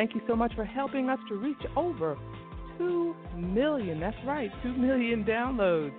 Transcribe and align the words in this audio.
Thank 0.00 0.14
you 0.14 0.22
so 0.26 0.34
much 0.34 0.50
for 0.54 0.64
helping 0.64 1.10
us 1.10 1.18
to 1.28 1.34
reach 1.34 1.60
over 1.76 2.16
2 2.78 3.14
million. 3.36 4.00
That's 4.00 4.16
right, 4.24 4.50
2 4.62 4.72
million 4.72 5.24
downloads. 5.24 5.92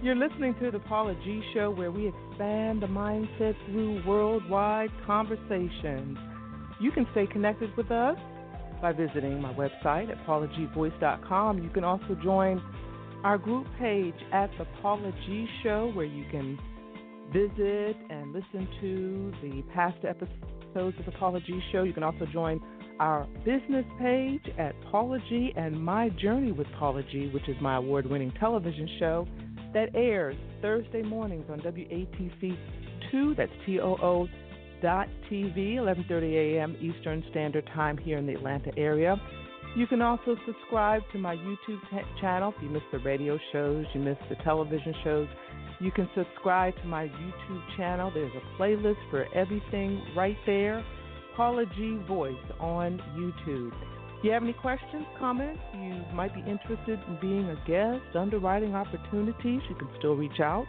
You're 0.00 0.14
listening 0.14 0.54
to 0.60 0.70
the 0.70 0.78
Paula 0.78 1.16
G 1.24 1.42
Show, 1.52 1.72
where 1.72 1.90
we 1.90 2.06
expand 2.06 2.82
the 2.82 2.86
mindset 2.86 3.56
through 3.66 4.06
worldwide 4.06 4.90
conversations. 5.04 6.16
You 6.80 6.92
can 6.92 7.04
stay 7.10 7.26
connected 7.26 7.76
with 7.76 7.90
us 7.90 8.16
by 8.80 8.92
visiting 8.92 9.42
my 9.42 9.52
website 9.54 10.08
at 10.08 10.24
paulagvoice.com. 10.24 11.60
You 11.60 11.70
can 11.70 11.82
also 11.82 12.16
join 12.22 12.62
our 13.24 13.38
group 13.38 13.66
page 13.80 14.14
at 14.32 14.50
the 14.56 14.66
Paula 14.80 15.10
G 15.26 15.48
Show, 15.64 15.90
where 15.94 16.06
you 16.06 16.24
can 16.30 16.60
visit 17.32 17.96
and 18.08 18.32
listen 18.32 18.68
to 18.80 19.32
the 19.42 19.62
past 19.74 19.98
episodes 20.04 20.96
of 20.96 21.04
the 21.04 21.12
Paula 21.18 21.40
G 21.40 21.60
Show. 21.72 21.82
You 21.82 21.92
can 21.92 22.04
also 22.04 22.24
join 22.32 22.60
our 23.00 23.26
business 23.44 23.84
page 23.98 24.42
at 24.58 24.74
Paula 24.90 25.18
G 25.28 25.52
and 25.56 25.82
My 25.82 26.08
Journey 26.10 26.52
with 26.52 26.66
Paula 26.78 27.02
G, 27.10 27.30
which 27.32 27.48
is 27.48 27.56
my 27.60 27.76
award 27.76 28.06
winning 28.06 28.32
television 28.40 28.88
show 28.98 29.26
that 29.74 29.90
airs 29.94 30.36
Thursday 30.62 31.02
mornings 31.02 31.46
on 31.50 31.60
WATC 31.60 32.56
2, 33.10 33.34
that's 33.36 33.52
T 33.66 33.80
O 33.80 33.96
O 34.02 34.28
dot 34.82 35.08
TV, 35.30 35.74
11:30 35.76 36.56
a.m. 36.56 36.76
Eastern 36.80 37.24
Standard 37.30 37.66
Time 37.74 37.96
here 37.96 38.18
in 38.18 38.26
the 38.26 38.34
Atlanta 38.34 38.70
area. 38.78 39.20
You 39.76 39.86
can 39.86 40.02
also 40.02 40.36
subscribe 40.46 41.02
to 41.12 41.18
my 41.18 41.36
YouTube 41.36 41.80
t- 41.90 42.20
channel 42.20 42.54
if 42.56 42.62
you 42.62 42.70
missed 42.70 42.86
the 42.90 42.98
radio 43.00 43.38
shows, 43.52 43.84
you 43.94 44.00
missed 44.00 44.22
the 44.28 44.36
television 44.36 44.94
shows. 45.04 45.28
You 45.80 45.92
can 45.92 46.08
subscribe 46.16 46.74
to 46.82 46.86
my 46.88 47.06
YouTube 47.06 47.76
channel. 47.76 48.10
There's 48.12 48.32
a 48.34 48.60
playlist 48.60 48.98
for 49.10 49.26
everything 49.34 50.02
right 50.16 50.36
there. 50.46 50.84
Paula 51.38 51.64
G 51.76 51.96
Voice 52.08 52.34
on 52.58 53.00
YouTube. 53.16 53.72
If 54.18 54.24
you 54.24 54.32
have 54.32 54.42
any 54.42 54.54
questions, 54.54 55.06
comments, 55.20 55.60
you 55.72 56.02
might 56.12 56.34
be 56.34 56.40
interested 56.40 56.98
in 57.06 57.16
being 57.20 57.48
a 57.48 57.54
guest, 57.64 58.16
underwriting 58.16 58.74
opportunities, 58.74 59.62
you 59.68 59.76
can 59.76 59.86
still 60.00 60.16
reach 60.16 60.40
out. 60.40 60.66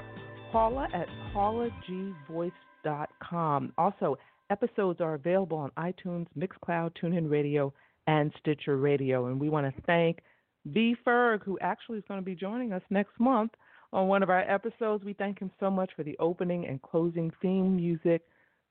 Paula 0.52 0.88
at 0.94 1.08
paulagvoice.com. 1.34 3.74
Also, 3.80 4.16
episodes 4.52 5.02
are 5.02 5.16
available 5.16 5.58
on 5.58 5.72
iTunes, 5.72 6.28
Mixcloud, 6.38 6.92
TuneIn 7.02 7.32
Radio, 7.32 7.74
and 8.06 8.32
Stitcher 8.38 8.78
Radio. 8.78 9.26
And 9.26 9.42
we 9.42 9.50
want 9.50 9.76
to 9.76 9.82
thank 9.88 10.20
V. 10.68 10.96
Ferg, 11.04 11.42
who 11.42 11.58
actually 11.62 11.98
is 11.98 12.04
going 12.08 12.20
to 12.20 12.26
be 12.26 12.36
joining 12.36 12.74
us 12.74 12.84
next 12.92 13.20
month 13.20 13.54
on 13.92 14.08
one 14.08 14.22
of 14.22 14.30
our 14.30 14.42
episodes. 14.42 15.04
We 15.04 15.14
thank 15.14 15.40
him 15.40 15.50
so 15.60 15.72
much 15.72 15.90
for 15.96 16.04
the 16.04 16.16
opening 16.20 16.68
and 16.68 16.80
closing 16.80 17.32
theme 17.42 17.76
music 17.76 18.22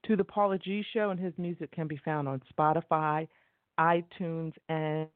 to 0.06 0.16
the 0.16 0.24
Paula 0.24 0.58
G 0.58 0.84
Show, 0.92 1.10
and 1.10 1.20
his 1.20 1.34
music 1.38 1.70
can 1.72 1.86
be 1.86 2.00
found 2.04 2.28
on 2.28 2.42
Spotify, 2.52 3.28
iTunes, 3.78 4.52
and 4.68 5.08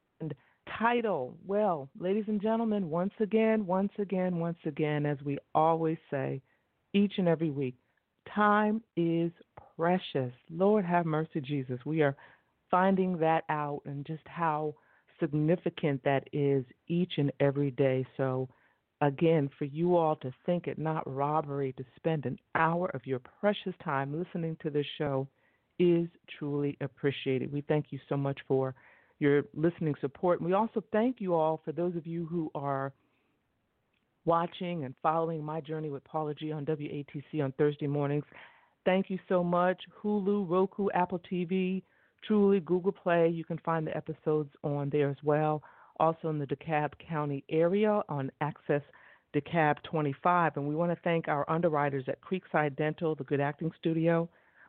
Tidal. 0.79 1.37
Well, 1.47 1.89
ladies 1.99 2.25
and 2.29 2.41
gentlemen, 2.41 2.89
once 2.89 3.13
again, 3.21 3.67
once 3.67 3.93
again, 3.99 4.39
once 4.39 4.59
again, 4.65 5.07
as 5.07 5.19
we 5.25 5.39
always 5.55 5.99
say 6.11 6.41
each 6.95 7.15
and 7.19 7.29
every 7.29 7.51
week, 7.51 7.75
time 8.35 8.83
is 8.97 9.33
precious. 9.77 10.33
Lord 10.51 10.85
have 10.85 11.07
mercy, 11.07 11.41
Jesus. 11.41 11.81
We 11.85 12.03
are 12.03 12.17
finding 12.71 13.19
that 13.19 13.45
out 13.49 13.83
and 13.85 14.07
just 14.07 14.27
how 14.27 14.75
significant 15.21 16.03
that 16.05 16.29
is 16.33 16.65
each 16.89 17.13
and 17.19 17.33
every 17.41 17.71
day. 17.73 18.07
So, 18.17 18.49
again, 19.03 19.51
for 19.59 19.65
you 19.65 19.97
all 19.97 20.17
to 20.17 20.33
think 20.47 20.69
it 20.69 20.79
not 20.79 21.03
robbery 21.13 21.75
to 21.77 21.85
spend 21.97 22.25
an 22.25 22.39
hour 22.55 22.89
of 22.95 23.05
your 23.05 23.19
precious 23.41 23.75
time 23.85 24.17
listening 24.17 24.57
to 24.63 24.71
this 24.71 24.87
show 24.97 25.27
is 25.79 26.07
truly 26.39 26.79
appreciated. 26.81 27.53
We 27.53 27.63
thank 27.63 27.87
you 27.91 27.99
so 28.09 28.17
much 28.17 28.39
for 28.47 28.75
your 29.19 29.43
listening 29.55 29.97
support. 30.01 30.39
And 30.39 30.47
we 30.47 30.55
also 30.55 30.85
thank 30.93 31.21
you 31.21 31.35
all 31.35 31.61
for 31.65 31.73
those 31.73 31.97
of 31.97 32.07
you 32.07 32.27
who 32.27 32.51
are 32.55 32.93
watching 34.25 34.85
and 34.85 34.95
following 35.03 35.45
my 35.45 35.61
journey 35.61 35.91
with 35.91 36.05
Paula 36.05 36.35
G 36.35 36.53
on 36.53 36.65
WATC 36.65 37.43
on 37.43 37.53
Thursday 37.59 37.89
mornings. 37.89 38.25
Thank 38.85 39.11
you 39.11 39.19
so 39.29 39.43
much. 39.43 39.83
Hulu, 40.03 40.49
Roku, 40.49 40.89
Apple 40.95 41.21
TV, 41.31 41.83
Truly, 42.25 42.61
Google 42.61 42.93
Play. 42.93 43.29
You 43.29 43.45
can 43.45 43.59
find 43.65 43.85
the 43.85 43.97
episodes 43.97 44.51
on 44.63 44.91
there 44.91 45.11
as 45.11 45.17
well 45.25 45.61
also 45.99 46.29
in 46.29 46.39
the 46.39 46.47
DeKalb 46.47 46.93
County 47.09 47.45
area 47.49 48.03
on 48.09 48.31
Access 48.41 48.83
DeKalb 49.35 49.83
25. 49.85 50.57
And 50.57 50.69
we 50.69 50.75
want 50.75 50.93
to 50.93 50.99
thank 51.03 51.29
our 51.29 51.49
underwriters 51.51 52.05
at 52.09 52.19
Creekside 52.21 52.77
Dental, 52.77 53.15
the 53.15 53.25
Good 53.25 53.41
Acting 53.41 53.71
Studio, 53.79 54.29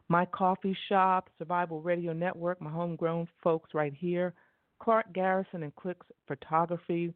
My 0.09 0.25
Coffee 0.25 0.77
Shop, 0.89 1.29
Survival 1.37 1.81
Radio 1.81 2.13
Network, 2.13 2.61
my 2.61 2.71
homegrown 2.71 3.27
folks 3.43 3.73
right 3.73 3.93
here, 3.93 4.33
Clark 4.81 5.13
Garrison 5.13 5.63
and 5.63 5.75
Clicks 5.75 6.07
Photography, 6.27 7.13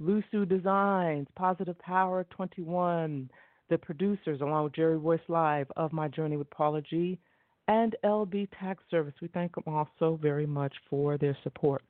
Lusu 0.00 0.48
Designs, 0.48 1.26
Positive 1.34 1.78
Power 1.80 2.24
21, 2.30 3.28
the 3.68 3.78
producers, 3.78 4.40
along 4.40 4.64
with 4.64 4.74
Jerry 4.74 4.98
Voice 4.98 5.20
Live 5.28 5.66
of 5.76 5.92
My 5.92 6.08
Journey 6.08 6.36
with 6.36 6.48
Paula 6.50 6.80
G, 6.82 7.18
and 7.66 7.94
LB 8.04 8.48
Tax 8.58 8.82
Service. 8.90 9.14
We 9.20 9.28
thank 9.28 9.54
them 9.54 9.64
all 9.66 9.88
so 9.98 10.18
very 10.20 10.46
much 10.46 10.72
for 10.88 11.18
their 11.18 11.36
support. 11.42 11.82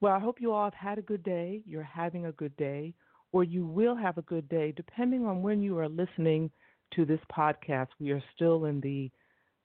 Well, 0.00 0.14
I 0.14 0.18
hope 0.18 0.40
you 0.40 0.52
all 0.52 0.64
have 0.64 0.74
had 0.74 0.98
a 0.98 1.02
good 1.02 1.22
day. 1.22 1.62
You're 1.66 1.82
having 1.82 2.24
a 2.26 2.32
good 2.32 2.56
day, 2.56 2.94
or 3.32 3.44
you 3.44 3.66
will 3.66 3.94
have 3.94 4.16
a 4.16 4.22
good 4.22 4.48
day, 4.48 4.72
depending 4.74 5.26
on 5.26 5.42
when 5.42 5.62
you 5.62 5.78
are 5.78 5.88
listening 5.88 6.50
to 6.94 7.04
this 7.04 7.20
podcast. 7.30 7.88
We 7.98 8.10
are 8.12 8.22
still 8.34 8.64
in 8.64 8.80
the 8.80 9.10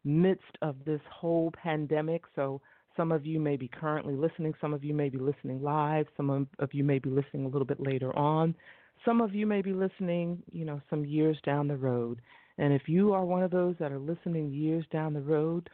midst 0.04 0.58
of 0.62 0.76
this 0.86 1.00
whole 1.10 1.52
pandemic, 1.52 2.24
so 2.36 2.62
some 2.98 3.14
of 3.14 3.26
you 3.26 3.40
may 3.40 3.56
be 3.56 3.70
currently 3.70 4.16
listening, 4.16 4.54
some 4.60 4.74
of 4.74 4.84
you 4.84 4.94
may 4.94 5.10
be 5.10 5.18
listening 5.18 5.62
live, 5.64 6.06
some 6.18 6.30
of 6.60 6.74
you 6.74 6.84
may 6.84 7.00
be 7.00 7.10
listening 7.10 7.46
a 7.46 7.50
little 7.50 7.66
bit 7.66 7.80
later 7.80 8.16
on. 8.18 8.56
Some 9.04 9.22
of 9.22 9.36
you 9.36 9.46
may 9.46 9.62
be 9.62 9.74
listening, 9.74 10.44
you 10.52 10.66
know, 10.66 10.82
some 10.90 11.06
years 11.06 11.38
down 11.46 11.68
the 11.68 11.78
road. 11.78 12.22
And 12.58 12.74
if 12.74 12.88
you 12.88 13.14
are 13.14 13.26
one 13.26 13.44
of 13.44 13.52
those 13.52 13.76
that 13.80 13.92
are 13.92 14.00
listening 14.00 14.52
years 14.52 14.86
down 14.92 15.14
the 15.14 15.22
road, 15.22 15.70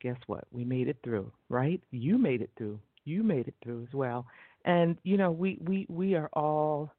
guess 0.00 0.16
what? 0.26 0.44
We 0.52 0.64
made 0.64 0.88
it 0.88 0.98
through, 1.02 1.32
right? 1.48 1.80
You 1.90 2.18
made 2.18 2.42
it 2.42 2.50
through. 2.56 2.80
You 3.08 3.22
made 3.22 3.48
it 3.48 3.54
through 3.62 3.82
as 3.88 3.94
well. 3.94 4.26
And 4.64 4.98
you 5.02 5.16
know, 5.16 5.30
we 5.30 5.58
we 5.62 5.86
we 5.88 6.14
are 6.14 6.30
all 6.32 6.92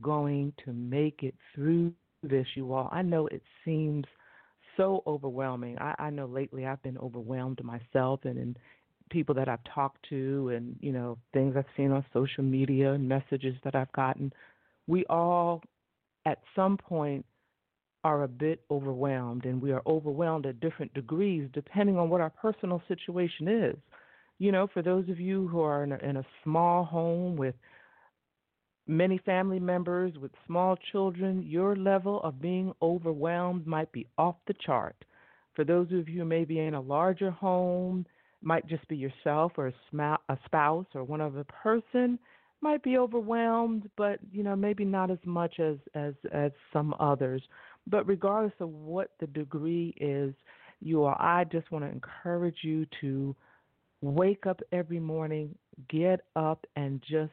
going 0.00 0.52
to 0.64 0.72
make 0.72 1.22
it 1.22 1.34
through 1.54 1.92
this, 2.22 2.46
you 2.54 2.72
all. 2.72 2.88
I 2.92 3.02
know 3.02 3.26
it 3.28 3.42
seems 3.64 4.04
so 4.76 5.02
overwhelming. 5.06 5.78
I, 5.78 5.94
I 5.98 6.10
know 6.10 6.26
lately 6.26 6.66
I've 6.66 6.82
been 6.82 6.98
overwhelmed 6.98 7.62
myself 7.62 8.20
and 8.24 8.38
in 8.38 8.56
people 9.10 9.34
that 9.34 9.48
I've 9.48 9.62
talked 9.74 10.06
to 10.08 10.50
and, 10.54 10.76
you 10.80 10.92
know, 10.92 11.18
things 11.34 11.54
I've 11.56 11.66
seen 11.76 11.92
on 11.92 12.04
social 12.12 12.42
media 12.42 12.92
and 12.92 13.06
messages 13.08 13.54
that 13.64 13.74
I've 13.74 13.92
gotten. 13.92 14.32
We 14.86 15.04
all 15.06 15.62
at 16.24 16.38
some 16.56 16.76
point 16.76 17.24
are 18.04 18.22
a 18.22 18.28
bit 18.28 18.62
overwhelmed 18.70 19.44
and 19.44 19.60
we 19.60 19.72
are 19.72 19.82
overwhelmed 19.86 20.46
at 20.46 20.60
different 20.60 20.92
degrees 20.94 21.48
depending 21.52 21.98
on 21.98 22.08
what 22.08 22.20
our 22.20 22.30
personal 22.30 22.82
situation 22.88 23.48
is. 23.48 23.76
You 24.42 24.50
know, 24.50 24.66
for 24.66 24.82
those 24.82 25.08
of 25.08 25.20
you 25.20 25.46
who 25.46 25.60
are 25.60 25.84
in 25.84 25.92
a, 25.92 25.98
in 25.98 26.16
a 26.16 26.26
small 26.42 26.82
home 26.82 27.36
with 27.36 27.54
many 28.88 29.18
family 29.18 29.60
members 29.60 30.14
with 30.20 30.32
small 30.48 30.76
children, 30.90 31.44
your 31.44 31.76
level 31.76 32.20
of 32.24 32.42
being 32.42 32.72
overwhelmed 32.82 33.68
might 33.68 33.92
be 33.92 34.08
off 34.18 34.34
the 34.48 34.54
chart. 34.54 34.96
For 35.54 35.64
those 35.64 35.92
of 35.92 36.08
you 36.08 36.22
who 36.22 36.24
may 36.24 36.44
be 36.44 36.58
in 36.58 36.74
a 36.74 36.80
larger 36.80 37.30
home, 37.30 38.04
might 38.42 38.66
just 38.66 38.88
be 38.88 38.96
yourself 38.96 39.52
or 39.58 39.68
a 39.68 40.38
spouse 40.44 40.86
or 40.92 41.04
one 41.04 41.20
other 41.20 41.44
person, 41.44 42.18
might 42.62 42.82
be 42.82 42.98
overwhelmed, 42.98 43.88
but 43.96 44.18
you 44.32 44.42
know 44.42 44.56
maybe 44.56 44.84
not 44.84 45.12
as 45.12 45.18
much 45.24 45.60
as 45.60 45.76
as 45.94 46.14
as 46.32 46.50
some 46.72 46.96
others. 46.98 47.44
But 47.86 48.08
regardless 48.08 48.54
of 48.58 48.70
what 48.70 49.10
the 49.20 49.28
degree 49.28 49.94
is, 50.00 50.34
you 50.80 51.02
or 51.02 51.14
I 51.22 51.44
just 51.44 51.70
want 51.70 51.84
to 51.84 51.92
encourage 51.92 52.58
you 52.64 52.86
to 53.02 53.36
wake 54.02 54.46
up 54.46 54.60
every 54.72 55.00
morning, 55.00 55.54
get 55.88 56.20
up, 56.36 56.66
and 56.76 57.02
just 57.08 57.32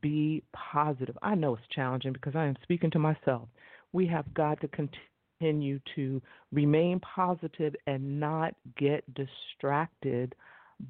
be 0.00 0.42
positive. 0.52 1.16
I 1.22 1.34
know 1.34 1.54
it's 1.54 1.62
challenging 1.74 2.12
because 2.12 2.34
I 2.34 2.44
am 2.44 2.56
speaking 2.62 2.90
to 2.90 2.98
myself. 2.98 3.48
We 3.92 4.06
have 4.08 4.32
got 4.34 4.60
to 4.60 4.68
continue 4.68 5.80
to 5.94 6.20
remain 6.52 7.00
positive 7.00 7.74
and 7.86 8.20
not 8.20 8.54
get 8.76 9.04
distracted 9.14 10.34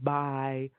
by 0.03 0.71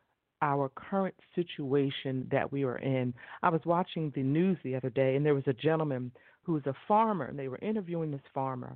our 0.41 0.69
current 0.75 1.15
situation 1.35 2.27
that 2.31 2.51
we 2.51 2.63
are 2.63 2.77
in. 2.77 3.13
I 3.43 3.49
was 3.49 3.61
watching 3.65 4.11
the 4.13 4.23
news 4.23 4.57
the 4.63 4.75
other 4.75 4.89
day, 4.89 5.15
and 5.15 5.25
there 5.25 5.35
was 5.35 5.47
a 5.47 5.53
gentleman 5.53 6.11
who 6.43 6.53
was 6.53 6.65
a 6.65 6.75
farmer, 6.87 7.25
and 7.25 7.39
they 7.39 7.47
were 7.47 7.59
interviewing 7.59 8.11
this 8.11 8.21
farmer, 8.33 8.75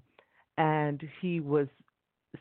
and 0.57 1.03
he 1.21 1.39
was 1.41 1.67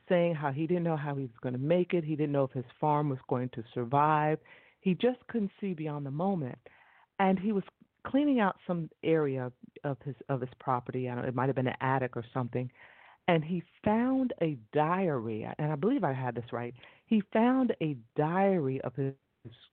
saying 0.08 0.34
how 0.34 0.52
he 0.52 0.66
didn't 0.66 0.84
know 0.84 0.96
how 0.96 1.14
he 1.14 1.22
was 1.22 1.30
going 1.42 1.54
to 1.54 1.60
make 1.60 1.94
it. 1.94 2.04
He 2.04 2.16
didn't 2.16 2.32
know 2.32 2.44
if 2.44 2.52
his 2.52 2.64
farm 2.80 3.08
was 3.08 3.18
going 3.28 3.50
to 3.50 3.64
survive. 3.74 4.38
He 4.80 4.94
just 4.94 5.18
couldn't 5.28 5.50
see 5.60 5.74
beyond 5.74 6.06
the 6.06 6.10
moment 6.10 6.58
and 7.18 7.38
he 7.38 7.52
was 7.52 7.64
cleaning 8.06 8.40
out 8.40 8.56
some 8.66 8.88
area 9.02 9.50
of 9.84 9.96
his 10.04 10.14
of 10.28 10.40
his 10.40 10.50
property. 10.60 11.08
I 11.08 11.14
don't 11.14 11.22
know, 11.22 11.28
it 11.28 11.34
might 11.34 11.48
have 11.48 11.56
been 11.56 11.66
an 11.66 11.76
attic 11.80 12.16
or 12.16 12.24
something, 12.32 12.70
and 13.28 13.44
he 13.44 13.62
found 13.84 14.32
a 14.42 14.56
diary. 14.72 15.48
And 15.58 15.72
I 15.72 15.76
believe 15.76 16.04
I 16.04 16.12
had 16.12 16.34
this 16.34 16.52
right. 16.52 16.74
He 17.06 17.22
found 17.32 17.74
a 17.82 17.96
diary 18.16 18.80
of 18.82 18.94
his 18.94 19.14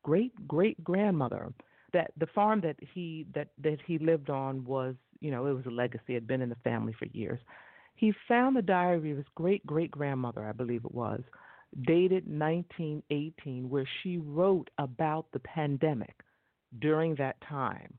great 0.04 0.48
great 0.48 0.84
grandmother. 0.84 1.54
That 1.94 2.12
the 2.18 2.28
farm 2.28 2.62
that 2.62 2.78
he 2.94 3.28
that 3.36 3.50
that 3.62 3.80
he 3.86 4.00
lived 4.00 4.30
on 4.30 4.64
was, 4.66 4.96
you 5.20 5.32
know, 5.32 5.46
it 5.46 5.54
was 5.54 5.66
a 5.68 5.72
legacy. 5.72 6.14
Had 6.14 6.28
been 6.28 6.42
in 6.42 6.50
the 6.50 6.56
family 6.64 6.94
for 6.98 7.06
years. 7.08 7.40
He 7.96 8.14
found 8.28 8.56
the 8.56 8.62
diary 8.62 9.12
of 9.12 9.18
his 9.18 9.26
great 9.36 9.66
great 9.66 9.92
grandmother, 9.92 10.46
I 10.46 10.52
believe 10.52 10.86
it 10.86 10.94
was, 10.94 11.22
dated 11.82 12.28
1918, 12.28 13.70
where 13.70 13.88
she 14.02 14.18
wrote 14.18 14.70
about 14.78 15.28
the 15.32 15.40
pandemic 15.40 16.16
during 16.80 17.16
that 17.16 17.40
time 17.42 17.94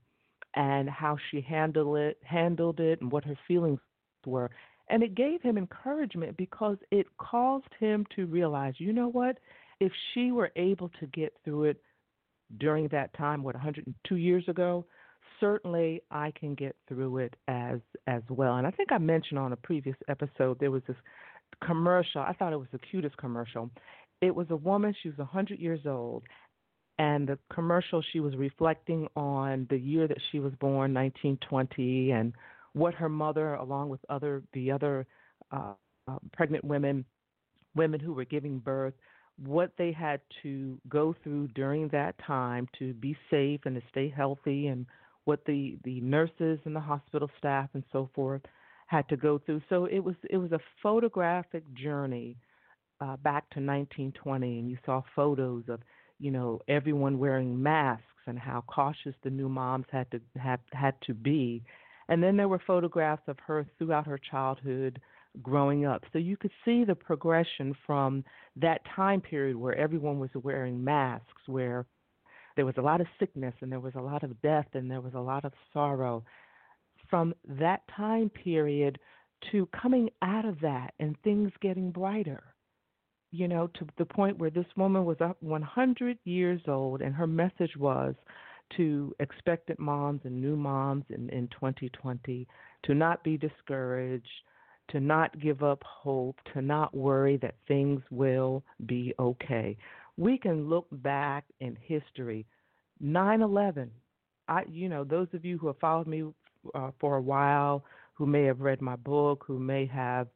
and 0.55 0.89
how 0.89 1.17
she 1.31 1.41
handled 1.41 1.97
it 1.97 2.19
handled 2.23 2.81
it 2.81 3.01
and 3.01 3.11
what 3.11 3.25
her 3.25 3.39
feelings 3.47 3.81
were. 4.27 4.51
And 4.89 5.03
it 5.03 5.15
gave 5.15 5.41
him 5.43 5.57
encouragement 5.57 6.37
because 6.37 6.77
it 6.91 7.07
caused 7.17 7.73
him 7.81 8.07
to 8.17 8.27
realize 8.27 8.75
you 8.79 8.93
know 8.93 9.09
what? 9.09 9.39
If 9.81 9.93
she 10.13 10.31
were 10.33 10.53
able 10.57 10.91
to 11.01 11.07
get 11.07 11.35
through 11.45 11.65
it 11.65 11.81
during 12.59 12.89
that 12.89 13.13
time 13.15 13.43
what 13.43 13.55
102 13.55 14.17
years 14.17 14.47
ago 14.49 14.85
certainly 15.45 16.01
I 16.11 16.33
can 16.39 16.55
get 16.55 16.75
through 16.89 17.19
it 17.19 17.35
as 17.49 17.81
as 18.07 18.23
well. 18.31 18.57
And 18.57 18.67
I 18.67 18.71
think 18.71 18.93
I 18.93 18.99
mentioned 18.99 19.39
on 19.39 19.53
a 19.53 19.57
previous 19.57 19.97
episode 20.09 20.59
there 20.59 20.71
was 20.71 20.83
this 20.89 20.97
commercial 21.65 22.23
I 22.23 22.33
thought 22.33 22.55
it 22.55 22.59
was 22.59 22.69
the 22.73 22.81
cutest 22.91 23.17
commercial. 23.19 23.71
It 24.23 24.35
was 24.35 24.47
a 24.51 24.57
woman 24.57 24.95
she 25.03 25.11
was 25.11 25.19
100 25.19 25.59
years 25.59 25.81
old 25.85 26.23
and 26.99 27.29
the 27.29 27.39
commercial 27.53 28.03
she 28.13 28.21
was 28.21 28.35
reflecting 28.37 29.07
on 29.17 29.67
the 29.69 29.77
year 29.77 30.09
that 30.09 30.17
she 30.33 30.39
was 30.39 30.53
born 30.61 30.95
1920 30.95 32.13
and 32.13 32.33
what 32.73 32.95
her 32.95 33.09
mother 33.09 33.55
along 33.55 33.91
with 33.91 34.01
other 34.09 34.43
the 34.55 34.71
other 34.71 35.07
uh, 35.53 35.75
uh, 36.09 36.19
pregnant 36.33 36.65
women 36.65 37.05
women 37.77 38.01
who 38.01 38.15
were 38.15 38.25
giving 38.25 38.59
birth 38.59 38.95
what 39.37 39.73
they 39.77 39.93
had 39.93 40.21
to 40.43 40.79
go 40.89 41.15
through 41.23 41.49
during 41.49 41.89
that 41.89 42.15
time 42.25 42.69
to 42.79 42.95
be 42.95 43.17
safe 43.31 43.61
and 43.67 43.75
to 43.75 43.83
stay 43.91 44.09
healthy 44.09 44.69
and 44.69 44.87
what 45.25 45.45
the 45.47 45.79
the 45.85 46.01
nurses 46.01 46.59
and 46.65 46.75
the 46.75 46.81
hospital 46.81 47.31
staff 47.39 47.69
and 47.75 47.85
so 47.93 48.09
forth 48.15 48.43
had 48.87 49.09
to 49.09 49.17
go 49.17 49.39
through 49.39 49.61
so 49.69 49.87
it 49.87 50.01
was 50.01 50.15
it 50.31 50.37
was 50.37 50.53
a 50.53 50.61
photographic 50.83 51.63
journey 51.75 52.37
uh, 53.01 53.17
back 53.19 53.49
to 53.51 53.61
1920 53.61 54.59
and 54.59 54.71
you 54.71 54.77
saw 54.85 55.03
photos 55.17 55.65
of 55.69 55.81
you 56.19 56.31
know, 56.31 56.61
everyone 56.69 57.19
wearing 57.19 57.63
masks 57.63 58.05
and 58.27 58.39
how 58.39 58.65
cautious 58.67 59.15
the 59.23 59.31
new 59.31 59.49
moms 59.49 59.87
had 59.91 60.11
to 60.11 60.21
had 60.37 60.61
had 60.73 60.95
to 61.07 61.15
be. 61.15 61.63
And 62.09 62.23
then 62.23 62.37
there 62.37 62.49
were 62.49 62.61
photographs 62.67 63.23
of 63.29 63.39
her 63.47 63.67
throughout 63.79 64.07
her 64.07 64.19
childhood 64.19 65.01
growing 65.43 65.85
up. 65.85 66.05
So 66.13 66.19
you 66.19 66.37
could 66.37 66.53
see 66.65 66.85
the 66.85 66.95
progression 66.95 67.75
from 67.87 68.25
that 68.57 68.83
time 68.95 69.21
period 69.21 69.57
where 69.57 69.75
everyone 69.77 70.19
was 70.19 70.31
wearing 70.35 70.85
masks, 70.85 71.43
where 71.47 71.87
there 72.57 72.67
was 72.67 72.77
a 72.79 72.83
lot 72.83 73.01
of 73.01 73.07
sickness 73.19 73.55
and 73.61 73.71
there 73.71 73.81
was 73.81 73.95
a 73.97 74.01
lot 74.01 74.23
of 74.23 74.41
death 74.43 74.69
and 74.75 74.91
there 74.91 75.01
was 75.01 75.15
a 75.15 75.21
lot 75.21 75.45
of 75.45 75.53
sorrow. 75.73 76.25
From 77.11 77.35
that 77.47 77.83
time 77.97 78.31
period 78.31 78.99
to 79.53 79.69
coming 79.81 80.11
out 80.23 80.45
of 80.45 80.61
that 80.61 80.95
and 80.99 81.17
things 81.23 81.53
getting 81.61 81.91
brighter 81.91 82.55
you 83.35 83.49
know, 83.49 83.67
to 83.67 83.85
the 83.99 84.05
point 84.05 84.39
where 84.39 84.51
this 84.51 84.67
woman 84.77 85.05
was 85.05 85.17
up 85.21 85.37
100 85.41 86.19
years 86.25 86.61
old, 86.69 87.03
and 87.03 87.13
her 87.13 87.27
message 87.27 87.77
was 87.77 88.15
to 88.77 89.13
expectant 89.19 89.81
moms 89.81 90.21
and 90.23 90.41
new 90.41 90.55
moms 90.55 91.05
in, 91.11 91.29
in 91.31 91.49
2020 91.49 92.47
to 92.85 92.95
not 92.95 93.25
be 93.25 93.37
discouraged, 93.37 94.29
to 94.91 95.01
not 95.01 95.39
give 95.41 95.65
up 95.65 95.83
hope, 95.85 96.37
to 96.53 96.63
not 96.63 96.97
worry 96.97 97.37
that 97.39 97.57
things 97.67 98.01
will 98.13 98.63
be 98.87 99.13
okay. 99.19 99.77
We 100.17 100.39
can 100.39 100.69
look 100.69 100.87
back 100.91 101.45
in 101.61 101.77
history. 101.77 102.47
9/11. 103.03 103.91
I, 104.49 104.65
you 104.71 104.89
know, 104.89 105.05
those 105.05 105.29
of 105.33 105.45
you 105.45 105.59
who 105.59 105.69
have 105.69 105.79
followed 105.79 106.07
me 106.07 106.25
uh, 106.75 106.91
for 107.01 107.17
a 107.17 107.23
while, 107.23 107.85
who 108.15 108.27
may 108.27 108.45
have 108.45 108.61
read 108.61 108.81
my 108.81 108.97
book, 108.97 109.45
who 109.47 109.59
may 109.59 109.87
have 109.87 110.29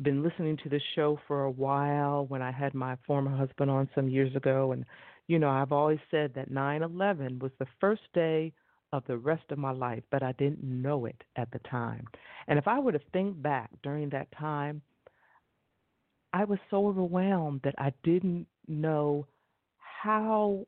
been 0.00 0.22
listening 0.22 0.56
to 0.58 0.68
this 0.68 0.82
show 0.94 1.18
for 1.26 1.44
a 1.44 1.50
while 1.50 2.26
when 2.26 2.40
I 2.42 2.50
had 2.50 2.74
my 2.74 2.96
former 3.06 3.36
husband 3.36 3.70
on 3.70 3.88
some 3.94 4.08
years 4.08 4.34
ago 4.34 4.72
and 4.72 4.84
you 5.26 5.38
know 5.38 5.50
I've 5.50 5.72
always 5.72 5.98
said 6.10 6.32
that 6.34 6.50
9/11 6.50 7.38
was 7.40 7.52
the 7.58 7.66
first 7.78 8.02
day 8.14 8.52
of 8.92 9.04
the 9.06 9.18
rest 9.18 9.44
of 9.50 9.58
my 9.58 9.70
life 9.72 10.02
but 10.10 10.22
I 10.22 10.32
didn't 10.32 10.62
know 10.62 11.04
it 11.04 11.22
at 11.36 11.50
the 11.50 11.58
time. 11.60 12.06
And 12.48 12.58
if 12.58 12.66
I 12.66 12.78
were 12.78 12.92
to 12.92 13.00
think 13.12 13.40
back 13.42 13.70
during 13.82 14.08
that 14.10 14.32
time 14.32 14.80
I 16.32 16.44
was 16.44 16.58
so 16.70 16.86
overwhelmed 16.86 17.60
that 17.64 17.74
I 17.76 17.92
didn't 18.02 18.46
know 18.68 19.26
how 19.78 20.66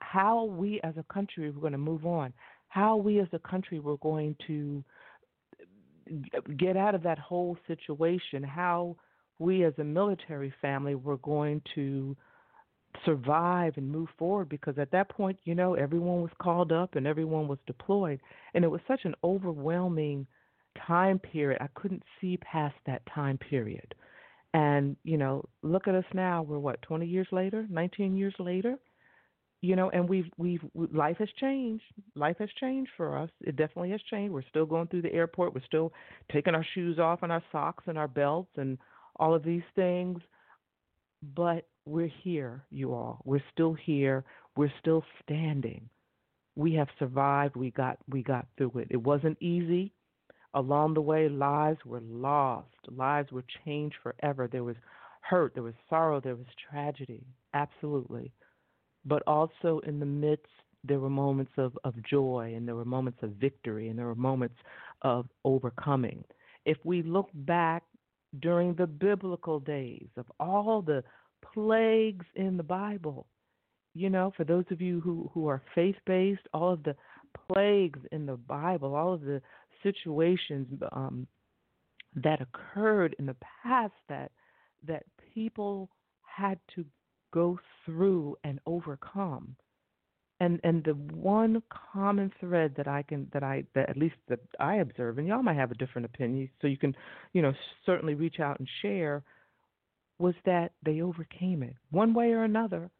how 0.00 0.44
we 0.44 0.80
as 0.82 0.94
a 0.96 1.12
country 1.12 1.50
were 1.50 1.60
going 1.60 1.72
to 1.72 1.78
move 1.78 2.06
on, 2.06 2.32
how 2.68 2.96
we 2.96 3.20
as 3.20 3.28
a 3.32 3.38
country 3.38 3.80
were 3.80 3.96
going 3.98 4.36
to 4.46 4.84
get 6.56 6.76
out 6.76 6.94
of 6.94 7.02
that 7.02 7.18
whole 7.18 7.56
situation, 7.66 8.42
how 8.42 8.96
we 9.38 9.64
as 9.64 9.74
a 9.78 9.84
military 9.84 10.52
family 10.62 10.94
were 10.94 11.16
going 11.18 11.60
to 11.74 12.16
survive 13.04 13.74
and 13.76 13.90
move 13.90 14.08
forward 14.18 14.48
because 14.48 14.78
at 14.78 14.90
that 14.90 15.08
point, 15.08 15.38
you 15.44 15.54
know, 15.54 15.74
everyone 15.74 16.22
was 16.22 16.30
called 16.40 16.72
up 16.72 16.94
and 16.94 17.06
everyone 17.06 17.48
was 17.48 17.58
deployed. 17.66 18.20
And 18.54 18.64
it 18.64 18.68
was 18.68 18.80
such 18.88 19.00
an 19.04 19.14
overwhelming 19.22 20.26
time 20.86 21.18
period. 21.18 21.60
I 21.60 21.68
couldn't 21.74 22.02
see 22.20 22.38
past 22.38 22.76
that 22.86 23.02
time 23.12 23.38
period. 23.38 23.94
And, 24.56 24.96
you 25.04 25.18
know, 25.18 25.44
look 25.62 25.88
at 25.88 25.94
us 25.94 26.04
now. 26.14 26.42
We're 26.42 26.58
what, 26.60 26.82
20 26.82 27.06
years 27.06 27.28
later, 27.32 27.66
19 27.70 28.16
years 28.16 28.34
later? 28.40 28.76
you 29.62 29.76
know 29.76 29.90
and 29.90 30.08
we've 30.08 30.30
we've 30.38 30.62
life 30.92 31.16
has 31.18 31.28
changed 31.40 31.84
life 32.14 32.36
has 32.38 32.50
changed 32.60 32.90
for 32.96 33.18
us 33.18 33.30
it 33.42 33.56
definitely 33.56 33.90
has 33.90 34.02
changed 34.10 34.32
we're 34.32 34.42
still 34.50 34.66
going 34.66 34.86
through 34.88 35.02
the 35.02 35.12
airport 35.12 35.54
we're 35.54 35.64
still 35.66 35.92
taking 36.32 36.54
our 36.54 36.66
shoes 36.74 36.98
off 36.98 37.22
and 37.22 37.32
our 37.32 37.42
socks 37.52 37.84
and 37.88 37.98
our 37.98 38.08
belts 38.08 38.50
and 38.56 38.78
all 39.16 39.34
of 39.34 39.44
these 39.44 39.62
things 39.74 40.20
But 41.34 41.66
we're 41.86 42.10
here, 42.22 42.64
you 42.70 42.94
all. 42.94 43.22
We're 43.24 43.42
still 43.52 43.74
here. 43.74 44.24
We're 44.56 44.72
still 44.80 45.04
standing. 45.22 45.88
We 46.56 46.74
have 46.74 46.88
survived. 46.98 47.56
We 47.56 47.70
got 47.72 47.98
we 48.08 48.22
got 48.22 48.46
through 48.58 48.72
it. 48.76 48.88
It 48.90 48.98
wasn't 49.02 49.38
easy. 49.42 49.92
Along 50.54 50.94
the 50.94 51.00
way, 51.00 51.28
lives 51.28 51.78
were 51.84 52.00
lost. 52.00 52.68
Lives 52.88 53.30
were 53.32 53.44
changed 53.64 53.96
forever. 54.02 54.48
There 54.50 54.64
was 54.64 54.76
hurt, 55.20 55.54
there 55.54 55.62
was 55.62 55.74
sorrow, 55.88 56.20
there 56.20 56.36
was 56.36 56.46
tragedy. 56.70 57.24
Absolutely. 57.54 58.32
But 59.04 59.22
also 59.26 59.80
in 59.86 60.00
the 60.00 60.06
midst 60.06 60.46
there 60.84 61.00
were 61.00 61.10
moments 61.10 61.52
of, 61.56 61.76
of 61.84 61.94
joy 62.04 62.54
and 62.56 62.66
there 62.66 62.76
were 62.76 62.84
moments 62.84 63.18
of 63.22 63.30
victory 63.30 63.88
and 63.88 63.98
there 63.98 64.06
were 64.06 64.14
moments 64.14 64.56
of 65.02 65.26
overcoming. 65.44 66.22
If 66.64 66.78
we 66.84 67.02
look 67.02 67.28
back 67.34 67.82
during 68.40 68.74
the 68.74 68.86
biblical 68.86 69.60
days 69.60 70.06
of 70.16 70.26
all 70.38 70.82
the 70.82 71.02
plagues 71.54 72.26
in 72.34 72.56
the 72.56 72.62
Bible, 72.62 73.26
you 73.94 74.10
know, 74.10 74.32
for 74.36 74.44
those 74.44 74.64
of 74.70 74.80
you 74.80 75.00
who, 75.00 75.30
who 75.32 75.48
are 75.48 75.62
faith 75.74 75.96
based, 76.06 76.42
all 76.52 76.72
of 76.72 76.82
the 76.82 76.96
plagues 77.48 78.00
in 78.12 78.26
the 78.26 78.36
Bible, 78.36 78.94
all 78.94 79.14
of 79.14 79.22
the 79.22 79.40
situations 79.86 80.66
um, 80.92 81.26
that 82.16 82.40
occurred 82.40 83.14
in 83.18 83.26
the 83.26 83.36
past 83.62 83.94
that 84.08 84.32
that 84.86 85.04
people 85.34 85.88
had 86.22 86.58
to 86.74 86.84
go 87.32 87.58
through 87.84 88.36
and 88.44 88.58
overcome 88.66 89.56
and 90.40 90.60
and 90.64 90.84
the 90.84 90.92
one 90.92 91.62
common 91.92 92.30
thread 92.40 92.74
that 92.76 92.88
I 92.88 93.02
can 93.02 93.28
that 93.32 93.42
I 93.42 93.64
that 93.74 93.88
at 93.88 93.96
least 93.96 94.16
that 94.28 94.40
I 94.60 94.76
observe, 94.76 95.18
and 95.18 95.26
y'all 95.26 95.42
might 95.42 95.56
have 95.56 95.70
a 95.70 95.76
different 95.76 96.04
opinion, 96.06 96.50
so 96.60 96.66
you 96.66 96.76
can, 96.76 96.94
you 97.32 97.42
know, 97.42 97.52
certainly 97.84 98.14
reach 98.14 98.38
out 98.40 98.58
and 98.58 98.68
share, 98.82 99.22
was 100.18 100.34
that 100.44 100.72
they 100.84 101.00
overcame 101.00 101.62
it 101.62 101.76
one 101.90 102.12
way 102.12 102.32
or 102.32 102.44
another. 102.44 102.90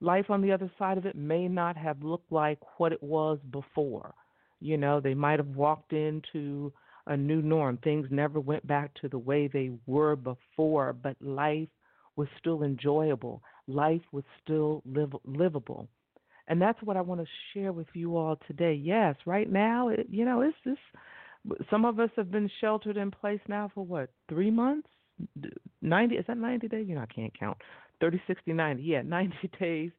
Life 0.00 0.26
on 0.28 0.42
the 0.42 0.52
other 0.52 0.70
side 0.78 0.98
of 0.98 1.06
it 1.06 1.16
may 1.16 1.48
not 1.48 1.76
have 1.76 2.02
looked 2.02 2.30
like 2.30 2.58
what 2.78 2.92
it 2.92 3.02
was 3.02 3.38
before. 3.50 4.14
You 4.60 4.76
know, 4.76 5.00
they 5.00 5.14
might 5.14 5.38
have 5.38 5.48
walked 5.48 5.92
into 5.92 6.72
a 7.06 7.16
new 7.16 7.42
norm. 7.42 7.78
Things 7.78 8.08
never 8.10 8.40
went 8.40 8.66
back 8.66 8.92
to 9.00 9.08
the 9.08 9.18
way 9.18 9.48
they 9.48 9.70
were 9.86 10.16
before, 10.16 10.92
but 10.92 11.16
life 11.20 11.68
was 12.16 12.28
still 12.38 12.62
enjoyable. 12.62 13.42
Life 13.68 14.02
was 14.12 14.24
still 14.42 14.82
live, 14.86 15.14
livable 15.24 15.88
and 16.48 16.60
that's 16.60 16.80
what 16.82 16.96
I 16.96 17.00
want 17.00 17.20
to 17.20 17.26
share 17.52 17.72
with 17.72 17.88
you 17.94 18.16
all 18.16 18.38
today. 18.46 18.74
Yes, 18.74 19.16
right 19.26 19.50
now, 19.50 19.88
it, 19.88 20.06
you 20.10 20.24
know, 20.24 20.42
it's 20.42 20.56
this. 20.64 21.58
Some 21.70 21.84
of 21.84 22.00
us 22.00 22.10
have 22.16 22.30
been 22.30 22.50
sheltered 22.60 22.96
in 22.96 23.10
place 23.10 23.40
now 23.48 23.70
for 23.74 23.84
what 23.84 24.10
three 24.28 24.50
months, 24.50 24.88
ninety? 25.82 26.16
Is 26.16 26.24
that 26.28 26.38
ninety 26.38 26.68
days? 26.68 26.86
You 26.88 26.96
know, 26.96 27.02
I 27.02 27.06
can't 27.06 27.36
count. 27.38 27.58
Thirty, 28.00 28.20
sixty, 28.26 28.52
ninety. 28.52 28.82
Yeah, 28.82 29.02
ninety 29.04 29.50
days. 29.58 29.90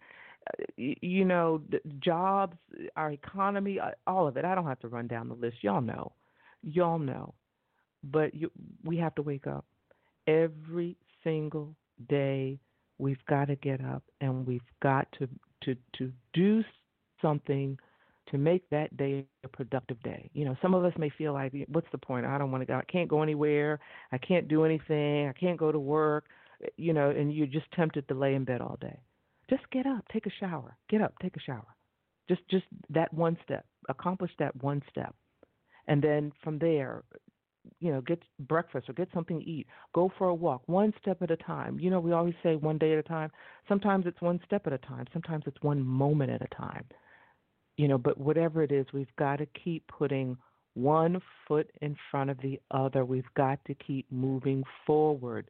You 0.77 1.25
know, 1.25 1.62
jobs, 2.00 2.58
our 2.96 3.12
economy, 3.12 3.80
uh, 3.80 3.92
all 4.06 4.27
of 4.27 4.38
it. 4.38 4.46
I 4.46 4.56
don't 4.56 4.66
have 4.66 4.80
to 4.82 4.88
run 4.88 5.08
down 5.08 5.27
the 5.30 5.36
list. 5.36 5.58
Y'all 5.62 5.82
know, 5.82 6.12
y'all 6.63 7.00
know. 7.00 7.34
But 8.04 8.34
you, 8.34 8.51
we 8.84 8.98
have 8.98 9.16
to 9.16 9.22
wake 9.22 9.48
up 9.48 9.66
every 10.27 10.96
single 11.24 11.75
day. 12.10 12.60
We've 13.00 13.24
got 13.27 13.46
to 13.46 13.56
get 13.56 13.84
up 13.84 14.04
and 14.22 14.46
we've 14.46 14.62
got 14.82 15.08
to 15.20 15.27
to 15.63 15.75
to 15.98 16.12
do 16.34 16.63
something 17.22 17.77
to 18.32 18.38
make 18.38 18.70
that 18.70 18.96
day 18.98 19.25
a 19.44 19.48
productive 19.48 20.01
day. 20.04 20.30
You 20.34 20.46
know, 20.46 20.56
some 20.62 20.74
of 20.74 20.84
us 20.84 20.94
may 20.98 21.10
feel 21.10 21.34
like, 21.34 21.54
what's 21.70 21.88
the 21.92 21.98
point? 21.98 22.25
I 22.25 22.38
don't 22.38 22.51
want 22.51 22.62
to 22.62 22.66
go. 22.66 22.75
I 22.75 22.84
can't 22.92 23.08
go 23.10 23.22
anywhere. 23.24 23.80
I 24.12 24.18
can't 24.18 24.48
do 24.48 24.66
anything. 24.66 25.27
I 25.27 25.34
can't 25.34 25.58
go 25.58 25.72
to 25.72 25.80
work. 25.80 26.25
You 26.75 26.94
know, 26.94 27.10
and 27.12 27.34
you're 27.34 27.48
just 27.48 27.72
tempted 27.72 28.08
to 28.08 28.13
lay 28.16 28.36
in 28.36 28.44
bed 28.44 28.62
all 28.62 28.77
day. 28.82 29.00
Just 29.50 29.70
get 29.72 29.86
up, 29.86 30.04
take 30.12 30.25
a 30.25 30.32
shower. 30.39 30.77
Get 30.89 31.01
up, 31.01 31.13
take 31.22 31.36
a 31.38 31.39
shower. 31.39 31.75
Just 32.27 32.42
just 32.50 32.66
that 32.89 33.13
one 33.13 33.38
step. 33.44 33.66
Accomplish 33.89 34.32
that 34.39 34.56
one 34.62 34.82
step. 34.89 35.16
And 35.88 36.01
then 36.01 36.34
from 36.44 36.60
there, 36.60 37.04
you 37.80 37.92
know, 37.92 38.01
get 38.01 38.22
breakfast 38.39 38.89
or 38.89 38.94
get 38.94 39.10
something 39.13 39.39
to 39.39 39.46
eat. 39.46 39.68
Go 39.94 40.12
for 40.18 40.27
a 40.27 40.36
walk, 40.36 40.62
one 40.66 40.94
step 41.01 41.22
at 41.22 41.32
a 41.32 41.38
time. 41.38 41.80
You 41.80 41.89
know, 41.89 42.00
we 42.00 42.12
always 42.12 42.36
say 42.44 42.56
one 42.56 42.77
day 42.77 42.94
at 42.94 43.00
a 43.00 43.04
time. 43.04 43.32
Sometimes 43.68 44.06
it's 44.06 44.22
one 44.22 44.39
step 44.46 44.68
at 44.68 44.74
a 44.74 44.77
time. 44.80 45.06
Sometimes 45.13 45.44
it's 45.48 45.62
one 45.62 45.82
moment 45.82 46.32
at 46.32 46.42
a 46.42 46.56
time. 46.56 46.86
You 47.77 47.88
know, 47.88 47.98
but 47.98 48.18
whatever 48.18 48.63
it 48.63 48.72
is, 48.72 48.86
we've 48.94 49.16
got 49.18 49.38
to 49.38 49.48
keep 49.63 49.86
putting 49.88 50.38
one 50.74 51.22
foot 51.48 51.70
in 51.82 51.96
front 52.12 52.30
of 52.30 52.38
the 52.42 52.60
other. 52.72 53.06
We've 53.06 53.24
got 53.36 53.60
to 53.66 53.75
keep 53.75 54.12
moving 54.12 54.63
forward. 54.86 55.50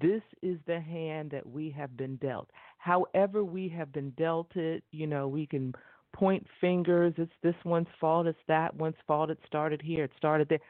This 0.00 0.22
is 0.42 0.58
the 0.66 0.80
hand 0.80 1.30
that 1.30 1.46
we 1.46 1.70
have 1.70 1.96
been 1.96 2.16
dealt. 2.16 2.50
However, 2.78 3.44
we 3.44 3.68
have 3.70 3.92
been 3.92 4.10
dealt 4.10 4.54
it, 4.56 4.84
you 4.92 5.06
know, 5.06 5.26
we 5.28 5.46
can 5.46 5.74
point 6.12 6.46
fingers. 6.60 7.14
It's 7.16 7.32
this 7.42 7.54
one's 7.64 7.88
fault. 8.00 8.26
It's 8.26 8.38
that 8.48 8.74
one's 8.74 8.96
fault. 9.06 9.30
It 9.30 9.38
started 9.46 9.80
here. 9.82 10.04
It 10.04 10.12
started 10.16 10.48
there 10.48 10.60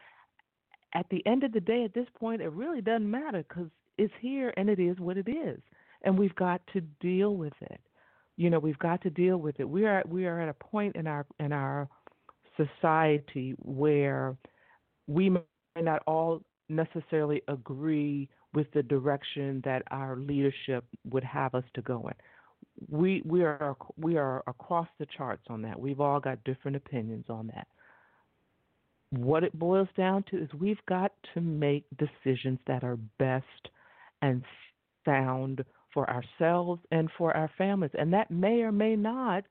at 0.95 1.07
the 1.11 1.25
end 1.26 1.45
of 1.45 1.52
the 1.52 1.61
day, 1.61 1.85
at 1.85 1.95
this 1.95 2.09
point, 2.19 2.43
it 2.43 2.49
really 2.49 2.81
doesn't 2.81 3.11
matter 3.11 3.45
because 3.49 3.69
it's 3.99 4.12
here 4.21 4.52
and 4.57 4.69
it 4.69 4.79
is 4.81 4.99
what 4.99 5.17
it 5.17 5.29
is, 5.29 5.61
and 6.02 6.19
we've 6.19 6.35
got 6.35 6.61
to 6.73 6.81
deal 7.00 7.37
with 7.37 7.52
it. 7.61 7.81
You 8.37 8.50
know, 8.50 8.59
we've 8.59 8.79
got 8.79 9.02
to 9.02 9.11
deal 9.11 9.37
with 9.37 9.61
it. 9.61 9.69
We 9.69 9.87
are 9.87 10.02
we 10.09 10.26
are 10.26 10.40
at 10.40 10.49
a 10.49 10.55
point 10.55 10.97
in 10.97 11.07
our 11.07 11.26
in 11.38 11.52
our 11.52 11.88
society 12.57 13.55
where 13.59 14.37
we 15.07 15.29
may 15.29 15.43
not 15.76 16.02
all 16.07 16.43
necessarily 16.69 17.43
agree 17.49 18.29
with 18.54 18.71
the 18.73 18.83
direction 18.83 19.61
that 19.64 19.83
our 19.90 20.16
leadership 20.16 20.85
would 21.09 21.25
have 21.25 21.54
us 21.54 21.64
to 21.75 21.83
go 21.83 22.09
in. 22.09 22.14
We 22.88 23.23
we 23.25 23.42
are 23.42 23.76
we 23.97 24.16
are 24.16 24.42
across 24.47 24.88
the 24.99 25.07
charts 25.16 25.45
on 25.49 25.62
that. 25.62 25.78
We've 25.78 26.00
all 26.00 26.21
got 26.21 26.42
different 26.45 26.76
opinions 26.76 27.26
on 27.28 27.49
that 27.49 27.66
what 29.11 29.42
it 29.42 29.59
boils 29.59 29.88
down 29.97 30.25
to 30.30 30.38
is 30.42 30.49
we've 30.59 30.85
got 30.88 31.12
to 31.35 31.40
make 31.40 31.85
decisions 31.99 32.59
that 32.66 32.85
are 32.85 32.97
best 33.19 33.45
and 34.23 34.42
sound 35.04 35.64
for 35.92 36.09
ourselves 36.09 36.80
and 36.92 37.11
for 37.19 37.37
our 37.37 37.50
families. 37.59 37.90
And 37.99 38.12
that 38.12 38.30
may 38.30 38.62
or 38.62 38.71
may 38.71 38.95
not 38.95 39.45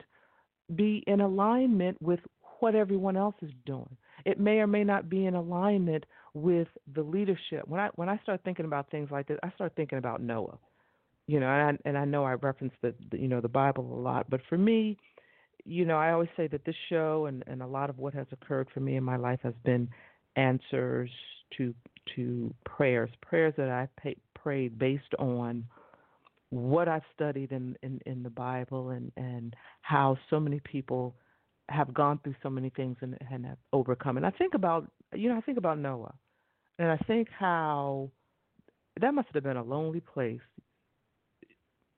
be 0.76 1.04
in 1.08 1.20
alignment 1.20 2.02
with 2.02 2.22
what 2.60 2.76
everyone 2.76 3.18
else 3.18 3.36
is 3.42 3.52
doing. 3.66 3.98
It 4.26 4.40
may 4.40 4.60
or 4.60 4.68
may 4.68 4.84
not 4.84 5.10
be 5.10 5.26
in 5.26 5.36
alignment 5.36 6.06
with 6.34 6.68
the 6.94 7.02
leadership. 7.02 7.68
When 7.68 7.80
I 7.80 7.90
when 7.96 8.10
I 8.10 8.18
start 8.20 8.42
thinking 8.44 8.66
about 8.66 8.90
things 8.92 9.10
like 9.12 9.28
this, 9.28 9.40
I 9.44 9.52
start 9.52 9.74
thinking 9.76 9.98
about 9.98 10.22
Noah. 10.22 10.58
You 11.28 11.40
know, 11.40 11.48
and 11.48 11.78
I, 11.86 11.90
and 11.90 11.98
I 11.98 12.06
know 12.06 12.24
I 12.24 12.34
reference 12.34 12.74
the, 12.82 12.94
the 13.12 13.20
you 13.20 13.28
know 13.28 13.42
the 13.42 13.48
Bible 13.48 13.84
a 13.94 14.02
lot, 14.02 14.30
but 14.30 14.42
for 14.50 14.58
me, 14.58 14.98
you 15.66 15.86
know, 15.86 15.98
I 15.98 16.12
always 16.12 16.30
say 16.36 16.48
that 16.48 16.66
this 16.66 16.76
show 16.90 17.28
and, 17.28 17.44
and 17.46 17.62
a 17.62 17.68
lot 17.68 17.90
of 17.90 18.00
what 18.00 18.14
has 18.16 18.26
occurred 18.32 18.68
for 18.74 18.80
me 18.80 18.96
in 18.96 19.04
my 19.04 19.18
life 19.18 19.40
has 19.44 19.54
been 19.64 19.88
answers 20.36 21.12
to 21.58 21.74
to 22.16 22.54
prayers, 22.66 23.10
prayers 23.22 23.54
that 23.58 23.70
I 23.70 23.88
pay, 24.02 24.16
prayed 24.34 24.80
based 24.80 25.14
on 25.20 25.66
what 26.50 26.88
I've 26.88 27.04
studied 27.14 27.52
in, 27.52 27.78
in, 27.84 28.00
in 28.06 28.24
the 28.24 28.30
Bible 28.30 28.90
and, 28.90 29.12
and 29.16 29.56
how 29.82 30.18
so 30.30 30.40
many 30.40 30.60
people 30.62 31.16
have 31.70 31.94
gone 31.94 32.20
through 32.24 32.36
so 32.42 32.50
many 32.50 32.70
things 32.70 32.98
and, 33.02 33.18
and 33.32 33.46
have 33.46 33.58
overcome. 33.74 34.18
And 34.18 34.26
I 34.26 34.32
think 34.32 34.54
about, 34.54 34.90
you 35.14 35.30
know, 35.30 35.38
I 35.38 35.42
think 35.42 35.58
about 35.58 35.80
Noah, 35.80 36.14
and 36.78 36.90
I 36.90 36.98
think 37.06 37.28
how 37.38 38.10
that 39.00 39.14
must 39.14 39.30
have 39.34 39.44
been 39.44 39.58
a 39.58 39.64
lonely 39.64 40.02
place. 40.02 40.40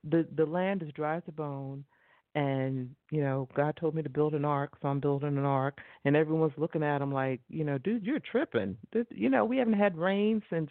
The 0.04 0.28
the 0.36 0.46
land 0.46 0.84
is 0.84 0.92
dry 0.94 1.18
as 1.18 1.24
a 1.28 1.32
bone. 1.32 1.86
And 2.34 2.92
you 3.12 3.22
know 3.22 3.50
god 3.58 3.75
told 3.75 3.94
me 3.94 4.01
to 4.01 4.10
build 4.10 4.34
an 4.34 4.46
ark 4.46 4.72
so 4.82 4.88
i'm 4.88 5.01
building 5.01 5.38
an 5.38 5.44
ark. 5.44 5.80
And 6.06 6.16
everyone's 6.16 6.54
looking 6.58 6.82
at 6.82 7.01
him 7.01 7.12
like 7.13 7.42
you 7.50 7.66
know 7.66 7.78
dude 7.78 8.06
you're 8.06 8.20
tripping. 8.20 8.78
You 9.10 9.30
know 9.30 9.44
we 9.44 9.58
haven't 9.58 9.74
had 9.74 9.98
rain 9.98 10.42
since 10.50 10.70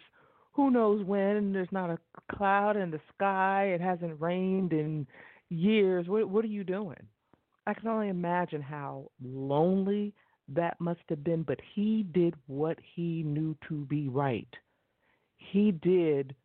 who 0.53 0.71
knows 0.71 1.05
when. 1.05 1.53
There's 1.53 1.71
not 1.71 1.91
a 1.91 1.99
cloud 2.35 2.77
in 2.77 2.89
the 2.91 2.99
sky. 3.15 3.71
It 3.75 3.79
hasn't 3.79 4.19
rained 4.19 4.73
in 4.73 5.05
years. 5.49 6.07
What 6.07 6.27
what 6.29 6.43
are 6.43 6.49
you 6.49 6.63
doing 6.63 7.07
i 7.67 7.73
can 7.73 7.87
only 7.87 8.09
imagine 8.09 8.61
how 8.61 9.09
lonely 9.23 10.13
that 10.47 10.79
must 10.79 11.01
have 11.09 11.23
been 11.23 11.43
but 11.43 11.59
he 11.73 12.03
did 12.13 12.33
what 12.47 12.77
he 12.95 13.23
knew 13.23 13.55
to 13.67 13.85
be 13.85 14.07
right 14.07 14.53
he 15.37 15.71
did 15.71 16.35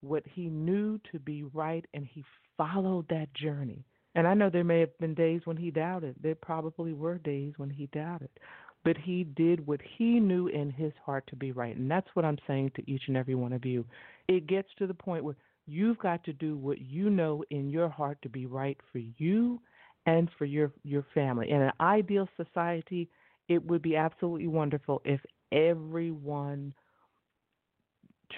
what 0.00 0.24
he 0.34 0.46
knew 0.48 0.98
to 1.10 1.18
be 1.18 1.44
right 1.54 1.84
and 1.94 2.06
he 2.06 2.24
followed 2.56 3.06
that 3.08 3.32
journey 3.34 3.84
and 4.14 4.26
I 4.26 4.34
know 4.34 4.50
there 4.50 4.64
may 4.64 4.80
have 4.80 4.96
been 4.98 5.14
days 5.14 5.42
when 5.44 5.56
he 5.56 5.70
doubted. 5.70 6.16
There 6.20 6.34
probably 6.34 6.92
were 6.92 7.18
days 7.18 7.54
when 7.56 7.70
he 7.70 7.86
doubted. 7.86 8.28
But 8.84 8.96
he 8.98 9.24
did 9.24 9.66
what 9.66 9.80
he 9.96 10.18
knew 10.18 10.48
in 10.48 10.70
his 10.70 10.92
heart 11.04 11.24
to 11.28 11.36
be 11.36 11.52
right. 11.52 11.76
And 11.76 11.90
that's 11.90 12.08
what 12.14 12.24
I'm 12.24 12.38
saying 12.46 12.72
to 12.76 12.90
each 12.90 13.04
and 13.06 13.16
every 13.16 13.34
one 13.34 13.52
of 13.52 13.64
you. 13.64 13.84
It 14.28 14.46
gets 14.46 14.68
to 14.78 14.86
the 14.86 14.94
point 14.94 15.24
where 15.24 15.36
you've 15.66 15.98
got 15.98 16.24
to 16.24 16.32
do 16.32 16.56
what 16.56 16.80
you 16.80 17.08
know 17.08 17.44
in 17.50 17.70
your 17.70 17.88
heart 17.88 18.18
to 18.22 18.28
be 18.28 18.46
right 18.46 18.76
for 18.90 18.98
you 18.98 19.60
and 20.06 20.28
for 20.38 20.44
your 20.44 20.72
your 20.82 21.06
family. 21.14 21.50
In 21.50 21.62
an 21.62 21.72
ideal 21.80 22.28
society, 22.36 23.08
it 23.48 23.64
would 23.64 23.82
be 23.82 23.96
absolutely 23.96 24.48
wonderful 24.48 25.02
if 25.04 25.20
everyone 25.52 26.74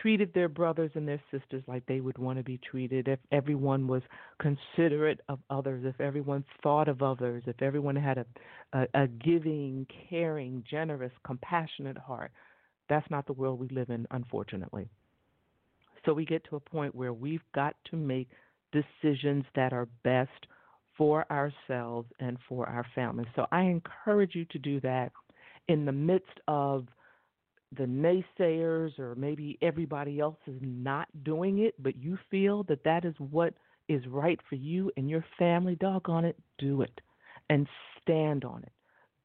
treated 0.03 0.33
their 0.35 0.49
brothers 0.49 0.91
and 0.95 1.07
their 1.07 1.23
sisters 1.31 1.63
like 1.67 1.85
they 1.87 2.01
would 2.01 2.19
want 2.19 2.39
to 2.39 2.45
be 2.45 2.59
treated, 2.59 3.09
if 3.09 3.19
everyone 3.33 3.87
was 3.87 4.03
considerate 4.41 5.21
of 5.29 5.39
others, 5.51 5.85
if 5.87 6.01
everyone 6.01 6.45
thought 6.63 6.89
of 6.89 7.03
others, 7.03 7.43
if 7.47 7.61
everyone 7.63 7.97
had 7.97 8.19
a, 8.19 8.27
a, 8.73 8.87
a 9.03 9.07
giving, 9.07 9.87
caring, 10.11 10.65
generous, 10.69 11.13
compassionate 11.25 11.99
heart, 11.99 12.33
that's 12.89 13.09
not 13.11 13.27
the 13.27 13.33
world 13.33 13.61
we 13.61 13.69
live 13.69 13.91
in, 13.91 14.07
unfortunately. 14.11 14.89
So 16.05 16.13
we 16.13 16.25
get 16.25 16.45
to 16.51 16.57
a 16.57 16.61
point 16.61 16.95
where 16.95 17.13
we've 17.13 17.45
got 17.55 17.77
to 17.91 17.97
make 17.97 18.29
decisions 18.73 19.45
that 19.55 19.73
are 19.73 19.89
best 20.03 20.47
for 20.97 21.27
ourselves 21.31 22.09
and 22.21 22.39
for 22.49 22.69
our 22.69 22.87
families. 22.95 23.29
So 23.35 23.47
I 23.51 23.63
encourage 23.63 24.35
you 24.35 24.45
to 24.47 24.59
do 24.59 24.81
that 24.81 25.13
in 25.69 25.85
the 25.85 25.93
midst 25.93 26.41
of 26.49 26.87
the 27.77 27.85
naysayers 27.85 28.99
or 28.99 29.15
maybe 29.17 29.59
everybody 29.63 30.21
else 30.21 30.37
is 30.47 30.59
not 30.61 31.09
doing 31.25 31.59
it, 31.59 31.75
but 31.83 31.97
you 31.97 32.19
feel 32.31 32.63
that 32.65 32.85
that 32.85 33.05
is 33.05 33.15
what 33.19 33.55
is 33.89 34.03
right 34.07 34.39
for 34.49 34.55
you 34.55 34.91
and 34.97 35.11
your 35.11 35.25
family, 35.39 35.75
doggone 35.77 36.25
it, 36.25 36.39
do 36.59 36.83
it 36.83 37.01
and 37.51 37.67
stand 38.01 38.45
on 38.45 38.63
it. 38.63 38.73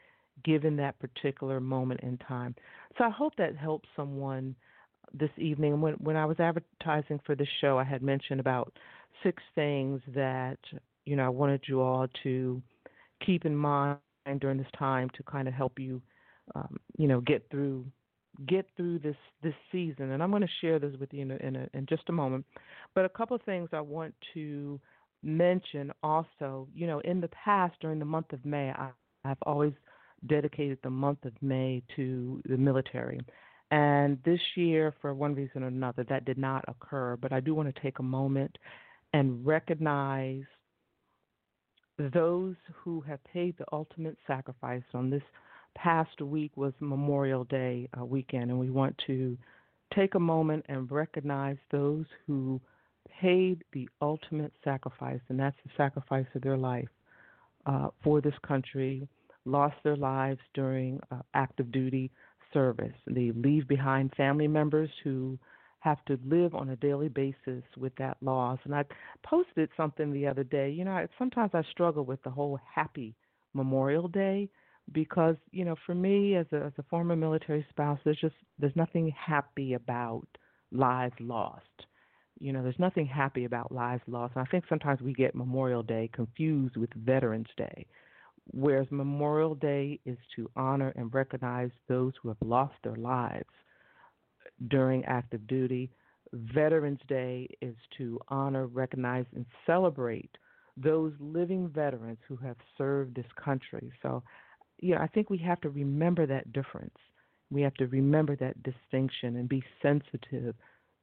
given 0.45 0.77
that 0.77 0.99
particular 0.99 1.61
moment 1.61 2.01
in 2.01 2.19
time. 2.19 2.55
So 2.97 3.05
I 3.05 3.11
hope 3.11 3.35
that 3.37 3.57
helps 3.57 3.89
someone 3.97 4.55
this 5.13 5.31
evening. 5.37 5.81
When 5.81 5.95
when 5.95 6.17
I 6.17 6.27
was 6.27 6.39
advertising 6.41 7.21
for 7.25 7.35
this 7.35 7.49
show, 7.61 7.79
I 7.79 7.85
had 7.85 8.03
mentioned 8.03 8.41
about 8.41 8.73
six 9.23 9.43
things 9.55 10.01
that 10.15 10.59
you 11.07 11.17
know 11.17 11.25
I 11.25 11.31
wanted 11.31 11.63
you 11.67 11.81
all 11.81 12.07
to 12.23 12.63
keep 13.25 13.45
in 13.45 13.57
mind 13.57 13.99
during 14.41 14.59
this 14.59 14.67
time 14.79 15.09
to 15.17 15.23
kind 15.23 15.49
of 15.49 15.55
help 15.55 15.79
you, 15.79 16.03
um, 16.55 16.77
you 16.97 17.09
know, 17.09 17.21
get 17.21 17.49
through 17.51 17.85
get 18.47 18.67
through 18.77 18.99
this 19.01 19.17
this 19.43 19.55
season. 19.73 20.13
And 20.13 20.23
I'm 20.23 20.31
going 20.31 20.43
to 20.43 20.49
share 20.61 20.79
this 20.79 20.95
with 21.01 21.13
you 21.13 21.23
in 21.23 21.31
a, 21.33 21.37
in, 21.37 21.57
a, 21.57 21.69
in 21.75 21.87
just 21.87 22.03
a 22.09 22.13
moment. 22.13 22.45
But 22.95 23.05
a 23.05 23.09
couple 23.09 23.35
of 23.35 23.43
things 23.43 23.71
I 23.73 23.81
want 23.81 24.15
to 24.35 24.81
mention 25.23 25.93
also. 26.03 26.69
You 26.75 26.87
know, 26.87 27.01
in 27.01 27.21
the 27.21 27.29
past 27.29 27.75
during 27.81 27.99
the 27.99 28.05
month 28.05 28.33
of 28.33 28.45
May, 28.45 28.71
I, 28.71 28.91
I've 29.25 29.43
always 29.43 29.73
dedicated 30.27 30.79
the 30.83 30.91
month 30.91 31.25
of 31.25 31.33
May 31.41 31.83
to 31.97 32.43
the 32.49 32.57
military. 32.57 33.21
And 33.71 34.19
this 34.25 34.41
year, 34.55 34.95
for 35.01 35.15
one 35.15 35.35
reason 35.35 35.63
or 35.63 35.69
another, 35.69 36.05
that 36.09 36.25
did 36.25 36.39
not 36.39 36.65
occur. 36.69 37.17
But 37.17 37.33
I 37.33 37.41
do 37.41 37.55
want 37.55 37.75
to 37.75 37.83
take 37.83 37.99
a 37.99 38.03
moment 38.03 38.57
and 39.13 39.45
recognize 39.47 40.45
those 42.13 42.55
who 42.73 43.01
have 43.03 43.23
paid 43.25 43.57
the 43.59 43.65
ultimate 43.73 44.17
sacrifice 44.27 44.83
on 44.95 45.11
this 45.11 45.23
past 45.75 46.21
week 46.21 46.57
was 46.57 46.73
Memorial 46.81 47.45
Day 47.45 47.89
uh, 47.99 48.05
weekend, 48.05 48.51
and 48.51 48.59
we 48.59 48.71
want 48.71 48.97
to 49.07 49.37
take 49.95 50.15
a 50.15 50.21
moment 50.21 50.65
and 50.69 50.91
recognize 50.91 51.57
those 51.71 52.05
who 52.27 52.61
paid 53.21 53.65
the 53.73 53.89
ultimate 54.01 54.53
sacrifice, 54.63 55.21
and 55.29 55.39
that's 55.39 55.57
the 55.65 55.71
sacrifice 55.77 56.27
of 56.35 56.43
their 56.43 56.57
life 56.57 56.89
uh, 57.67 57.89
for 58.03 58.21
this 58.21 58.35
country, 58.47 59.09
lost 59.49 59.77
their 59.83 59.97
lives 59.97 60.41
during 60.55 61.01
uh, 61.11 61.21
active 61.35 61.73
duty 61.73 62.11
service. 62.53 62.95
They 63.07 63.33
leave 63.35 63.69
behind 63.69 64.13
family 64.17 64.49
members 64.49 64.91
who 65.05 65.39
have 65.81 66.05
to 66.07 66.19
live 66.25 66.55
on 66.55 66.71
a 66.71 66.77
daily 66.77 67.09
basis 67.09 67.63
with 67.77 67.95
that 67.97 68.17
loss. 68.21 68.59
And 68.65 68.75
I 68.75 68.85
posted 69.25 69.71
something 69.77 70.13
the 70.13 70.27
other 70.27 70.45
day. 70.45 70.71
You 70.71 70.85
know, 70.85 71.07
sometimes 71.19 71.53
I 71.55 71.63
struggle 71.71 72.05
with 72.05 72.23
the 72.23 72.31
whole 72.31 72.59
happy 72.75 73.15
Memorial 73.55 74.09
Day 74.09 74.49
because 74.93 75.37
you 75.51 75.65
know, 75.65 75.77
for 75.87 75.95
me 75.95 76.37
as 76.37 76.47
a 76.53 76.65
as 76.67 76.73
a 76.79 76.83
former 76.85 77.17
military 77.17 77.65
spouse, 77.71 77.99
there's 78.05 78.21
just 78.21 78.35
there's 78.59 78.77
nothing 78.77 79.13
happy 79.17 79.75
about 79.75 80.27
lives 80.73 81.15
lost. 81.21 81.65
You 82.41 82.53
know, 82.53 82.63
there's 82.63 82.79
nothing 82.79 83.07
happy 83.07 83.45
about 83.45 83.73
lives 83.73 84.03
lost. 84.07 84.35
And 84.37 84.47
I 84.47 84.51
think 84.51 84.65
sometimes 84.69 85.01
we 85.01 85.13
get 85.13 85.35
Memorial 85.35 85.83
Day 85.83 86.09
confused 86.13 86.77
with 86.77 86.91
Veterans 86.95 87.49
Day 87.57 87.87
whereas 88.53 88.87
Memorial 88.91 89.55
Day 89.55 90.01
is 90.05 90.19
to 90.37 90.51
honor 90.57 90.93
and 90.97 91.13
recognize 91.13 91.71
those 91.89 92.13
who 92.23 92.29
have 92.29 92.39
lost 92.43 92.75
their 92.83 92.97
lives 92.97 93.49
during 94.69 95.05
active 95.05 95.47
duty. 95.47 95.91
Veterans 96.33 97.01
Day 97.09 97.49
is 97.61 97.77
to 97.97 98.21
honor, 98.29 98.67
recognize, 98.67 99.25
and 99.35 99.47
celebrate 99.67 100.31
those 100.77 101.13
living 101.19 101.69
veterans 101.69 102.19
who 102.29 102.37
have 102.37 102.57
served 102.77 103.15
this 103.15 103.27
country. 103.43 103.91
So, 104.03 104.23
yeah, 104.81 105.03
I 105.03 105.07
think 105.09 105.31
we 105.31 105.39
have 105.39 105.61
to 105.63 105.71
remember 105.71 106.27
that 106.27 106.53
difference. 106.53 106.95
We 107.51 107.63
have 107.63 107.75
to 107.75 107.87
remember 107.87 108.37
that 108.37 108.63
distinction 108.63 109.37
and 109.37 109.49
be 109.49 109.63
sensitive 109.83 110.55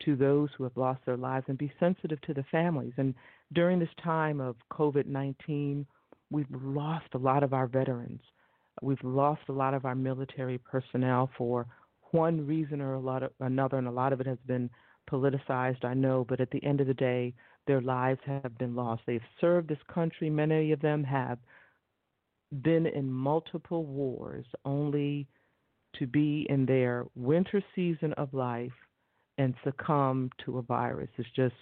to 0.03 0.15
those 0.15 0.49
who 0.58 0.63
have 0.63 0.77
lost 0.77 1.01
their 1.05 1.17
lives 1.17 1.45
and 1.47 1.58
be 1.58 1.71
sensitive 1.79 2.21
to 2.21 2.34
the 2.34 2.45
families. 2.51 2.93
And 2.97 3.15
during 3.53 3.79
this 3.79 3.89
time 4.03 4.39
of 4.39 4.55
COVID 4.71 5.08
19, 5.08 5.86
we've 6.36 6.62
lost 6.62 7.08
a 7.13 7.17
lot 7.17 7.43
of 7.43 7.54
our 7.54 7.65
veterans. 7.65 8.19
We've 8.82 9.04
lost 9.04 9.43
a 9.48 9.54
lot 9.54 9.74
of 9.74 9.86
our 9.86 9.95
military 9.95 10.58
personnel 10.58 11.30
for 11.38 11.65
one 12.12 12.45
reason 12.45 12.82
or 12.82 12.95
a 12.95 13.00
lot 13.00 13.24
of 13.24 13.32
another, 13.39 13.78
and 13.78 13.88
a 13.88 13.91
lot 13.91 14.12
of 14.12 14.19
it 14.19 14.28
has 14.28 14.38
been 14.45 14.69
politicized, 15.10 15.86
I 15.86 15.93
know, 15.93 16.26
but 16.28 16.41
at 16.41 16.52
the 16.52 16.62
end 16.62 16.82
of 16.82 16.88
the 16.88 16.93
day, 16.93 17.34
their 17.67 17.80
lives 17.80 18.19
have 18.26 18.58
been 18.58 18.76
lost. 18.76 19.04
They've 19.08 19.21
served 19.39 19.69
this 19.69 19.78
country, 19.93 20.30
many 20.30 20.74
of 20.74 20.82
them 20.82 21.06
have 21.06 21.39
been 22.62 22.86
in 22.86 23.10
multiple 23.10 23.86
wars, 23.86 24.45
only 24.65 25.28
to 25.98 26.06
be 26.06 26.45
in 26.50 26.65
their 26.65 27.06
winter 27.15 27.63
season 27.74 28.12
of 28.13 28.34
life 28.34 28.74
and 29.38 29.54
succumb 29.63 30.30
to 30.43 30.58
a 30.58 30.62
virus. 30.63 31.10
It's 31.17 31.30
just 31.34 31.56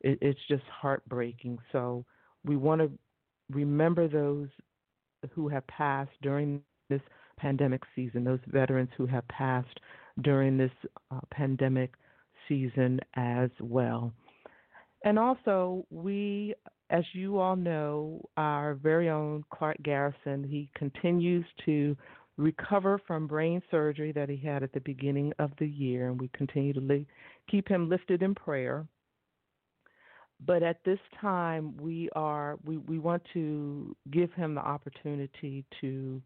it, 0.00 0.18
it's 0.20 0.40
just 0.48 0.64
heartbreaking. 0.64 1.58
So 1.70 2.04
we 2.44 2.56
want 2.56 2.80
to 2.80 2.90
remember 3.50 4.08
those 4.08 4.48
who 5.32 5.48
have 5.48 5.66
passed 5.66 6.10
during 6.22 6.62
this 6.88 7.00
pandemic 7.38 7.82
season, 7.94 8.24
those 8.24 8.40
veterans 8.48 8.90
who 8.96 9.06
have 9.06 9.26
passed 9.28 9.80
during 10.22 10.56
this 10.56 10.70
uh, 11.10 11.20
pandemic 11.30 11.92
season 12.48 13.00
as 13.14 13.50
well. 13.60 14.12
And 15.04 15.18
also, 15.18 15.86
we, 15.90 16.54
as 16.90 17.04
you 17.12 17.38
all 17.38 17.56
know, 17.56 18.20
our 18.36 18.74
very 18.74 19.08
own 19.08 19.44
Clark 19.54 19.76
Garrison, 19.82 20.42
he 20.42 20.70
continues 20.74 21.44
to 21.66 21.96
recover 22.36 23.00
from 23.06 23.26
brain 23.26 23.62
surgery 23.70 24.12
that 24.12 24.28
he 24.28 24.36
had 24.36 24.62
at 24.62 24.72
the 24.72 24.80
beginning 24.80 25.32
of 25.38 25.50
the 25.58 25.66
year, 25.66 26.08
and 26.08 26.20
we 26.20 26.28
continue 26.36 26.72
to 26.72 26.80
li- 26.80 27.06
keep 27.50 27.68
him 27.68 27.88
lifted 27.88 28.22
in 28.22 28.34
prayer 28.34 28.86
but 30.44 30.62
at 30.62 30.82
this 30.84 30.98
time 31.20 31.76
we 31.78 32.08
are 32.14 32.58
we, 32.64 32.76
we 32.76 32.98
want 32.98 33.22
to 33.32 33.94
give 34.10 34.32
him 34.34 34.54
the 34.54 34.60
opportunity 34.60 35.64
to, 35.80 36.22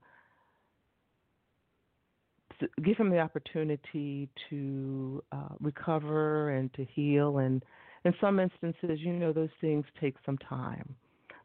give 2.84 2.96
him 2.96 3.10
the 3.10 3.18
opportunity 3.18 4.28
to 4.50 5.22
uh, 5.32 5.48
recover 5.60 6.50
and 6.50 6.72
to 6.74 6.84
heal. 6.84 7.38
And 7.38 7.64
in 8.04 8.14
some 8.20 8.38
instances 8.38 8.98
you 9.00 9.12
know 9.12 9.32
those 9.32 9.50
things 9.60 9.84
take 10.00 10.16
some 10.24 10.38
time. 10.38 10.94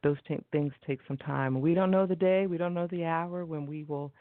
Those 0.04 0.18
t- 0.28 0.38
things 0.52 0.74
take 0.86 1.00
some 1.08 1.18
time. 1.18 1.60
We 1.60 1.74
don't 1.74 1.92
know 1.92 2.06
the 2.06 2.16
day 2.16 2.48
we 2.48 2.58
don't 2.58 2.74
know 2.74 2.88
the 2.88 3.06
hour 3.06 3.46
when 3.46 3.66
we 3.66 3.84
will 3.84 4.12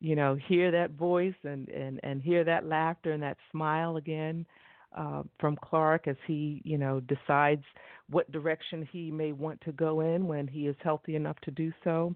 you 0.00 0.16
know 0.16 0.36
hear 0.48 0.70
that 0.72 0.90
voice 0.92 1.34
and 1.44 1.68
and 1.68 2.00
and 2.02 2.20
hear 2.20 2.44
that 2.44 2.66
laughter 2.66 3.12
and 3.12 3.22
that 3.22 3.38
smile 3.50 3.96
again 3.96 4.44
uh, 4.94 5.22
from 5.38 5.56
Clark 5.56 6.08
as 6.08 6.16
he, 6.26 6.62
you 6.64 6.78
know, 6.78 7.00
decides 7.00 7.64
what 8.10 8.30
direction 8.32 8.88
he 8.92 9.10
may 9.10 9.32
want 9.32 9.60
to 9.62 9.72
go 9.72 10.00
in 10.00 10.26
when 10.26 10.46
he 10.46 10.66
is 10.66 10.76
healthy 10.82 11.16
enough 11.16 11.36
to 11.42 11.50
do 11.50 11.72
so. 11.82 12.14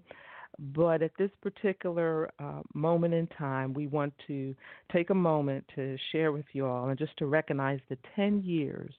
But 0.57 1.01
at 1.01 1.11
this 1.17 1.31
particular 1.41 2.29
uh, 2.39 2.61
moment 2.73 3.13
in 3.13 3.27
time, 3.27 3.73
we 3.73 3.87
want 3.87 4.13
to 4.27 4.55
take 4.91 5.09
a 5.09 5.15
moment 5.15 5.65
to 5.75 5.97
share 6.11 6.31
with 6.31 6.45
you 6.53 6.65
all 6.65 6.89
and 6.89 6.97
just 6.97 7.15
to 7.17 7.27
recognize 7.27 7.79
the 7.89 7.97
10 8.15 8.43
years. 8.43 8.93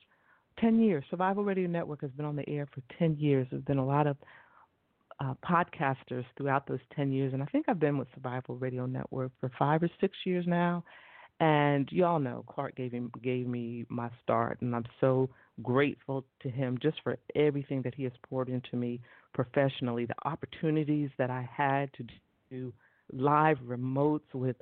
10 0.58 0.80
years. 0.80 1.04
Survival 1.10 1.44
Radio 1.44 1.68
Network 1.68 2.00
has 2.02 2.10
been 2.12 2.24
on 2.24 2.36
the 2.36 2.48
air 2.48 2.66
for 2.72 2.82
10 2.98 3.16
years. 3.16 3.46
There's 3.50 3.64
been 3.64 3.78
a 3.78 3.86
lot 3.86 4.06
of 4.06 4.16
uh, 5.20 5.34
podcasters 5.44 6.24
throughout 6.36 6.66
those 6.66 6.80
10 6.96 7.12
years. 7.12 7.32
And 7.34 7.42
I 7.42 7.46
think 7.46 7.66
I've 7.68 7.80
been 7.80 7.98
with 7.98 8.08
Survival 8.14 8.56
Radio 8.56 8.86
Network 8.86 9.32
for 9.40 9.50
five 9.58 9.82
or 9.82 9.90
six 10.00 10.16
years 10.24 10.46
now. 10.46 10.82
And 11.40 11.88
y'all 11.90 12.18
know 12.18 12.44
Clark 12.48 12.76
gave, 12.76 12.92
him, 12.92 13.10
gave 13.22 13.46
me 13.46 13.86
my 13.88 14.10
start, 14.22 14.60
and 14.60 14.76
I'm 14.76 14.84
so 15.00 15.30
grateful 15.62 16.24
to 16.42 16.50
him 16.50 16.78
just 16.82 16.98
for 17.02 17.18
everything 17.34 17.82
that 17.82 17.94
he 17.94 18.04
has 18.04 18.12
poured 18.28 18.48
into 18.48 18.76
me 18.76 19.00
professionally, 19.32 20.06
the 20.06 20.14
opportunities 20.24 21.10
that 21.18 21.30
I 21.30 21.48
had 21.54 21.92
to 21.94 22.04
do 22.50 22.72
live 23.12 23.58
remotes 23.66 24.32
with 24.34 24.56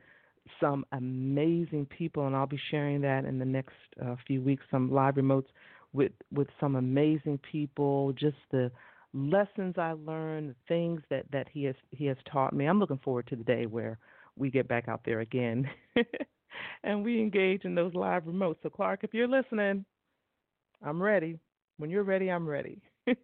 some 0.61 0.85
amazing 0.93 1.87
people, 1.87 2.27
and 2.27 2.37
I'll 2.37 2.47
be 2.47 2.61
sharing 2.71 3.01
that 3.03 3.25
in 3.25 3.39
the 3.39 3.45
next 3.45 3.75
uh, 4.05 4.17
few 4.27 4.41
weeks. 4.41 4.65
Some 4.71 4.91
live 4.91 5.15
remotes 5.15 5.47
with 5.93 6.13
with 6.33 6.49
some 6.61 6.77
amazing 6.77 7.39
people. 7.51 8.13
Just 8.13 8.37
the 8.51 8.71
lessons 9.15 9.77
I 9.79 9.93
learned, 9.93 10.51
the 10.51 10.55
things 10.69 11.03
that 11.11 11.31
that 11.33 11.49
he 11.53 11.65
has 11.65 11.75
he 11.91 12.07
has 12.07 12.17
taught 12.31 12.53
me. 12.53 12.67
I'm 12.67 12.79
looking 12.79 13.01
forward 13.05 13.27
to 13.29 13.37
the 13.37 13.45
day 13.45 13.67
where 13.67 13.99
we 14.37 14.51
get 14.51 14.69
back 14.69 14.89
out 14.89 15.01
there 15.05 15.21
again, 15.21 15.69
and 16.83 17.05
we 17.05 17.21
engage 17.21 17.65
in 17.65 17.75
those 17.75 17.95
live 17.95 18.25
remotes. 18.25 18.57
So 18.63 18.71
Clark, 18.71 19.01
if 19.03 19.15
you're 19.15 19.29
listening, 19.29 19.85
I'm 20.83 21.03
ready. 21.03 21.39
When 21.79 21.91
you're 21.91 22.05
ready, 22.05 22.31
I'm 22.31 22.47
ready. 22.49 22.81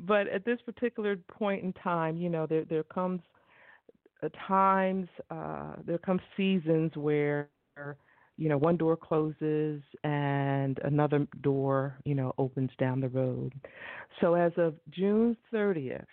but 0.00 0.28
at 0.28 0.44
this 0.44 0.60
particular 0.64 1.16
point 1.30 1.64
in 1.64 1.72
time, 1.74 2.16
you 2.16 2.28
know, 2.30 2.46
there 2.46 2.64
there 2.64 2.84
comes 2.84 3.20
uh, 4.22 4.28
times, 4.46 5.08
uh, 5.30 5.74
there 5.86 5.98
come 5.98 6.20
seasons 6.36 6.96
where 6.96 7.54
you 8.06 8.48
know 8.48 8.56
one 8.58 8.76
door 8.76 8.96
closes 8.96 9.44
and 9.68 10.54
another 10.54 11.26
door 11.26 11.98
you 12.04 12.14
know 12.14 12.32
opens 12.38 12.70
down 12.78 13.00
the 13.00 13.08
road. 13.08 13.52
So 14.20 14.34
as 14.34 14.52
of 14.56 14.74
June 14.90 15.36
30th, 15.52 16.06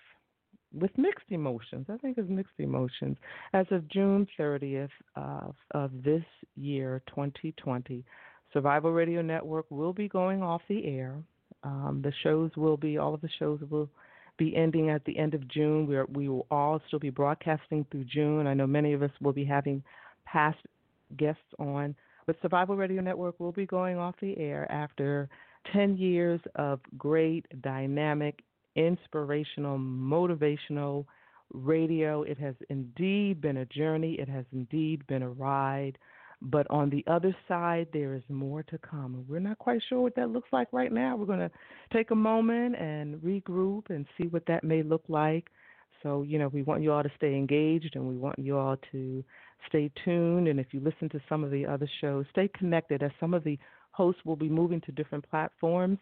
with 0.76 0.98
mixed 0.98 1.26
emotions, 1.30 1.88
I 1.90 1.98
think 1.98 2.18
it's 2.18 2.30
mixed 2.30 2.60
emotions. 2.60 3.18
As 3.54 3.66
of 3.72 3.88
June 3.88 4.28
30th 4.38 4.90
of 5.16 5.56
of 5.72 5.92
this 6.04 6.24
year, 6.56 7.02
2020, 7.08 8.04
Survival 8.54 8.92
Radio 8.92 9.22
Network 9.22 9.66
will 9.70 9.94
be 9.94 10.08
going 10.08 10.42
off 10.42 10.62
the 10.68 10.86
air. 10.86 11.16
Um, 11.64 12.02
the 12.04 12.14
shows 12.24 12.52
will 12.56 12.78
be 12.78 12.98
all 12.98 13.14
of 13.14 13.22
the 13.22 13.30
shows 13.40 13.60
will 13.70 13.90
be 14.38 14.56
ending 14.56 14.90
at 14.90 15.04
the 15.06 15.18
end 15.18 15.34
of 15.34 15.48
June. 15.48 15.88
We, 15.88 15.96
are, 15.96 16.06
we 16.06 16.28
will 16.28 16.46
all 16.52 16.82
still 16.88 17.00
be 17.00 17.10
broadcasting 17.10 17.86
through 17.90 18.06
June. 18.06 18.48
I 18.48 18.54
know 18.54 18.68
many 18.68 18.94
of 18.94 19.02
us 19.02 19.12
will 19.22 19.34
be 19.34 19.46
having 19.46 19.84
past 20.26 20.58
guests 21.18 21.42
on, 21.60 21.96
but 22.26 22.36
Survival 22.42 22.76
Radio 22.76 23.02
Network 23.02 23.40
will 23.40 23.52
be 23.52 23.66
going 23.66 23.98
off 23.98 24.16
the 24.22 24.38
air 24.38 24.70
after 24.72 25.30
10 25.74 25.98
years 25.98 26.40
of 26.56 26.80
great, 26.98 27.46
dynamic, 27.62 28.44
inspirational, 28.76 29.78
motivational 29.78 31.06
radio. 31.54 32.24
It 32.24 32.38
has 32.40 32.56
indeed 32.70 33.42
been 33.42 33.58
a 33.58 33.66
journey, 33.66 34.14
it 34.14 34.30
has 34.30 34.46
indeed 34.52 35.06
been 35.08 35.24
a 35.24 35.30
ride. 35.30 35.98
But 36.42 36.70
on 36.70 36.90
the 36.90 37.04
other 37.08 37.36
side, 37.48 37.88
there 37.94 38.14
is 38.14 38.24
more 38.30 38.62
to 38.64 38.78
come. 38.78 39.26
We're 39.28 39.40
not 39.40 39.58
quite 39.58 39.82
sure 39.88 40.02
what 40.02 40.16
that 40.16 40.30
looks 40.30 40.50
like 40.52 40.68
right 40.72 40.92
now. 40.92 41.16
We're 41.16 41.26
going 41.26 41.40
to 41.40 41.52
take 41.94 42.12
a 42.12 42.16
moment 42.16 42.76
and 42.76 43.16
regroup 43.22 43.90
and 43.90 44.06
see 44.18 44.28
what 44.28 44.46
that 44.48 44.64
may 44.64 44.84
look 44.84 45.04
like. 45.08 45.48
So, 46.04 46.24
you 46.24 46.38
know, 46.38 46.50
we 46.50 46.62
want 46.62 46.84
you 46.84 46.92
all 46.92 47.04
to 47.04 47.12
stay 47.16 47.36
engaged 47.36 47.96
and 47.96 48.08
we 48.08 48.18
want 48.18 48.38
you 48.38 48.58
all 48.58 48.78
to 48.92 49.24
stay 49.68 49.90
tuned. 50.04 50.48
And 50.48 50.60
if 50.60 50.68
you 50.72 50.82
listen 50.82 51.10
to 51.10 51.22
some 51.28 51.44
of 51.44 51.52
the 51.52 51.66
other 51.66 51.90
shows, 52.02 52.26
stay 52.32 52.50
connected 52.56 53.02
as 53.02 53.12
some 53.20 53.34
of 53.34 53.44
the 53.44 53.58
hosts 53.92 54.22
will 54.26 54.36
be 54.36 54.50
moving 54.50 54.82
to 54.82 54.92
different 54.92 55.28
platforms. 55.30 55.98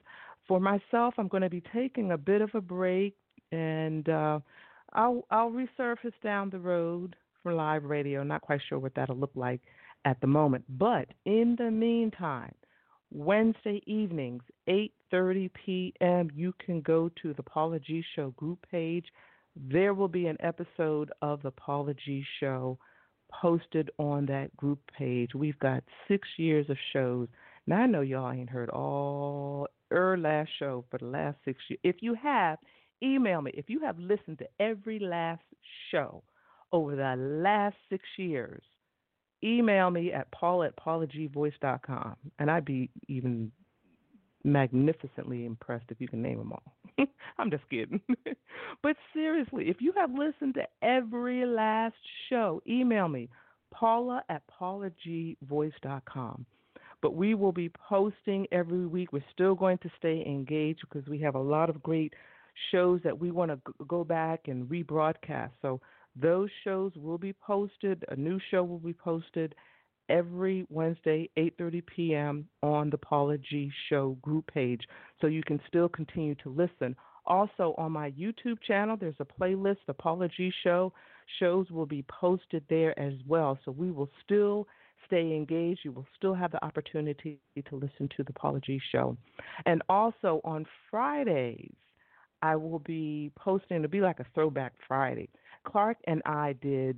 For 0.48 0.60
myself, 0.60 1.16
I'm 1.18 1.28
going 1.28 1.44
to 1.44 1.50
be 1.50 1.64
taking 1.74 2.12
a 2.12 2.18
bit 2.18 2.42
of 2.42 2.54
a 2.54 2.62
break 2.62 3.16
and 3.52 4.08
uh, 4.10 4.40
I'll, 4.94 5.26
I'll 5.32 5.52
resurface 5.52 6.14
down 6.24 6.50
the 6.50 6.60
road 6.60 7.16
for 7.42 7.54
live 7.54 7.84
radio. 7.84 8.24
Not 8.24 8.42
quite 8.42 8.62
sure 8.68 8.80
what 8.80 8.96
that'll 8.96 9.18
look 9.18 9.32
like 9.36 9.62
at 10.06 10.20
the 10.22 10.28
moment. 10.28 10.66
But 10.70 11.08
in 11.26 11.56
the 11.58 11.72
meantime, 11.72 12.54
Wednesday 13.12 13.82
evenings, 13.86 14.42
8:30 14.68 15.50
p.m., 15.54 16.30
you 16.34 16.54
can 16.66 16.82
go 16.82 17.10
to 17.22 17.34
the 17.34 17.44
Paula 17.44 17.80
G 17.80 18.04
Show 18.16 18.32
group 18.32 18.66
page. 18.70 19.06
There 19.56 19.94
will 19.94 20.08
be 20.08 20.28
an 20.28 20.38
episode 20.40 21.12
of 21.22 21.42
the 21.44 21.52
Paula 21.52 21.94
G 21.94 22.26
Show 22.40 22.80
posted 23.32 23.92
on 24.00 24.26
that 24.28 24.56
group 24.58 24.80
page. 24.98 25.36
We've 25.36 25.60
got 25.60 25.84
six 26.08 26.28
years 26.38 26.70
of 26.70 26.78
shows. 26.92 27.28
Now 27.66 27.78
I 27.78 27.88
know 27.88 28.02
y'all 28.02 28.32
ain't 28.32 28.50
heard 28.50 28.70
all 28.70 29.68
er 29.92 30.18
last 30.18 30.50
show 30.60 30.86
for 30.90 30.98
the 30.98 31.06
last 31.06 31.38
six 31.46 31.60
years. 31.70 31.80
If 31.84 31.98
you 32.02 32.14
have, 32.16 32.58
email 33.02 33.42
me. 33.42 33.52
If 33.54 33.70
you 33.70 33.80
have 33.82 33.98
listened 33.98 34.40
to 34.40 34.48
every 34.60 35.00
last 35.00 35.44
show 35.92 36.24
over 36.72 36.96
the 36.96 37.16
last 37.18 37.76
six 37.90 38.04
years, 38.18 38.64
email 39.44 39.90
me 39.90 40.12
at 40.12 40.32
paul 40.32 40.64
at 40.64 40.76
paulagvoice.com, 40.76 42.16
and 42.40 42.52
I'd 42.52 42.66
be 42.66 42.90
even 43.08 43.52
magnificently 44.44 45.46
impressed 45.46 45.86
if 45.90 46.02
you 46.02 46.08
can 46.08 46.22
name 46.22 46.38
them 46.38 46.54
all. 46.54 46.74
I'm 47.38 47.50
just 47.50 47.70
kidding. 47.70 48.02
but 48.84 48.96
seriously, 49.14 49.70
if 49.70 49.78
you 49.80 49.94
have 49.96 50.12
listened 50.12 50.56
to 50.56 50.68
every 50.82 51.46
last 51.46 51.96
show, 52.30 52.62
email 52.68 53.08
me, 53.08 53.30
paula 53.72 54.24
at 54.30 54.44
paulagvoice.com. 54.60 56.46
But 57.04 57.16
we 57.16 57.36
will 57.36 57.52
be 57.52 57.70
posting 57.70 58.48
every 58.54 58.88
week. 58.88 59.12
We're 59.12 59.26
still 59.34 59.56
going 59.56 59.78
to 59.80 59.92
stay 59.98 60.24
engaged 60.26 60.80
because 60.90 61.06
we 61.10 61.20
have 61.20 61.36
a 61.36 61.40
lot 61.40 61.70
of 61.70 61.84
great 61.84 62.14
shows 62.72 63.02
that 63.04 63.20
we 63.20 63.30
want 63.30 63.52
to 63.52 63.60
go 63.90 64.06
back 64.06 64.48
and 64.48 64.70
rebroadcast. 64.70 65.52
So 65.62 65.82
those 66.16 66.50
shows 66.64 66.94
will 66.96 67.18
be 67.18 67.34
posted. 67.34 68.06
A 68.08 68.16
new 68.16 68.40
show 68.50 68.64
will 68.64 68.80
be 68.80 68.94
posted 68.94 69.54
every 70.08 70.66
Wednesday, 70.70 71.30
8:30 71.38 71.86
p.m. 71.86 72.48
on 72.62 72.90
the 72.90 72.98
Paula 72.98 73.38
G 73.38 73.70
Show 73.90 74.18
group 74.22 74.48
page, 74.48 74.82
so 75.20 75.28
you 75.28 75.44
can 75.44 75.60
still 75.68 75.90
continue 75.90 76.36
to 76.36 76.50
listen. 76.50 76.96
Also 77.26 77.76
on 77.78 77.92
my 77.92 78.12
YouTube 78.12 78.62
channel, 78.66 78.96
there's 78.96 79.20
a 79.20 79.26
playlist. 79.26 79.80
The 79.88 79.94
Paula 79.94 80.30
G 80.30 80.54
Show 80.64 80.94
shows 81.40 81.70
will 81.70 81.86
be 81.86 82.06
posted 82.08 82.64
there 82.70 82.98
as 82.98 83.14
well. 83.28 83.60
So 83.66 83.72
we 83.72 83.92
will 83.92 84.10
still 84.24 84.68
stay 85.14 85.36
engaged. 85.36 85.82
You 85.84 85.92
will 85.92 86.08
still 86.18 86.34
have 86.34 86.52
the 86.52 86.64
opportunity 86.66 87.40
to 87.70 87.76
listen 87.76 88.10
to 88.18 88.24
the 88.24 88.34
Paula 88.34 88.60
G 88.60 88.82
Show, 88.92 89.16
and 89.66 89.82
also 89.90 90.42
on 90.44 90.66
Fridays, 90.90 91.76
I 92.42 92.56
will 92.56 92.80
be 92.80 93.32
posting. 93.36 93.78
It'll 93.78 93.90
be 93.90 94.02
like 94.02 94.20
a 94.20 94.26
throwback 94.34 94.74
Friday. 94.88 95.30
Clark 95.66 95.98
and 96.08 96.22
I 96.26 96.56
did 96.62 96.98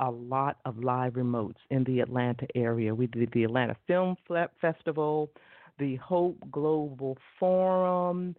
a 0.00 0.10
lot 0.10 0.58
of 0.64 0.78
live 0.78 1.14
remotes 1.14 1.54
in 1.70 1.84
the 1.84 2.00
Atlanta 2.00 2.46
area. 2.54 2.94
We 2.94 3.06
did 3.06 3.30
the 3.32 3.44
Atlanta 3.44 3.76
Film 3.86 4.16
Festival, 4.60 5.30
the 5.78 5.96
Hope 5.96 6.36
Global 6.50 7.16
Forum, 7.38 8.36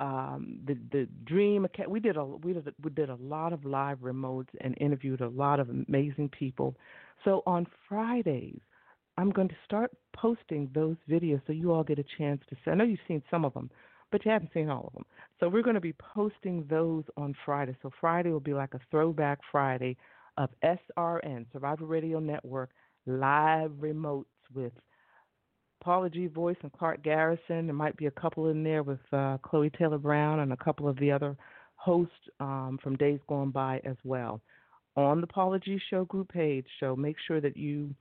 um, 0.00 0.58
the 0.66 0.76
the 0.92 1.08
Dream. 1.24 1.66
We 1.88 2.00
did 2.00 2.16
a 2.16 2.24
we 2.24 2.52
did 2.52 2.66
a, 2.66 2.72
we 2.82 2.90
did 2.90 3.08
a 3.08 3.16
lot 3.16 3.52
of 3.52 3.64
live 3.64 3.98
remotes 3.98 4.48
and 4.60 4.76
interviewed 4.80 5.20
a 5.20 5.28
lot 5.28 5.60
of 5.60 5.70
amazing 5.70 6.30
people. 6.30 6.76
So 7.24 7.42
on 7.46 7.66
Fridays, 7.88 8.60
I'm 9.16 9.30
going 9.30 9.48
to 9.48 9.56
start 9.64 9.90
posting 10.14 10.70
those 10.74 10.96
videos 11.10 11.40
so 11.46 11.52
you 11.52 11.72
all 11.72 11.84
get 11.84 11.98
a 11.98 12.04
chance 12.16 12.40
to 12.48 12.56
see. 12.56 12.70
I 12.70 12.74
know 12.74 12.84
you've 12.84 13.00
seen 13.08 13.22
some 13.30 13.44
of 13.44 13.54
them, 13.54 13.70
but 14.12 14.24
you 14.24 14.30
haven't 14.30 14.52
seen 14.54 14.70
all 14.70 14.86
of 14.86 14.92
them. 14.92 15.04
So 15.40 15.48
we're 15.48 15.62
going 15.62 15.74
to 15.74 15.80
be 15.80 15.94
posting 15.94 16.64
those 16.70 17.04
on 17.16 17.34
Friday. 17.44 17.76
So 17.82 17.90
Friday 18.00 18.30
will 18.30 18.40
be 18.40 18.54
like 18.54 18.74
a 18.74 18.80
throwback 18.90 19.40
Friday 19.50 19.96
of 20.36 20.50
SRN, 20.62 21.46
Survival 21.52 21.86
Radio 21.88 22.20
Network, 22.20 22.70
live 23.06 23.70
remotes 23.72 24.26
with 24.54 24.72
Paula 25.82 26.10
G. 26.10 26.26
Voice 26.26 26.56
and 26.62 26.72
Clark 26.72 27.02
Garrison. 27.02 27.66
There 27.66 27.74
might 27.74 27.96
be 27.96 28.06
a 28.06 28.12
couple 28.12 28.48
in 28.48 28.62
there 28.62 28.82
with 28.82 29.00
uh, 29.12 29.38
Chloe 29.42 29.70
Taylor 29.70 29.98
Brown 29.98 30.40
and 30.40 30.52
a 30.52 30.56
couple 30.56 30.88
of 30.88 30.96
the 30.98 31.10
other 31.10 31.36
hosts 31.74 32.14
um, 32.40 32.78
from 32.82 32.96
days 32.96 33.20
gone 33.28 33.50
by 33.50 33.80
as 33.84 33.96
well. 34.04 34.40
On 34.98 35.20
the 35.20 35.60
G. 35.64 35.80
Show 35.90 36.06
group 36.06 36.28
page, 36.32 36.66
so 36.80 36.96
make 36.96 37.14
sure 37.24 37.40
that 37.40 37.56
you 37.56 37.94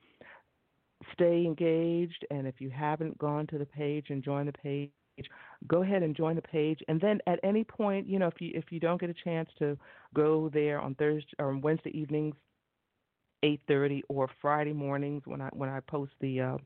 stay 1.13 1.45
engaged. 1.45 2.25
And 2.31 2.47
if 2.47 2.55
you 2.57 2.71
haven't 2.71 3.19
gone 3.19 3.45
to 3.47 3.59
the 3.59 3.67
page 3.67 4.07
and 4.09 4.23
joined 4.23 4.47
the 4.47 4.53
page, 4.53 4.89
go 5.67 5.83
ahead 5.83 6.01
and 6.01 6.15
join 6.15 6.35
the 6.35 6.41
page. 6.41 6.79
And 6.87 6.99
then 6.99 7.19
at 7.27 7.39
any 7.43 7.63
point, 7.63 8.07
you 8.07 8.17
know, 8.17 8.25
if 8.25 8.41
you 8.41 8.49
if 8.55 8.71
you 8.71 8.79
don't 8.79 8.99
get 8.99 9.11
a 9.11 9.23
chance 9.23 9.47
to 9.59 9.77
go 10.15 10.49
there 10.51 10.81
on 10.81 10.95
Thursday 10.95 11.29
or 11.37 11.55
Wednesday 11.55 11.95
evenings, 11.95 12.33
eight 13.43 13.61
thirty, 13.67 14.01
or 14.09 14.27
Friday 14.41 14.73
mornings 14.73 15.21
when 15.25 15.39
I 15.39 15.49
when 15.53 15.69
I 15.69 15.81
post 15.81 16.13
the 16.19 16.41
uh, 16.41 16.57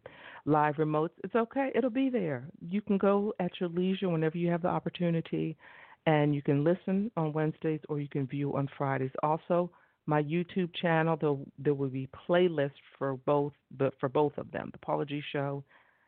live 0.45 0.75
remotes, 0.75 1.09
it's 1.25 1.35
okay. 1.35 1.73
It'll 1.75 1.89
be 1.89 2.09
there. 2.09 2.45
You 2.69 2.79
can 2.81 2.97
go 2.97 3.33
at 3.41 3.51
your 3.59 3.67
leisure 3.67 4.07
whenever 4.07 4.37
you 4.37 4.49
have 4.49 4.61
the 4.61 4.69
opportunity, 4.69 5.57
and 6.05 6.33
you 6.33 6.41
can 6.41 6.63
listen 6.63 7.11
on 7.17 7.33
Wednesdays 7.33 7.81
or 7.89 7.99
you 7.99 8.07
can 8.07 8.27
view 8.27 8.55
on 8.55 8.69
Fridays. 8.77 9.11
Also. 9.23 9.69
My 10.11 10.21
YouTube 10.21 10.71
channel, 10.75 11.15
there, 11.15 11.37
there 11.57 11.73
will 11.73 11.87
be 11.87 12.09
playlists 12.27 12.71
for 12.97 13.15
both, 13.15 13.53
the, 13.77 13.91
for 13.97 14.09
both 14.09 14.37
of 14.37 14.51
them, 14.51 14.67
the 14.73 14.77
Paula 14.79 15.05
G 15.05 15.21
Show, 15.31 15.63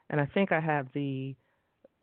and 0.10 0.20
I 0.20 0.26
think 0.26 0.52
I 0.52 0.60
have 0.60 0.88
the 0.94 1.34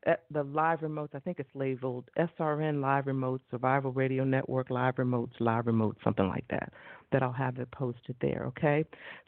eh, 0.06 0.14
the 0.30 0.44
live 0.44 0.78
remotes. 0.78 1.14
I 1.14 1.18
think 1.18 1.40
it's 1.40 1.54
labeled 1.54 2.08
SRN 2.18 2.80
Live 2.80 3.04
Remotes, 3.04 3.42
Survival 3.50 3.92
Radio 3.92 4.24
Network 4.24 4.70
Live 4.70 4.94
Remotes, 4.94 5.38
Live 5.40 5.66
Remotes, 5.66 6.02
something 6.02 6.26
like 6.26 6.46
that. 6.48 6.72
That 7.12 7.22
I'll 7.22 7.34
have 7.34 7.58
it 7.58 7.70
posted 7.70 8.16
there. 8.22 8.44
Okay, 8.46 8.82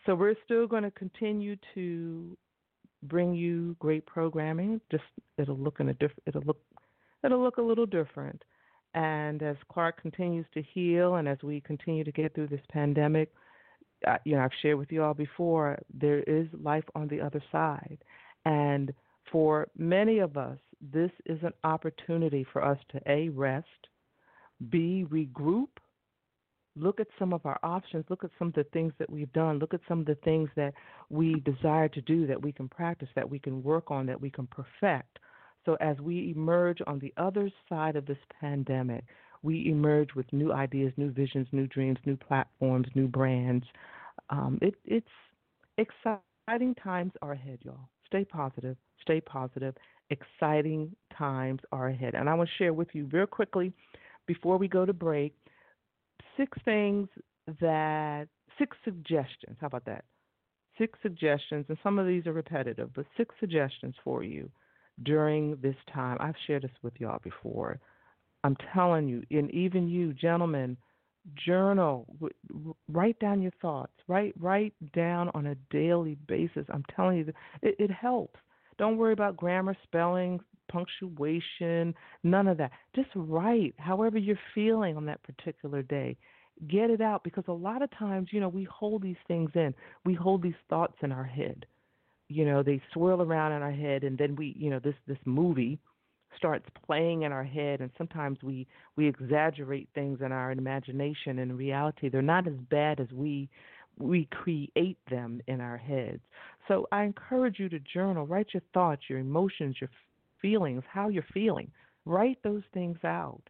so 0.07 0.15
we're 0.15 0.35
still 0.43 0.67
going 0.67 0.85
to 0.85 0.91
continue 0.93 1.57
to 1.75 2.35
bring 3.03 3.35
you 3.35 3.77
great 3.81 4.07
programming. 4.07 4.81
Just 4.91 5.05
it'll 5.37 5.59
look 5.59 5.81
in 5.81 5.91
a 5.91 5.95
diff- 5.95 6.25
it'll 6.27 6.41
look 6.47 6.63
it'll 7.23 7.43
look 7.43 7.59
a 7.59 7.63
little 7.63 7.85
different. 7.85 8.43
And 8.95 9.43
as 9.43 9.57
Clark 9.71 10.01
continues 10.01 10.47
to 10.55 10.63
heal, 10.63 11.17
and 11.17 11.27
as 11.27 11.39
we 11.43 11.61
continue 11.61 12.05
to 12.05 12.13
get 12.13 12.35
through 12.35 12.49
this 12.49 12.61
pandemic, 12.71 13.33
you 14.25 14.35
know 14.35 14.43
I've 14.43 14.51
shared 14.61 14.79
with 14.79 14.91
you 14.91 15.03
all 15.03 15.15
before 15.15 15.79
there 15.95 16.21
is 16.21 16.47
life 16.61 16.85
on 16.95 17.09
the 17.09 17.21
other 17.21 17.43
side, 17.51 17.99
and 18.45 18.93
for 19.31 19.69
many 19.79 20.19
of 20.19 20.37
us, 20.37 20.59
this 20.93 21.11
is 21.25 21.39
an 21.43 21.53
opportunity 21.65 22.45
for 22.53 22.65
us 22.65 22.79
to 22.91 23.01
a 23.07 23.29
rest, 23.31 23.67
b 24.71 25.07
regroup, 25.09 25.69
look 26.77 27.01
at 27.01 27.07
some 27.19 27.33
of 27.33 27.45
our 27.47 27.59
options, 27.63 28.05
look 28.09 28.25
at 28.25 28.31
some 28.39 28.49
of 28.49 28.55
the 28.55 28.65
things 28.73 28.93
that 28.99 29.09
we've 29.09 29.33
done, 29.33 29.59
look 29.59 29.75
at 29.75 29.81
some 29.89 30.01
of 30.01 30.07
the 30.07 30.17
things 30.17 30.49
that 30.57 30.75
we 31.11 31.41
desire 31.41 31.89
to 31.89 32.01
do 32.03 32.27
that 32.27 32.41
we 32.41 32.53
can 32.53 32.69
practice, 32.69 33.09
that 33.15 33.29
we 33.29 33.39
can 33.39 33.63
work 33.63 33.91
on, 33.91 34.07
that 34.07 34.21
we 34.21 34.31
can 34.31 34.47
perfect. 34.49 35.19
So 35.65 35.77
as 35.81 35.99
we 36.01 36.33
emerge 36.37 36.79
on 36.87 36.99
the 36.99 37.13
other 37.17 37.51
side 37.69 37.97
of 37.97 38.07
this 38.07 38.19
pandemic, 38.41 39.05
we 39.43 39.69
emerge 39.69 40.15
with 40.15 40.33
new 40.33 40.53
ideas, 40.53 40.93
new 40.97 41.11
visions, 41.11 41.47
new 41.53 41.67
dreams, 41.67 41.99
new 42.05 42.17
platforms, 42.17 42.87
new 42.95 43.09
brands. 43.09 43.65
Um, 44.31 44.59
it, 44.63 44.75
it's 44.85 45.07
exciting 45.79 46.75
times 46.83 47.13
are 47.23 47.33
ahead, 47.33 47.59
y'all. 47.63 47.89
Stay 48.07 48.25
positive, 48.25 48.77
stay 49.01 49.21
positive. 49.21 49.75
Exciting 50.11 50.95
times 51.17 51.61
are 51.73 51.89
ahead. 51.89 52.15
And 52.15 52.29
I 52.29 52.35
want 52.35 52.49
to 52.49 52.63
share 52.63 52.73
with 52.73 52.89
you 52.93 53.09
real 53.13 53.27
quickly 53.27 53.73
before 54.27 54.59
we 54.59 54.69
go 54.69 54.85
to 54.85 54.93
break 54.93 55.35
six 56.37 56.57
things 56.65 57.09
that, 57.61 58.27
six 58.59 58.77
suggestions. 58.85 59.57
How 59.61 59.69
about 59.69 59.87
that? 59.87 60.05
Six 60.79 60.99
suggestions, 61.03 61.67
and 61.69 61.79
some 61.83 61.99
of 61.99 62.07
these 62.07 62.27
are 62.27 62.33
repetitive, 62.33 62.91
but 62.95 63.07
six 63.17 63.35
suggestions 63.41 63.95
for 64.05 64.23
you 64.23 64.51
during 65.03 65.57
this 65.63 65.77
time. 65.93 66.17
I've 66.21 66.35
shared 66.47 66.63
this 66.63 66.71
with 66.83 66.95
y'all 66.99 67.21
before. 67.23 67.79
I'm 68.45 68.57
telling 68.75 69.09
you, 69.09 69.23
and 69.31 69.51
even 69.53 69.89
you, 69.89 70.13
gentlemen, 70.13 70.77
journal, 71.47 72.07
write 72.89 73.19
down 73.21 73.41
your 73.41 73.53
thoughts, 73.63 73.93
write 74.09 74.35
write 74.39 74.75
down 74.93 75.31
on 75.35 75.47
a 75.47 75.55
daily 75.71 76.17
basis. 76.27 76.67
I'm 76.69 76.85
telling 76.95 77.19
you, 77.19 77.33
it, 77.63 77.77
it 77.79 77.91
helps. 77.91 78.41
Don't 78.79 78.97
worry 78.97 79.13
about 79.13 79.37
grammar, 79.37 79.77
spelling, 79.85 80.41
punctuation, 80.71 81.95
none 82.25 82.49
of 82.49 82.59
that. 82.59 82.73
Just 82.97 83.11
write 83.15 83.75
however 83.79 84.19
you're 84.19 84.39
feeling 84.55 84.97
on 84.97 85.07
that 85.07 85.23
particular 85.23 85.83
day. 85.83 86.17
Get 86.69 86.91
it 86.91 87.01
out 87.01 87.25
because 87.25 87.45
a 87.49 87.53
lot 87.53 87.83
of 87.83 87.91
times, 87.97 88.29
you 88.33 88.41
know, 88.41 88.49
we 88.49 88.65
hold 88.65 89.03
these 89.03 89.17
things 89.29 89.51
in. 89.55 89.75
We 90.05 90.15
hold 90.15 90.43
these 90.43 90.55
thoughts 90.69 90.97
in 91.03 91.13
our 91.13 91.25
head. 91.25 91.67
You 92.33 92.45
know, 92.45 92.63
they 92.63 92.81
swirl 92.93 93.23
around 93.23 93.53
in 93.53 93.63
our 93.63 93.73
head 93.73 94.05
and 94.05 94.17
then 94.19 94.37
we, 94.37 94.55
you 94.59 94.71
know, 94.71 94.79
this 94.79 94.95
this 95.07 95.19
movie 95.25 95.79
starts 96.37 96.67
playing 96.87 97.23
in 97.23 97.33
our 97.33 97.45
head 97.45 97.81
and 97.81 97.91
sometimes 97.99 98.39
we 98.43 98.67
we 98.97 99.07
exaggerate 99.07 99.89
things 99.95 100.21
in 100.25 100.33
our 100.33 100.51
imagination 100.53 101.39
and 101.39 101.51
in 101.51 101.57
reality 101.57 102.09
they're 102.09 102.23
not 102.23 102.47
as 102.47 102.55
bad 102.71 103.01
as 103.01 103.09
we 103.13 103.49
we 103.99 104.27
create 104.33 104.99
them 105.11 105.41
in 105.47 105.61
our 105.61 105.77
heads. 105.77 106.23
So 106.69 106.87
i 106.91 107.05
encourage 107.05 107.59
you 107.59 107.69
to 107.69 107.79
journal 107.81 108.27
write 108.27 108.49
your 108.55 108.63
thoughts 108.73 109.03
your 109.09 109.19
emotions 109.19 109.77
your 109.81 109.91
feelings 110.41 110.83
how 110.91 111.09
you're 111.09 111.25
feeling. 111.33 111.71
Write 112.05 112.39
those 112.43 112.63
things 112.75 112.99
out. 113.05 113.43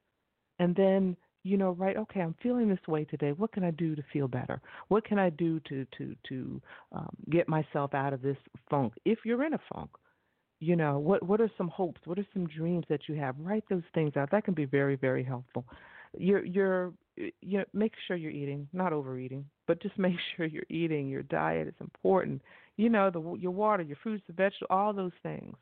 And 0.59 0.77
then 0.77 1.16
you 1.42 1.57
know 1.57 1.72
right? 1.72 1.96
okay 1.96 2.20
i'm 2.20 2.35
feeling 2.42 2.68
this 2.68 2.87
way 2.88 3.05
today. 3.05 3.33
What 3.33 3.52
can 3.52 3.64
i 3.64 3.70
do 3.70 3.94
to 3.94 4.02
feel 4.12 4.28
better? 4.28 4.61
What 4.88 5.05
can 5.05 5.18
i 5.18 5.31
do 5.31 5.61
to 5.68 5.87
to 5.98 6.16
to 6.28 6.62
um, 6.92 7.16
get 7.31 7.48
myself 7.48 7.94
out 7.94 8.12
of 8.12 8.22
this 8.22 8.37
funk? 8.70 8.94
If 9.05 9.20
you're 9.24 9.44
in 9.44 9.55
a 9.55 9.61
funk 9.72 9.90
you 10.62 10.76
know 10.76 10.96
what 11.00 11.24
what 11.24 11.40
are 11.40 11.50
some 11.59 11.68
hopes? 11.68 12.00
What 12.05 12.20
are 12.20 12.26
some 12.33 12.46
dreams 12.46 12.85
that 12.88 13.09
you 13.09 13.16
have? 13.16 13.35
Write 13.40 13.64
those 13.68 13.83
things 13.94 14.16
out. 14.16 14.31
That 14.31 14.44
can 14.44 14.55
be 14.55 14.64
very 14.64 14.94
very 14.94 15.24
helpful. 15.24 15.64
You're 16.16 16.44
you're 16.44 16.92
you 17.16 17.59
know, 17.59 17.64
make 17.74 17.92
sure 18.07 18.16
you're 18.16 18.31
eating 18.31 18.68
not 18.72 18.92
overeating 18.92 19.44
but 19.66 19.83
just 19.83 19.98
make 20.07 20.16
sure 20.37 20.46
you're 20.46 20.62
eating 20.70 21.09
your 21.09 21.24
diet 21.24 21.66
is 21.66 21.74
important. 21.81 22.40
You 22.76 22.88
know 22.88 23.11
the 23.11 23.20
your 23.40 23.50
water 23.50 23.83
your 23.83 23.96
fruits 24.05 24.22
the 24.28 24.33
vegetables 24.33 24.68
all 24.70 24.92
those 24.92 25.12
things 25.24 25.57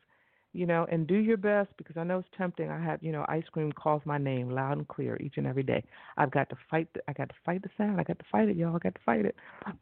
you 0.53 0.65
know 0.65 0.85
and 0.91 1.07
do 1.07 1.15
your 1.15 1.37
best 1.37 1.69
because 1.77 1.97
i 1.97 2.03
know 2.03 2.19
it's 2.19 2.27
tempting. 2.37 2.69
I 2.69 2.81
have 2.83 3.01
you 3.01 3.11
know 3.11 3.25
ice 3.29 3.43
cream 3.51 3.71
calls 3.71 4.01
my 4.05 4.17
name 4.17 4.49
loud 4.49 4.77
and 4.77 4.87
clear 4.87 5.17
each 5.17 5.35
and 5.37 5.47
every 5.47 5.63
day. 5.63 5.83
I've 6.17 6.31
got 6.31 6.49
to 6.49 6.57
fight 6.69 6.87
the, 6.93 7.01
i 7.07 7.13
got 7.13 7.29
to 7.29 7.35
fight 7.45 7.61
the 7.63 7.69
sound. 7.77 7.99
I 7.99 8.03
got 8.03 8.19
to 8.19 8.25
fight 8.31 8.49
it 8.49 8.57
y'all. 8.57 8.75
I 8.75 8.79
got 8.79 8.95
to 8.95 9.01
fight 9.05 9.25
it. 9.25 9.35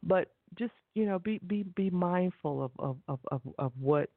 But 0.04 0.32
just 0.58 0.74
you 0.94 1.06
know 1.06 1.20
be 1.20 1.40
be 1.48 1.64
be 1.64 1.90
mindful 1.90 2.64
of 2.64 2.72
of 2.80 2.98
of 3.08 3.20
of, 3.32 3.42
of 3.58 3.72
what 3.80 4.10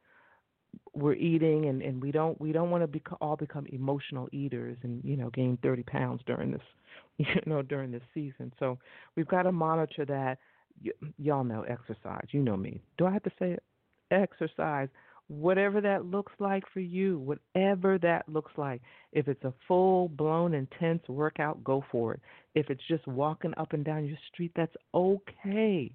we're 0.95 1.15
eating 1.15 1.67
and 1.67 1.83
and 1.83 2.03
we 2.03 2.11
don't 2.11 2.39
we 2.41 2.53
don't 2.53 2.71
want 2.71 2.83
to 2.83 2.87
be 2.87 3.03
all 3.21 3.37
become 3.37 3.67
emotional 3.67 4.29
eaters 4.33 4.77
and 4.83 5.03
you 5.05 5.17
know 5.17 5.31
gain 5.31 5.59
30 5.63 5.83
pounds 5.85 6.23
during 6.27 6.51
this 6.51 6.63
you 7.19 7.27
know 7.47 7.63
during 7.63 7.91
this 7.91 8.03
season. 8.15 8.53
So 8.59 8.79
we've 9.17 9.29
got 9.29 9.43
to 9.43 9.53
monitor 9.53 10.05
that. 10.07 10.39
Y- 10.85 11.11
y'all 11.19 11.45
know 11.45 11.63
exercise. 11.63 12.27
You 12.31 12.43
know 12.43 12.57
me. 12.57 12.83
Do 12.99 13.07
i 13.07 13.11
have 13.11 13.23
to 13.25 13.33
say 13.39 13.53
it? 13.53 13.63
Exercise 14.11 14.89
whatever 15.33 15.81
that 15.81 16.05
looks 16.05 16.33
like 16.39 16.65
for 16.73 16.81
you 16.81 17.19
whatever 17.19 17.99
that 17.99 18.29
looks 18.29 18.53
like 18.57 18.83
if 19.13 19.29
it's 19.29 19.45
a 19.45 19.55
full 19.67 20.09
blown 20.09 20.55
intense 20.55 21.03
workout 21.09 21.63
go 21.65 21.85
for 21.91 22.15
it 22.15 22.21
if 22.55 22.71
it's 22.71 22.83
just 22.89 23.07
walking 23.07 23.55
up 23.57 23.73
and 23.73 23.85
down 23.85 24.05
your 24.05 24.19
street 24.33 24.53
that's 24.55 24.77
okay 24.95 25.91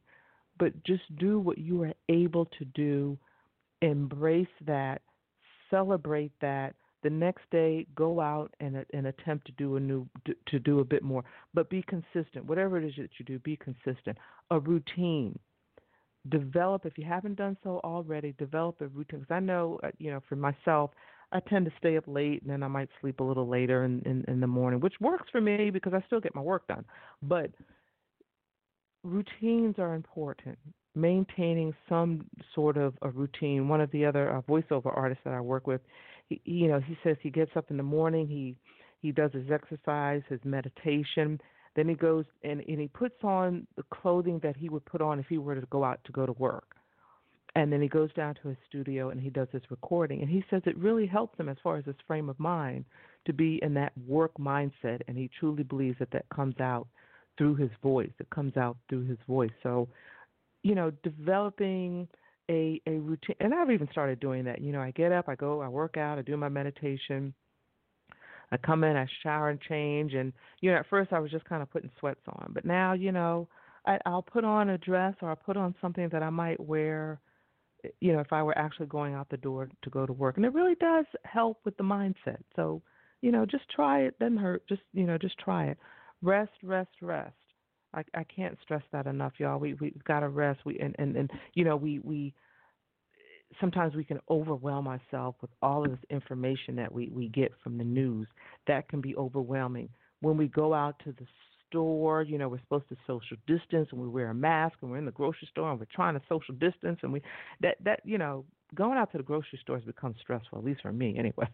but 0.60 0.72
just 0.84 1.04
do 1.18 1.40
what 1.40 1.58
you 1.58 1.84
are 1.84 1.94
able 2.10 2.46
to 2.46 2.66
do 2.66 3.18
embrace 3.82 4.48
that, 4.66 5.02
celebrate 5.70 6.32
that. 6.42 6.76
The 7.04 7.10
next 7.12 7.44
day, 7.52 7.86
go 7.96 8.20
out 8.20 8.54
and, 8.60 8.84
and 8.92 9.08
attempt 9.08 9.46
to 9.46 9.52
do 9.54 9.76
a 9.76 9.80
new 9.80 10.08
to 10.48 10.60
do 10.60 10.80
a 10.80 10.84
bit 10.84 11.04
more, 11.04 11.24
but 11.54 11.70
be 11.70 11.84
consistent. 11.84 12.46
Whatever 12.46 12.80
it 12.80 12.86
is 12.86 12.94
that 12.98 13.12
you 13.20 13.26
do, 13.26 13.40
be 13.40 13.56
consistent. 13.56 14.18
A 14.50 14.60
routine. 14.60 15.38
Develop 16.30 16.86
if 16.86 16.98
you 16.98 17.06
haven't 17.06 17.36
done 17.36 17.58
so 17.64 17.80
already. 17.84 18.34
Develop 18.38 18.82
a 18.82 18.88
routine. 18.88 19.20
Because 19.20 19.34
I 19.34 19.40
know, 19.40 19.80
uh, 19.84 19.90
you 19.98 20.12
know, 20.12 20.22
for 20.28 20.36
myself, 20.36 20.92
I 21.32 21.40
tend 21.42 21.66
to 21.66 21.72
stay 21.78 21.98
up 21.98 22.06
late 22.08 22.42
and 22.42 22.52
then 22.52 22.64
I 22.64 22.68
might 22.68 22.90
sleep 23.02 23.20
a 23.20 23.24
little 23.24 23.48
later 23.48 23.84
in, 23.84 24.02
in, 24.06 24.24
in 24.28 24.40
the 24.40 24.48
morning, 24.48 24.80
which 24.80 24.96
works 25.02 25.30
for 25.32 25.42
me 25.42 25.70
because 25.70 25.94
I 25.94 26.02
still 26.08 26.22
get 26.22 26.34
my 26.34 26.42
work 26.42 26.68
done. 26.68 26.86
But 27.22 27.52
routines 29.04 29.76
are 29.78 29.94
important 29.94 30.58
maintaining 30.98 31.74
some 31.88 32.26
sort 32.56 32.76
of 32.76 32.96
a 33.04 33.10
routine. 33.10 33.70
One 33.70 33.80
of 33.80 33.92
the 33.92 34.06
other 34.06 34.36
uh, 34.36 34.42
voiceover 34.42 34.92
artists 34.96 35.24
that 35.24 35.34
I 35.34 35.42
work 35.42 35.68
with, 35.68 35.82
he, 36.28 36.42
you 36.44 36.68
know, 36.68 36.80
he 36.80 36.98
says 37.04 37.16
he 37.22 37.30
gets 37.30 37.52
up 37.56 37.70
in 37.70 37.78
the 37.78 37.84
morning, 37.84 38.28
he 38.28 38.58
he 39.00 39.12
does 39.12 39.32
his 39.32 39.52
exercise, 39.52 40.24
his 40.28 40.40
meditation, 40.44 41.40
then 41.78 41.88
he 41.88 41.94
goes 41.94 42.26
and, 42.44 42.62
and 42.68 42.80
he 42.82 42.88
puts 42.88 43.24
on 43.24 43.68
the 43.78 43.84
clothing 43.94 44.40
that 44.42 44.58
he 44.58 44.68
would 44.68 44.84
put 44.86 45.02
on 45.02 45.20
if 45.20 45.28
he 45.28 45.38
were 45.38 45.56
to 45.56 45.66
go 45.68 45.84
out 45.84 46.04
to 46.06 46.12
go 46.12 46.26
to 46.26 46.34
work. 46.34 46.76
And 47.56 47.72
then 47.72 47.82
he 47.82 47.88
goes 47.88 48.12
down 48.14 48.36
to 48.42 48.50
his 48.50 48.58
studio 48.68 49.10
and 49.10 49.22
he 49.22 49.30
does 49.30 49.48
his 49.52 49.62
recording. 49.70 50.22
And 50.22 50.30
he 50.30 50.44
says 50.50 50.64
it 50.66 50.78
really 50.78 51.06
helps 51.06 51.40
him 51.40 51.48
as 51.48 51.58
far 51.64 51.78
as 51.78 51.86
his 51.86 51.96
frame 52.06 52.30
of 52.30 52.40
mind 52.40 52.86
to 53.26 53.34
be 53.34 53.60
in 53.62 53.74
that 53.76 53.94
work 54.08 54.32
mindset. 54.40 55.02
And 55.08 55.16
he 55.16 55.30
truly 55.40 55.64
believes 55.64 56.00
that 56.00 56.12
that 56.12 56.26
comes 56.36 56.60
out 56.60 56.88
through 57.38 57.56
his 57.56 57.70
voice. 57.84 58.12
It 58.20 58.30
comes 58.32 58.58
out 58.58 58.78
through 58.90 59.06
his 59.06 59.20
voice. 59.28 59.52
So 59.62 59.88
you 60.64 60.74
know, 60.74 60.92
developing 61.04 62.08
a 62.50 62.82
a 62.88 62.98
routine 63.00 63.36
and 63.40 63.54
I've 63.54 63.72
even 63.72 63.88
started 63.92 64.20
doing 64.20 64.44
that. 64.46 64.62
You 64.62 64.72
know, 64.72 64.82
I 64.82 64.92
get 64.92 65.12
up, 65.12 65.30
I 65.30 65.36
go, 65.36 65.62
I 65.62 65.68
work 65.68 65.96
out, 65.98 66.18
I 66.18 66.24
do 66.24 66.36
my 66.38 66.50
meditation. 66.50 67.34
I 68.52 68.58
come 68.58 68.84
in, 68.84 68.96
I 68.96 69.06
shower 69.24 69.50
and 69.50 69.60
change 69.62 70.14
and 70.14 70.34
you 70.62 70.72
know, 70.72 70.78
at 70.78 70.90
first 70.90 71.14
I 71.14 71.20
was 71.20 71.32
just 71.32 71.46
kind 71.46 71.62
of 71.62 71.70
putting 71.72 71.92
sweats 72.00 72.22
on, 72.28 72.52
but 72.54 72.66
now, 72.66 72.94
you 72.94 73.12
know, 73.12 73.48
I 73.86 74.00
I'll 74.06 74.22
put 74.22 74.44
on 74.44 74.70
a 74.70 74.78
dress 74.78 75.16
or 75.22 75.30
I'll 75.30 75.36
put 75.36 75.58
on 75.58 75.76
something 75.82 76.10
that 76.10 76.24
I 76.24 76.30
might 76.30 76.60
wear 76.60 77.20
eh, 77.86 77.90
you 78.02 78.14
know, 78.14 78.20
if 78.20 78.32
I 78.34 78.44
were 78.44 78.58
actually 78.58 78.88
going 78.88 79.14
out 79.14 79.30
the 79.30 79.38
door 79.38 79.70
to 79.82 79.90
go 79.90 80.06
to 80.06 80.14
work. 80.14 80.38
And 80.38 80.46
it 80.46 80.54
really 80.54 80.76
does 80.76 81.06
help 81.24 81.60
with 81.66 81.78
the 81.78 81.84
mindset. 81.84 82.40
So, 82.56 82.82
you 83.22 83.32
know, 83.32 83.46
just 83.46 83.70
try 83.70 84.02
it, 84.02 84.18
doesn't 84.20 84.38
hurt. 84.38 84.68
Just, 84.68 84.82
you 84.94 85.06
know, 85.06 85.18
just 85.18 85.38
try 85.40 85.68
it. 85.68 85.78
Rest, 86.22 86.52
rest, 86.64 86.92
rest. 87.02 87.34
I, 87.94 88.04
I 88.14 88.24
can't 88.24 88.58
stress 88.62 88.84
that 88.92 89.08
enough, 89.08 89.34
y'all. 89.38 89.60
We 89.60 89.74
we've 89.76 90.04
got 90.04 90.20
to 90.22 90.30
rest. 90.30 90.60
We 90.66 90.80
and, 90.80 90.96
and 91.00 91.16
and 91.16 91.32
you 91.54 91.64
know 91.64 91.76
we 91.76 92.00
we 92.00 92.34
sometimes 93.60 93.96
we 93.96 94.04
can 94.04 94.20
overwhelm 94.30 94.88
ourselves 94.88 95.38
with 95.42 95.52
all 95.62 95.84
of 95.86 95.92
this 95.92 96.00
information 96.10 96.76
that 96.76 96.92
we 96.92 97.10
we 97.10 97.28
get 97.30 97.52
from 97.64 97.78
the 97.78 97.84
news. 97.84 98.28
That 98.68 98.88
can 98.90 99.02
be 99.02 99.16
overwhelming. 99.16 99.90
When 100.22 100.38
we 100.38 100.48
go 100.48 100.74
out 100.74 101.00
to 101.06 101.12
the 101.14 101.26
store, 101.68 102.24
you 102.24 102.38
know, 102.38 102.50
we're 102.50 102.60
supposed 102.60 102.90
to 102.90 102.98
social 103.06 103.38
distance 103.46 103.90
and 103.92 104.02
we 104.02 104.08
wear 104.08 104.30
a 104.30 104.34
mask 104.34 104.78
and 104.82 104.92
we're 104.92 104.98
in 104.98 105.06
the 105.06 105.12
grocery 105.12 105.48
store 105.52 105.70
and 105.70 105.80
we're 105.80 105.88
trying 105.94 106.16
to 106.16 106.22
social 106.30 106.56
distance 106.56 107.00
and 107.04 107.12
we 107.14 107.22
that 107.62 107.78
that 107.84 108.02
you 108.04 108.18
know, 108.18 108.46
going 108.76 108.98
out 108.98 109.12
to 109.12 109.18
the 109.18 109.24
grocery 109.24 109.60
store 109.62 109.78
has 109.78 109.86
become 109.86 110.16
stressful, 110.20 110.58
at 110.58 110.66
least 110.66 110.82
for 110.82 110.92
me 110.92 111.16
anyway. 111.20 111.48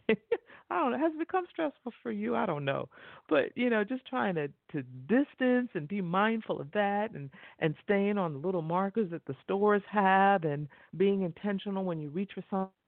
I 0.69 0.80
don't 0.80 0.91
know, 0.91 0.97
has 0.97 1.12
it 1.13 1.19
become 1.19 1.45
stressful 1.52 1.93
for 2.02 2.12
you? 2.12 2.36
I 2.36 2.45
don't 2.45 2.65
know. 2.65 2.89
But, 3.30 3.56
you 3.56 3.69
know, 3.69 3.84
just 3.84 4.06
trying 4.08 4.36
to, 4.36 4.47
to 4.71 4.84
distance 5.08 5.69
and 5.76 5.88
be 5.88 6.02
mindful 6.02 6.60
of 6.60 6.71
that 6.71 7.12
and, 7.13 7.30
and 7.60 7.76
staying 7.84 8.17
on 8.17 8.34
the 8.34 8.39
little 8.39 8.62
markers 8.62 9.12
that 9.12 9.26
the 9.26 9.36
stores 9.43 9.84
have 9.89 10.43
and 10.43 10.67
being 10.97 11.21
intentional 11.23 11.84
when 11.84 11.99
you 11.99 12.10
reach 12.10 12.32
for 12.34 12.43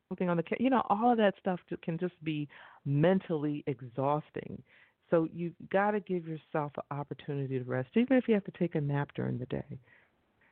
something 0.09 0.29
on 0.29 0.37
the 0.37 0.43
you 0.59 0.69
know, 0.69 0.83
all 0.89 1.11
of 1.11 1.17
that 1.17 1.33
stuff 1.39 1.59
can 1.81 1.97
just 1.97 2.21
be 2.23 2.47
mentally 2.85 3.63
exhausting. 3.67 4.61
So 5.09 5.27
you've 5.33 5.53
got 5.71 5.91
to 5.91 5.99
give 5.99 6.27
yourself 6.27 6.71
an 6.77 6.97
opportunity 6.97 7.59
to 7.59 7.65
rest, 7.65 7.89
even 7.95 8.17
if 8.17 8.27
you 8.27 8.33
have 8.33 8.43
to 8.45 8.51
take 8.57 8.75
a 8.75 8.81
nap 8.81 9.09
during 9.15 9.37
the 9.37 9.45
day. 9.45 9.77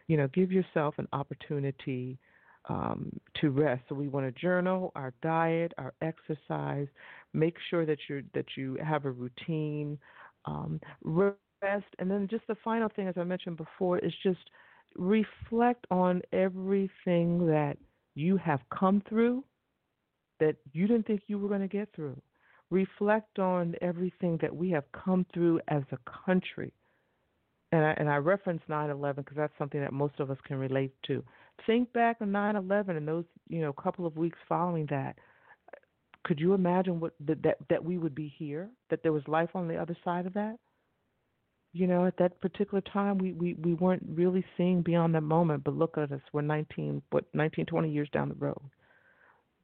You 0.08 0.18
know, 0.18 0.28
give 0.28 0.52
yourself 0.52 0.96
an 0.98 1.08
opportunity 1.14 2.18
um, 2.70 3.12
to 3.42 3.50
rest. 3.50 3.84
So 3.90 3.96
we 3.96 4.08
want 4.08 4.26
to 4.34 4.42
journal 4.42 4.92
our 4.96 5.14
diet, 5.22 5.74
our 5.78 5.94
exercise. 6.02 6.88
Make 7.34 7.56
sure 7.70 7.86
that 7.86 7.98
you 8.10 8.24
that 8.34 8.46
you 8.56 8.78
have 8.84 9.06
a 9.06 9.12
routine. 9.12 9.98
Um, 10.46 10.80
rest, 11.04 11.86
and 12.00 12.10
then 12.12 12.28
just 12.30 12.46
the 12.48 12.56
final 12.64 12.90
thing, 12.90 13.08
as 13.08 13.16
I 13.18 13.24
mentioned 13.24 13.58
before, 13.58 14.00
is 14.00 14.14
just 14.24 14.50
reflect 14.96 15.86
on 15.90 16.22
everything 16.32 17.48
that 17.48 17.78
you 18.16 18.38
have 18.38 18.60
come 18.78 19.02
through 19.10 19.44
that 20.40 20.56
you 20.74 20.88
didn't 20.88 21.08
think 21.08 21.22
you 21.28 21.40
were 21.40 21.48
going 21.48 21.62
to 21.62 21.68
get 21.68 21.90
through. 21.96 22.20
Reflect 22.70 23.40
on 23.40 23.76
everything 23.82 24.38
that 24.42 24.54
we 24.54 24.70
have 24.72 24.84
come 24.92 25.26
through 25.34 25.60
as 25.68 25.84
a 25.92 25.98
country. 26.26 26.74
And 27.72 27.84
I, 27.86 27.94
and 27.98 28.10
I 28.10 28.18
reference 28.18 28.62
9 28.68 28.90
11 28.90 29.24
because 29.24 29.38
that's 29.38 29.54
something 29.58 29.82
that 29.82 29.94
most 29.94 30.20
of 30.20 30.30
us 30.30 30.38
can 30.46 30.58
relate 30.58 30.94
to. 31.08 31.24
Think 31.66 31.94
back 31.94 32.18
on 32.22 32.32
9/11 32.32 32.98
and 32.98 33.08
those, 33.08 33.26
you 33.48 33.62
know, 33.62 33.72
couple 33.74 34.06
of 34.06 34.18
weeks 34.18 34.40
following 34.50 34.86
that. 34.88 35.18
Could 36.24 36.40
you 36.40 36.54
imagine 36.54 37.00
what 37.00 37.14
that 37.22 37.58
that 37.70 37.84
we 37.84 37.98
would 37.98 38.16
be 38.16 38.28
here? 38.28 38.70
That 38.90 39.04
there 39.04 39.14
was 39.14 39.28
life 39.28 39.50
on 39.56 39.68
the 39.68 39.78
other 39.78 39.96
side 40.04 40.26
of 40.26 40.34
that? 40.34 40.58
You 41.74 41.88
know, 41.88 42.06
at 42.06 42.18
that 42.18 42.40
particular 42.40 42.82
time, 42.82 43.18
we 43.18 43.34
we 43.34 43.54
we 43.56 43.74
weren't 43.74 44.04
really 44.08 44.46
seeing 44.58 44.82
beyond 44.82 45.16
that 45.16 45.22
moment. 45.22 45.64
But 45.64 45.76
look 45.76 45.98
at 45.98 46.12
us, 46.12 46.22
we're 46.32 46.42
19, 46.42 47.02
what 47.12 47.26
19, 47.34 47.66
20 47.66 47.90
years 47.90 48.10
down 48.12 48.30
the 48.30 48.36
road. 48.36 48.62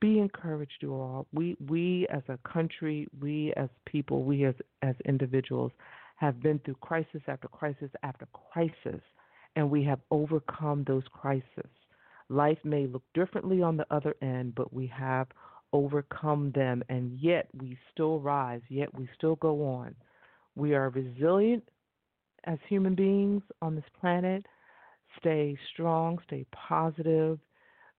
Be 0.02 0.20
encouraged, 0.20 0.82
you 0.82 0.94
all. 0.94 1.28
We 1.34 1.56
we 1.68 2.08
as 2.10 2.24
a 2.30 2.38
country, 2.50 3.08
we 3.20 3.54
as 3.58 3.70
people, 3.86 4.24
we 4.24 4.46
as 4.46 4.56
as 4.82 4.96
individuals, 5.06 5.72
have 6.16 6.42
been 6.42 6.60
through 6.60 6.76
crisis 6.76 7.22
after 7.28 7.48
crisis 7.48 7.92
after 8.04 8.26
crisis, 8.52 9.02
and 9.56 9.70
we 9.70 9.84
have 9.84 10.00
overcome 10.12 10.84
those 10.86 11.04
crises. 11.12 11.70
Life 12.30 12.60
may 12.64 12.86
look 12.86 13.04
differently 13.14 13.62
on 13.62 13.76
the 13.78 13.88
other 13.92 14.16
end, 14.22 14.54
but 14.56 14.72
we 14.72 14.88
have 14.88 15.28
overcome 15.74 16.52
them, 16.54 16.84
and 16.90 17.18
yet 17.20 17.48
we 17.54 17.78
still 17.92 18.20
rise, 18.20 18.62
yet 18.70 18.94
we 18.94 19.08
still 19.16 19.36
go 19.36 19.66
on. 19.66 19.96
We 20.56 20.74
are 20.74 20.90
resilient 20.90 21.64
as 22.46 22.58
human 22.68 22.96
beings 22.96 23.44
on 23.62 23.76
this 23.76 23.86
planet. 24.00 24.46
Stay 25.20 25.58
strong, 25.74 26.20
stay 26.26 26.46
positive. 26.52 27.40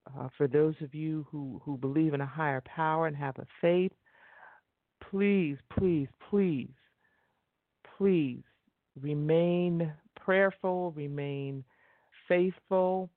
Uh, 0.07 0.29
for 0.37 0.47
those 0.47 0.75
of 0.81 0.95
you 0.95 1.25
who, 1.29 1.61
who 1.63 1.77
believe 1.77 2.13
in 2.13 2.21
a 2.21 2.25
higher 2.25 2.61
power 2.61 3.07
and 3.07 3.15
have 3.15 3.37
a 3.37 3.45
faith, 3.61 3.91
please, 5.09 5.57
please, 5.77 6.07
please, 6.29 6.71
please 7.97 8.41
remain 8.99 9.93
prayerful, 10.19 10.91
remain 10.91 11.63
faithful, 12.27 13.09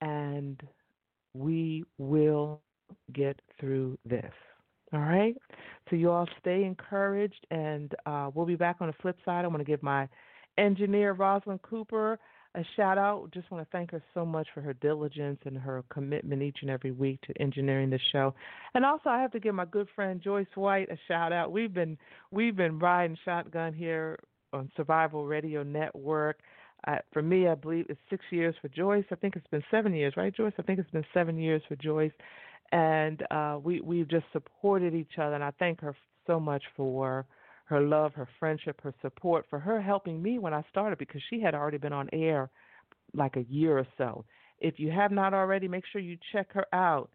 and 0.00 0.60
we 1.34 1.84
will 1.98 2.60
get 3.12 3.40
through 3.60 3.98
this. 4.04 4.32
All 4.92 5.00
right? 5.00 5.34
So 5.90 5.96
you 5.96 6.10
all 6.10 6.28
stay 6.40 6.64
encouraged, 6.64 7.46
and 7.50 7.92
uh, 8.06 8.30
we'll 8.32 8.46
be 8.46 8.56
back 8.56 8.76
on 8.80 8.86
the 8.86 8.94
flip 9.02 9.16
side. 9.24 9.44
I 9.44 9.48
want 9.48 9.60
to 9.60 9.64
give 9.64 9.82
my 9.82 10.08
engineer, 10.56 11.12
Rosalind 11.12 11.62
Cooper, 11.62 12.18
a 12.54 12.64
shout 12.76 12.98
out. 12.98 13.30
Just 13.32 13.50
want 13.50 13.64
to 13.64 13.70
thank 13.72 13.90
her 13.90 14.02
so 14.14 14.24
much 14.24 14.46
for 14.54 14.60
her 14.60 14.74
diligence 14.74 15.40
and 15.44 15.56
her 15.58 15.82
commitment 15.90 16.42
each 16.42 16.58
and 16.62 16.70
every 16.70 16.92
week 16.92 17.20
to 17.22 17.42
engineering 17.42 17.90
the 17.90 17.98
show. 18.12 18.34
And 18.74 18.84
also, 18.84 19.10
I 19.10 19.20
have 19.20 19.32
to 19.32 19.40
give 19.40 19.54
my 19.54 19.64
good 19.64 19.88
friend 19.94 20.20
Joyce 20.22 20.46
White 20.54 20.90
a 20.90 20.98
shout 21.08 21.32
out. 21.32 21.50
We've 21.50 21.74
been 21.74 21.98
we've 22.30 22.54
been 22.56 22.78
riding 22.78 23.18
shotgun 23.24 23.74
here 23.74 24.18
on 24.52 24.70
Survival 24.76 25.26
Radio 25.26 25.64
Network. 25.64 26.38
Uh, 26.86 26.96
for 27.12 27.22
me, 27.22 27.48
I 27.48 27.54
believe 27.54 27.86
it's 27.88 28.00
six 28.10 28.24
years 28.30 28.54
for 28.60 28.68
Joyce. 28.68 29.04
I 29.10 29.14
think 29.14 29.36
it's 29.36 29.46
been 29.46 29.64
seven 29.70 29.94
years, 29.94 30.14
right, 30.16 30.34
Joyce? 30.34 30.52
I 30.58 30.62
think 30.62 30.78
it's 30.78 30.90
been 30.90 31.06
seven 31.14 31.38
years 31.38 31.62
for 31.66 31.76
Joyce, 31.76 32.12
and 32.72 33.22
uh, 33.30 33.58
we 33.62 33.80
we've 33.80 34.08
just 34.08 34.26
supported 34.32 34.94
each 34.94 35.18
other, 35.18 35.34
and 35.34 35.44
I 35.44 35.52
thank 35.58 35.80
her 35.80 35.96
so 36.26 36.38
much 36.38 36.62
for 36.76 37.26
her 37.66 37.80
love, 37.80 38.12
her 38.14 38.28
friendship, 38.38 38.80
her 38.82 38.94
support, 39.00 39.46
for 39.48 39.58
her 39.58 39.80
helping 39.80 40.22
me 40.22 40.38
when 40.38 40.52
I 40.52 40.62
started 40.70 40.98
because 40.98 41.22
she 41.30 41.40
had 41.40 41.54
already 41.54 41.78
been 41.78 41.94
on 41.94 42.08
air 42.12 42.50
like 43.14 43.36
a 43.36 43.46
year 43.48 43.78
or 43.78 43.86
so. 43.96 44.24
If 44.58 44.78
you 44.78 44.90
have 44.90 45.10
not 45.10 45.32
already, 45.32 45.68
make 45.68 45.84
sure 45.90 46.00
you 46.00 46.18
check 46.32 46.52
her 46.52 46.66
out 46.74 47.10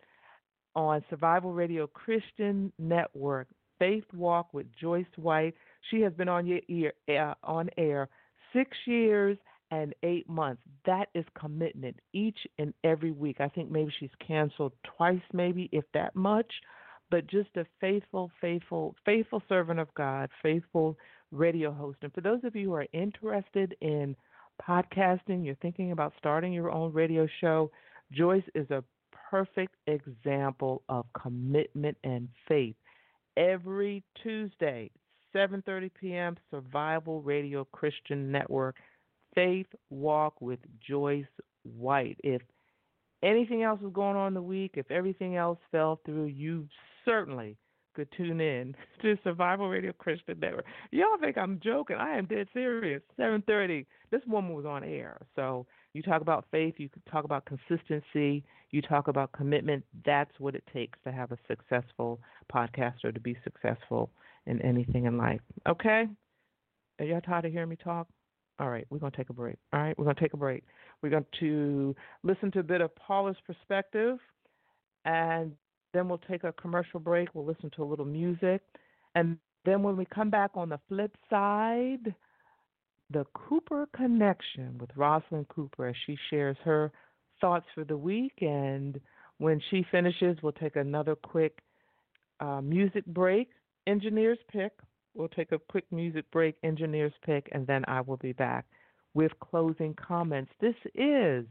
on 0.76 1.04
Survival 1.10 1.54
Radio 1.54 1.86
Christian 1.86 2.72
Network, 2.80 3.48
Faith 3.78 4.06
Walk 4.16 4.54
with 4.54 4.66
Joyce 4.80 5.06
White. 5.18 5.54
She 5.92 6.02
has 6.02 6.14
been 6.14 6.30
on 6.30 6.48
your 6.48 6.62
ear, 6.68 6.94
uh, 7.10 7.36
on 7.44 7.70
air 7.78 8.10
six 8.54 8.76
years 8.86 9.38
and 9.72 9.94
eight 10.04 10.28
months. 10.30 10.62
That 10.86 11.10
is 11.14 11.26
commitment 11.40 12.00
each 12.14 12.40
and 12.58 12.74
every 12.84 13.12
week. 13.12 13.38
I 13.40 13.50
think 13.50 13.70
maybe 13.70 13.94
she's 14.00 14.10
canceled 14.26 14.74
twice, 14.84 15.22
maybe 15.34 15.70
if 15.72 15.86
that 15.94 16.16
much, 16.16 16.52
but 17.12 17.28
just 17.28 17.50
a 17.56 17.66
faithful, 17.80 18.32
faithful, 18.42 18.96
faithful 19.06 19.42
servant 19.50 19.80
of 19.80 19.94
God, 19.96 20.30
faithful 20.42 20.98
radio 21.32 21.72
host. 21.72 22.00
And 22.02 22.14
for 22.14 22.22
those 22.22 22.44
of 22.44 22.56
you 22.56 22.68
who 22.68 22.74
are 22.76 22.88
interested 22.94 23.76
in 23.82 24.16
podcasting, 24.68 25.46
you're 25.46 25.56
thinking 25.56 25.92
about 25.92 26.14
starting 26.18 26.54
your 26.54 26.72
own 26.72 26.92
radio 26.94 27.28
show, 27.42 27.72
Joyce 28.12 28.44
is 28.56 28.70
a 28.72 28.84
perfect 29.30 29.76
example 29.88 30.82
of 30.90 31.06
commitment 31.20 31.98
and 32.04 32.28
faith. 32.48 32.76
Every 33.38 34.04
Tuesday, 34.24 34.92
7:30 35.36 35.92
p.m. 36.00 36.38
Survival 36.50 37.22
Radio 37.22 37.66
Christian 37.66 38.32
Network 38.32 38.76
Faith 39.36 39.68
Walk 39.90 40.42
with 40.42 40.60
Joyce 40.86 41.26
White. 41.64 42.18
If 42.24 42.42
anything 43.24 43.64
else 43.64 43.82
was 43.82 43.94
going 43.94 44.16
on 44.16 44.30
in 44.30 44.34
the 44.34 44.42
week, 44.42 44.74
if 44.76 44.90
everything 44.92 45.36
else 45.36 45.60
fell 45.72 46.00
through, 46.06 46.26
you 46.26 46.68
certainly 47.06 47.58
could 47.96 48.08
tune 48.16 48.40
in 48.40 48.76
to 49.02 49.18
Survival 49.24 49.70
Radio 49.70 49.92
Christian 49.94 50.40
Network. 50.40 50.66
Y'all 50.92 51.18
think 51.20 51.38
I'm 51.38 51.60
joking? 51.64 51.98
I 51.98 52.18
am 52.18 52.26
dead 52.26 52.48
serious. 52.54 53.02
7:30. 53.20 53.86
This 54.12 54.22
woman 54.28 54.54
was 54.54 54.66
on 54.66 54.84
air. 54.84 55.20
So 55.36 55.66
you 55.94 56.02
talk 56.02 56.22
about 56.22 56.46
faith, 56.52 56.76
you 56.78 56.90
talk 57.12 57.26
about 57.26 57.46
consistency, 57.46 58.44
you 58.72 58.82
talk 58.82 59.08
about 59.08 59.32
commitment. 59.32 59.84
That's 60.06 60.32
what 60.40 60.56
it 60.56 60.64
takes 60.72 61.00
to 61.04 61.12
have 61.12 61.32
a 61.32 61.38
successful 61.48 62.20
podcaster 62.54 63.14
to 63.14 63.20
be 63.20 63.38
successful 63.44 64.12
in 64.46 64.62
anything 64.62 65.06
in 65.06 65.18
life. 65.18 65.42
Okay? 65.68 66.08
Are 67.00 67.06
y'all 67.06 67.22
tired 67.22 67.46
of 67.46 67.52
hearing 67.52 67.70
me 67.70 67.78
talk? 67.78 68.08
All 68.60 68.70
right, 68.70 68.86
we're 68.90 69.00
going 69.00 69.12
to 69.12 69.18
take 69.18 69.30
a 69.30 69.34
break. 69.34 69.58
All 69.72 69.80
right, 69.80 69.98
we're 69.98 70.04
going 70.04 70.16
to 70.16 70.22
take 70.22 70.34
a 70.34 70.38
break. 70.38 70.64
We're 71.02 71.10
going 71.10 71.26
to 71.40 71.96
listen 72.24 72.52
to 72.52 72.60
a 72.60 72.64
bit 72.64 72.82
of 72.82 72.94
Paula's 72.96 73.38
perspective, 73.48 74.18
and 75.06 75.54
then 75.94 76.10
we'll 76.10 76.18
take 76.30 76.44
a 76.44 76.52
commercial 76.54 77.00
break. 77.00 77.34
We'll 77.34 77.46
listen 77.46 77.72
to 77.78 77.84
a 77.84 77.86
little 77.86 78.06
music. 78.06 78.62
And 79.16 79.38
then 79.66 79.82
when 79.82 79.96
we 79.96 80.06
come 80.06 80.30
back 80.30 80.52
on 80.56 80.70
the 80.70 80.80
flip 80.90 81.16
side, 81.30 82.14
the 83.12 83.26
Cooper 83.34 83.88
Connection 83.96 84.78
with 84.78 84.90
Rosalind 84.96 85.48
Cooper 85.48 85.88
as 85.88 85.96
she 86.06 86.18
shares 86.30 86.58
her 86.64 86.92
thoughts 87.42 87.66
for 87.74 87.84
the 87.84 87.98
week. 87.98 88.34
And 88.42 89.00
when 89.38 89.62
she 89.72 89.86
finishes, 89.92 90.38
we'll 90.44 90.52
take 90.52 90.76
another 90.76 91.16
quick 91.16 91.60
uh, 92.40 92.62
music 92.62 93.06
break, 93.06 93.50
engineer's 93.88 94.38
pick. 94.52 94.74
We'll 95.14 95.28
take 95.30 95.52
a 95.52 95.60
quick 95.70 95.86
music 95.92 96.30
break, 96.32 96.56
engineer's 96.64 97.14
pick, 97.26 97.50
and 97.52 97.66
then 97.66 97.84
I 97.88 98.02
will 98.02 98.18
be 98.18 98.34
back 98.34 98.66
with 99.14 99.32
closing 99.40 99.96
comments. 99.96 100.52
This 100.62 100.76
is 100.96 101.46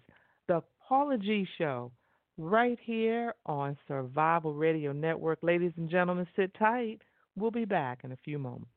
the 0.46 0.62
Paula 0.88 1.18
G 1.18 1.46
Show 1.58 1.92
right 2.38 2.78
here 2.82 3.34
on 3.46 3.76
Survival 3.88 4.54
Radio 4.54 4.92
Network. 4.92 5.40
Ladies 5.42 5.72
and 5.76 5.90
gentlemen, 5.90 6.26
sit 6.36 6.52
tight. 6.58 7.00
We'll 7.36 7.50
be 7.50 7.64
back 7.64 8.00
in 8.04 8.12
a 8.12 8.16
few 8.24 8.38
moments. 8.38 8.70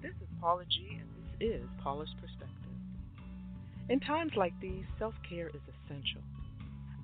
This 0.00 0.12
is 0.12 0.28
Paula 0.40 0.64
G, 0.64 0.98
and 1.00 1.08
this 1.40 1.48
is 1.48 1.68
Paula's 1.82 2.14
Perspective. 2.20 2.56
In 3.88 4.00
times 4.00 4.32
like 4.36 4.52
these, 4.60 4.84
self 4.98 5.14
care 5.28 5.48
is 5.48 5.60
essential. 5.84 6.22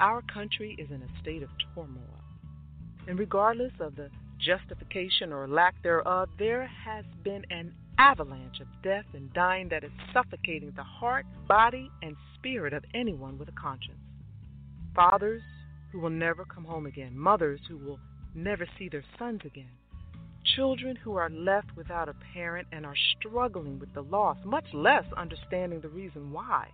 Our 0.00 0.22
country 0.22 0.76
is 0.78 0.90
in 0.90 1.02
a 1.02 1.20
state 1.20 1.42
of 1.42 1.50
turmoil. 1.74 2.18
And 3.08 3.18
regardless 3.18 3.72
of 3.80 3.96
the 3.96 4.08
justification 4.44 5.32
or 5.32 5.48
lack 5.48 5.80
thereof, 5.82 6.28
there 6.38 6.66
has 6.66 7.04
been 7.22 7.44
an 7.50 7.72
avalanche 7.98 8.60
of 8.60 8.66
death 8.82 9.04
and 9.14 9.32
dying 9.32 9.68
that 9.68 9.84
is 9.84 9.90
suffocating 10.12 10.72
the 10.76 10.82
heart, 10.82 11.24
body, 11.48 11.90
and 12.02 12.16
spirit 12.34 12.72
of 12.72 12.84
anyone 12.94 13.38
with 13.38 13.48
a 13.48 13.52
conscience. 13.52 13.98
Fathers 14.94 15.42
who 15.90 16.00
will 16.00 16.10
never 16.10 16.44
come 16.44 16.64
home 16.64 16.86
again, 16.86 17.16
mothers 17.16 17.60
who 17.68 17.78
will 17.78 17.98
never 18.34 18.66
see 18.78 18.88
their 18.88 19.04
sons 19.18 19.40
again, 19.44 19.70
children 20.56 20.96
who 20.96 21.16
are 21.16 21.30
left 21.30 21.68
without 21.76 22.08
a 22.08 22.14
parent 22.34 22.66
and 22.72 22.84
are 22.84 22.96
struggling 23.18 23.78
with 23.78 23.92
the 23.94 24.02
loss, 24.02 24.36
much 24.44 24.66
less 24.72 25.04
understanding 25.16 25.80
the 25.80 25.88
reason 25.88 26.32
why. 26.32 26.68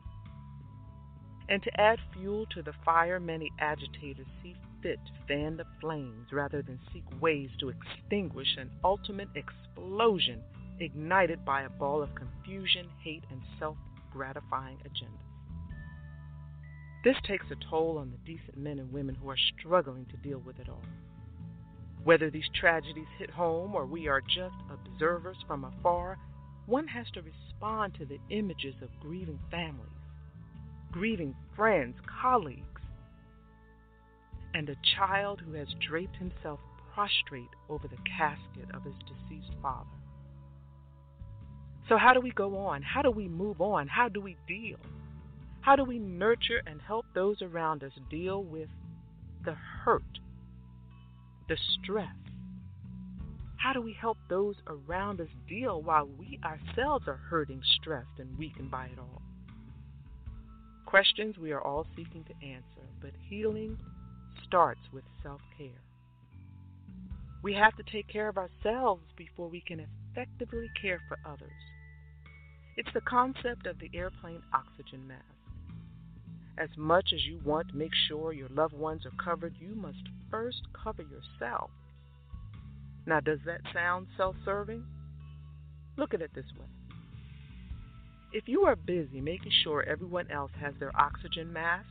And 1.48 1.62
to 1.62 1.80
add 1.80 1.98
fuel 2.12 2.46
to 2.54 2.62
the 2.62 2.72
fire, 2.84 3.18
many 3.18 3.50
agitators 3.58 4.26
see 4.42 4.56
fit 4.82 4.98
to 5.06 5.26
fan 5.26 5.56
the 5.56 5.64
flames 5.80 6.32
rather 6.32 6.62
than 6.62 6.78
seek 6.92 7.04
ways 7.20 7.50
to 7.60 7.70
extinguish 7.70 8.56
an 8.58 8.70
ultimate 8.84 9.28
explosion 9.34 10.42
ignited 10.80 11.44
by 11.44 11.62
a 11.62 11.68
ball 11.68 12.02
of 12.02 12.14
confusion, 12.14 12.88
hate, 13.02 13.24
and 13.30 13.40
self 13.58 13.76
gratifying 14.12 14.78
agendas. 14.78 15.28
This 17.04 17.16
takes 17.26 17.46
a 17.50 17.70
toll 17.70 17.98
on 17.98 18.10
the 18.10 18.18
decent 18.24 18.56
men 18.56 18.78
and 18.78 18.92
women 18.92 19.14
who 19.14 19.30
are 19.30 19.36
struggling 19.58 20.06
to 20.06 20.16
deal 20.28 20.42
with 20.44 20.58
it 20.58 20.68
all. 20.68 20.82
Whether 22.04 22.30
these 22.30 22.48
tragedies 22.54 23.06
hit 23.18 23.30
home 23.30 23.74
or 23.74 23.86
we 23.86 24.08
are 24.08 24.20
just 24.20 24.54
observers 24.70 25.36
from 25.46 25.64
afar, 25.64 26.18
one 26.66 26.86
has 26.88 27.06
to 27.14 27.22
respond 27.22 27.94
to 27.94 28.04
the 28.04 28.18
images 28.30 28.74
of 28.82 28.88
grieving 29.00 29.38
families, 29.50 29.88
grieving 30.92 31.34
friends, 31.56 31.96
colleagues, 32.20 32.77
and 34.54 34.68
a 34.68 34.76
child 34.96 35.40
who 35.44 35.52
has 35.52 35.68
draped 35.86 36.16
himself 36.16 36.60
prostrate 36.94 37.50
over 37.68 37.86
the 37.86 37.96
casket 38.16 38.74
of 38.74 38.82
his 38.84 38.94
deceased 39.06 39.52
father. 39.62 39.88
So, 41.88 41.96
how 41.96 42.12
do 42.12 42.20
we 42.20 42.30
go 42.32 42.56
on? 42.56 42.82
How 42.82 43.02
do 43.02 43.10
we 43.10 43.28
move 43.28 43.60
on? 43.60 43.88
How 43.88 44.08
do 44.08 44.20
we 44.20 44.36
deal? 44.46 44.78
How 45.60 45.76
do 45.76 45.84
we 45.84 45.98
nurture 45.98 46.60
and 46.66 46.80
help 46.80 47.06
those 47.14 47.40
around 47.40 47.82
us 47.82 47.92
deal 48.10 48.42
with 48.42 48.68
the 49.44 49.54
hurt, 49.54 50.02
the 51.48 51.56
stress? 51.56 52.14
How 53.56 53.72
do 53.72 53.80
we 53.80 53.92
help 53.92 54.18
those 54.28 54.56
around 54.66 55.20
us 55.20 55.28
deal 55.48 55.82
while 55.82 56.06
we 56.06 56.38
ourselves 56.44 57.08
are 57.08 57.20
hurting, 57.28 57.60
stressed, 57.80 58.18
and 58.18 58.38
weakened 58.38 58.70
by 58.70 58.86
it 58.86 58.98
all? 58.98 59.22
Questions 60.86 61.36
we 61.38 61.52
are 61.52 61.60
all 61.60 61.86
seeking 61.96 62.24
to 62.24 62.46
answer, 62.46 62.88
but 63.00 63.10
healing 63.28 63.78
starts 64.48 64.80
with 64.92 65.04
self 65.22 65.40
care. 65.56 65.82
We 67.42 67.54
have 67.54 67.76
to 67.76 67.84
take 67.84 68.08
care 68.08 68.28
of 68.28 68.36
ourselves 68.36 69.04
before 69.16 69.48
we 69.48 69.60
can 69.60 69.86
effectively 70.10 70.68
care 70.80 71.00
for 71.08 71.18
others. 71.24 71.52
It's 72.76 72.88
the 72.94 73.00
concept 73.00 73.66
of 73.66 73.78
the 73.78 73.90
airplane 73.96 74.42
oxygen 74.52 75.06
mask. 75.06 75.24
As 76.56 76.70
much 76.76 77.12
as 77.14 77.24
you 77.24 77.38
want 77.44 77.68
to 77.68 77.76
make 77.76 77.92
sure 78.08 78.32
your 78.32 78.48
loved 78.48 78.74
ones 78.74 79.06
are 79.06 79.24
covered, 79.24 79.54
you 79.60 79.76
must 79.76 80.02
first 80.30 80.62
cover 80.72 81.02
yourself. 81.02 81.70
Now, 83.06 83.20
does 83.20 83.38
that 83.46 83.60
sound 83.72 84.08
self 84.16 84.34
serving? 84.44 84.84
Look 85.96 86.14
at 86.14 86.20
it 86.20 86.32
this 86.34 86.44
way. 86.58 86.66
If 88.32 88.48
you 88.48 88.64
are 88.64 88.76
busy 88.76 89.20
making 89.20 89.52
sure 89.62 89.82
everyone 89.82 90.30
else 90.30 90.50
has 90.60 90.74
their 90.78 90.94
oxygen 90.98 91.52
mask, 91.52 91.88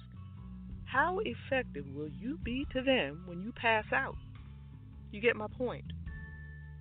how 0.91 1.19
effective 1.25 1.85
will 1.93 2.09
you 2.09 2.37
be 2.43 2.65
to 2.71 2.81
them 2.81 3.23
when 3.25 3.43
you 3.43 3.51
pass 3.51 3.85
out? 3.93 4.15
You 5.11 5.19
get 5.19 5.35
my 5.35 5.47
point. 5.57 5.85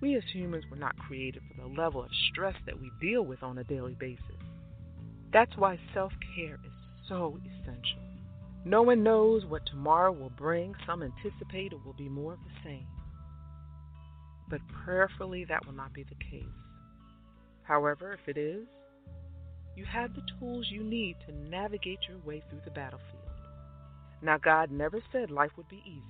We 0.01 0.15
as 0.15 0.23
humans 0.33 0.63
were 0.71 0.77
not 0.77 0.97
created 0.97 1.41
for 1.47 1.61
the 1.61 1.75
level 1.75 2.03
of 2.03 2.09
stress 2.31 2.55
that 2.65 2.79
we 2.79 2.89
deal 3.01 3.23
with 3.23 3.43
on 3.43 3.57
a 3.57 3.63
daily 3.63 3.95
basis. 3.99 4.21
That's 5.33 5.57
why 5.57 5.79
self 5.93 6.13
care 6.35 6.55
is 6.55 6.71
so 7.09 7.37
essential. 7.41 7.99
No 8.63 8.81
one 8.81 9.03
knows 9.03 9.45
what 9.45 9.65
tomorrow 9.65 10.11
will 10.11 10.31
bring. 10.37 10.73
Some 10.85 11.03
anticipate 11.03 11.73
it 11.73 11.85
will 11.85 11.93
be 11.93 12.09
more 12.09 12.33
of 12.33 12.39
the 12.39 12.69
same. 12.69 12.87
But 14.49 14.61
prayerfully, 14.85 15.45
that 15.45 15.65
will 15.65 15.73
not 15.73 15.93
be 15.93 16.03
the 16.03 16.15
case. 16.15 16.45
However, 17.63 18.13
if 18.13 18.27
it 18.27 18.39
is, 18.39 18.67
you 19.75 19.85
have 19.85 20.13
the 20.13 20.23
tools 20.39 20.67
you 20.69 20.83
need 20.83 21.17
to 21.27 21.35
navigate 21.49 21.99
your 22.07 22.19
way 22.19 22.41
through 22.49 22.61
the 22.63 22.71
battlefield. 22.71 23.16
Now, 24.21 24.37
God 24.37 24.71
never 24.71 25.01
said 25.11 25.29
life 25.29 25.51
would 25.57 25.69
be 25.69 25.83
easy. 25.85 26.03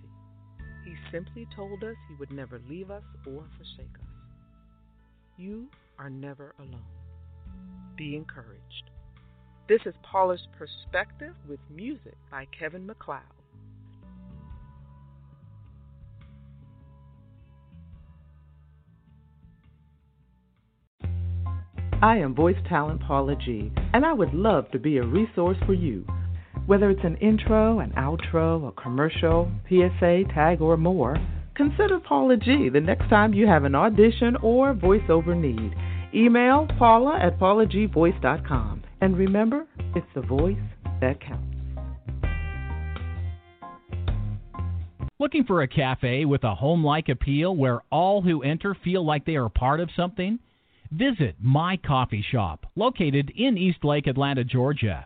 He 0.86 0.95
simply 1.12 1.47
told 1.55 1.84
us 1.84 1.95
He 2.08 2.16
would 2.16 2.32
never 2.32 2.62
leave 2.70 2.89
us 2.89 3.03
or 3.26 3.43
forsake 3.58 3.95
us. 3.95 4.08
You 5.38 5.68
are 5.99 6.10
never 6.10 6.53
alone. 6.58 6.82
Be 7.97 8.16
encouraged. 8.16 8.91
This 9.68 9.82
is 9.86 9.93
Paula's 10.01 10.47
Perspective 10.58 11.34
with 11.47 11.60
music 11.70 12.16
by 12.32 12.47
Kevin 12.58 12.86
MacLeod. 12.86 13.22
I 22.01 22.18
am 22.18 22.36
voice 22.36 22.55
talent 22.70 23.01
Paula 23.01 23.36
G, 23.36 23.72
and 23.91 24.05
I 24.05 24.14
would 24.14 24.34
love 24.34 24.70
to 24.72 24.80
be 24.80 24.97
a 24.97 25.03
resource 25.03 25.58
for 25.66 25.74
you. 25.74 26.05
Whether 26.68 26.89
it's 26.89 27.03
an 27.05 27.15
intro, 27.18 27.80
an 27.80 27.93
outro, 27.95 28.68
a 28.68 28.72
commercial, 28.74 29.49
PSA, 29.70 30.26
tag, 30.34 30.59
or 30.59 30.76
more, 30.76 31.15
consider 31.55 31.97
Paula 31.97 32.36
G 32.36 32.68
the 32.68 32.82
next 32.82 33.09
time 33.09 33.34
you 33.34 33.47
have 33.47 33.63
an 33.63 33.74
audition 33.74 34.36
or 34.43 34.74
voiceover 34.74 35.34
need. 35.34 35.74
Email 36.13 36.68
paula 36.78 37.20
at 37.22 37.39
paulagvoice.com. 37.39 38.84
And 38.99 39.18
remember, 39.18 39.65
it's 39.95 40.07
the 40.13 40.20
voice 40.20 40.57
that 40.99 41.22
counts. 41.22 41.55
Looking 45.20 45.45
for 45.45 45.61
a 45.61 45.70
cafe 45.70 46.26
with 46.26 46.43
a 46.43 46.53
home 46.53 46.84
like 46.84 47.07
appeal 47.07 47.55
where 47.55 47.80
all 47.89 48.22
who 48.22 48.43
enter 48.43 48.76
feel 48.84 49.05
like 49.05 49.26
they 49.26 49.38
are 49.38 49.49
part 49.49 49.80
of 49.80 49.89
something? 49.95 50.38
Visit 50.91 51.36
My 51.41 51.78
Coffee 51.78 52.26
Shop, 52.30 52.65
located 52.76 53.32
in 53.36 53.57
Eastlake, 53.57 54.07
Atlanta, 54.07 54.43
Georgia. 54.43 55.05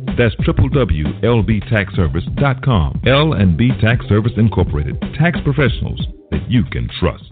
That's 0.17 0.35
www.lbtaxservice.com. 0.35 3.01
L&B 3.05 3.71
Tax 3.81 4.07
Service 4.07 4.31
Incorporated. 4.37 4.97
Tax 5.17 5.37
professionals 5.43 6.07
that 6.31 6.49
you 6.49 6.63
can 6.65 6.89
trust. 6.99 7.25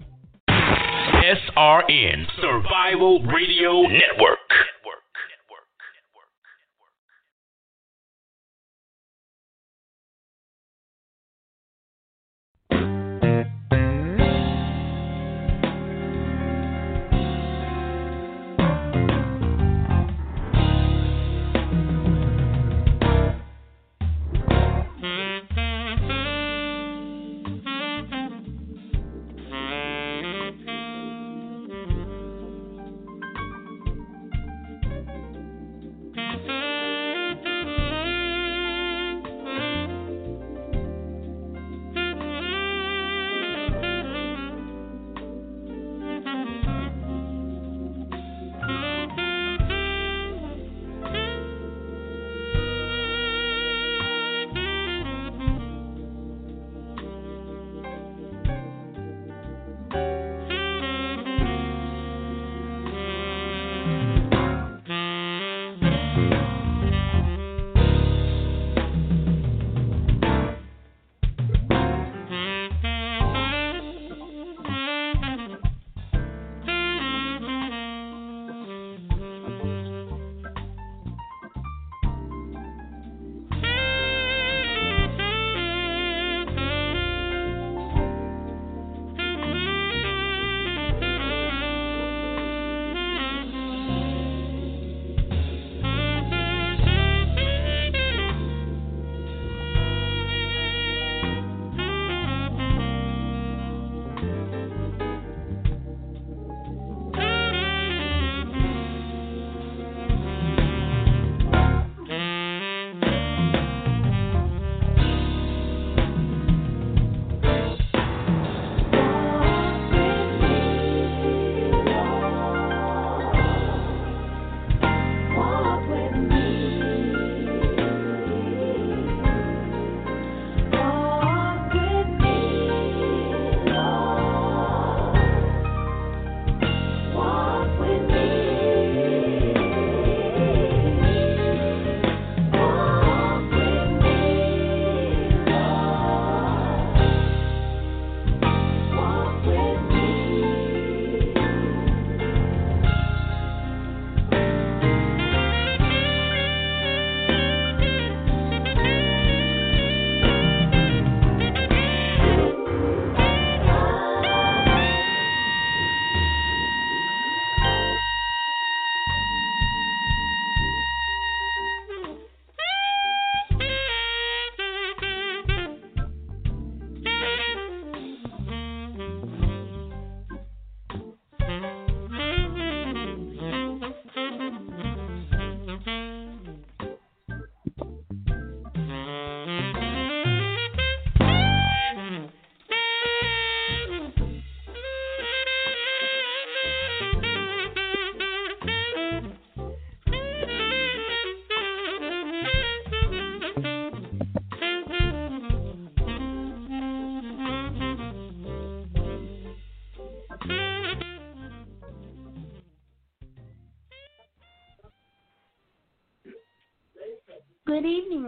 SRN 0.48 2.24
Survival 2.40 3.22
Radio 3.24 3.82
Network. 3.82 4.38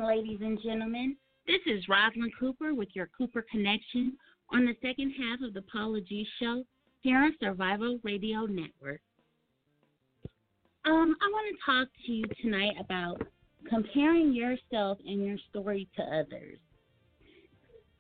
Ladies 0.03 0.41
and 0.43 0.61
gentlemen. 0.61 1.17
This 1.47 1.61
is 1.65 1.87
Rosalind 1.89 2.33
Cooper 2.39 2.75
with 2.75 2.89
your 2.93 3.09
Cooper 3.17 3.45
Connection 3.49 4.17
on 4.51 4.65
the 4.65 4.75
second 4.83 5.13
half 5.13 5.41
of 5.47 5.55
the 5.55 5.63
Paula 5.63 6.01
G 6.01 6.27
Show 6.41 6.65
here 7.03 7.19
on 7.19 7.33
Survival 7.41 8.01
Radio 8.03 8.41
Network. 8.47 9.01
Um, 10.85 11.15
I 11.23 11.29
want 11.31 11.57
to 11.57 11.65
talk 11.65 11.89
to 12.07 12.13
you 12.13 12.25
tonight 12.43 12.75
about 12.81 13.23
comparing 13.69 14.33
yourself 14.33 14.99
and 15.07 15.25
your 15.25 15.37
story 15.51 15.89
to 15.97 16.03
others. 16.03 16.59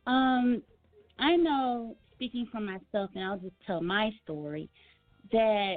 Um, 0.08 0.60
I 1.20 1.36
know, 1.36 1.96
speaking 2.14 2.48
for 2.50 2.60
myself, 2.60 3.10
and 3.14 3.22
I'll 3.22 3.38
just 3.38 3.54
tell 3.64 3.80
my 3.80 4.10
story, 4.24 4.68
that 5.30 5.76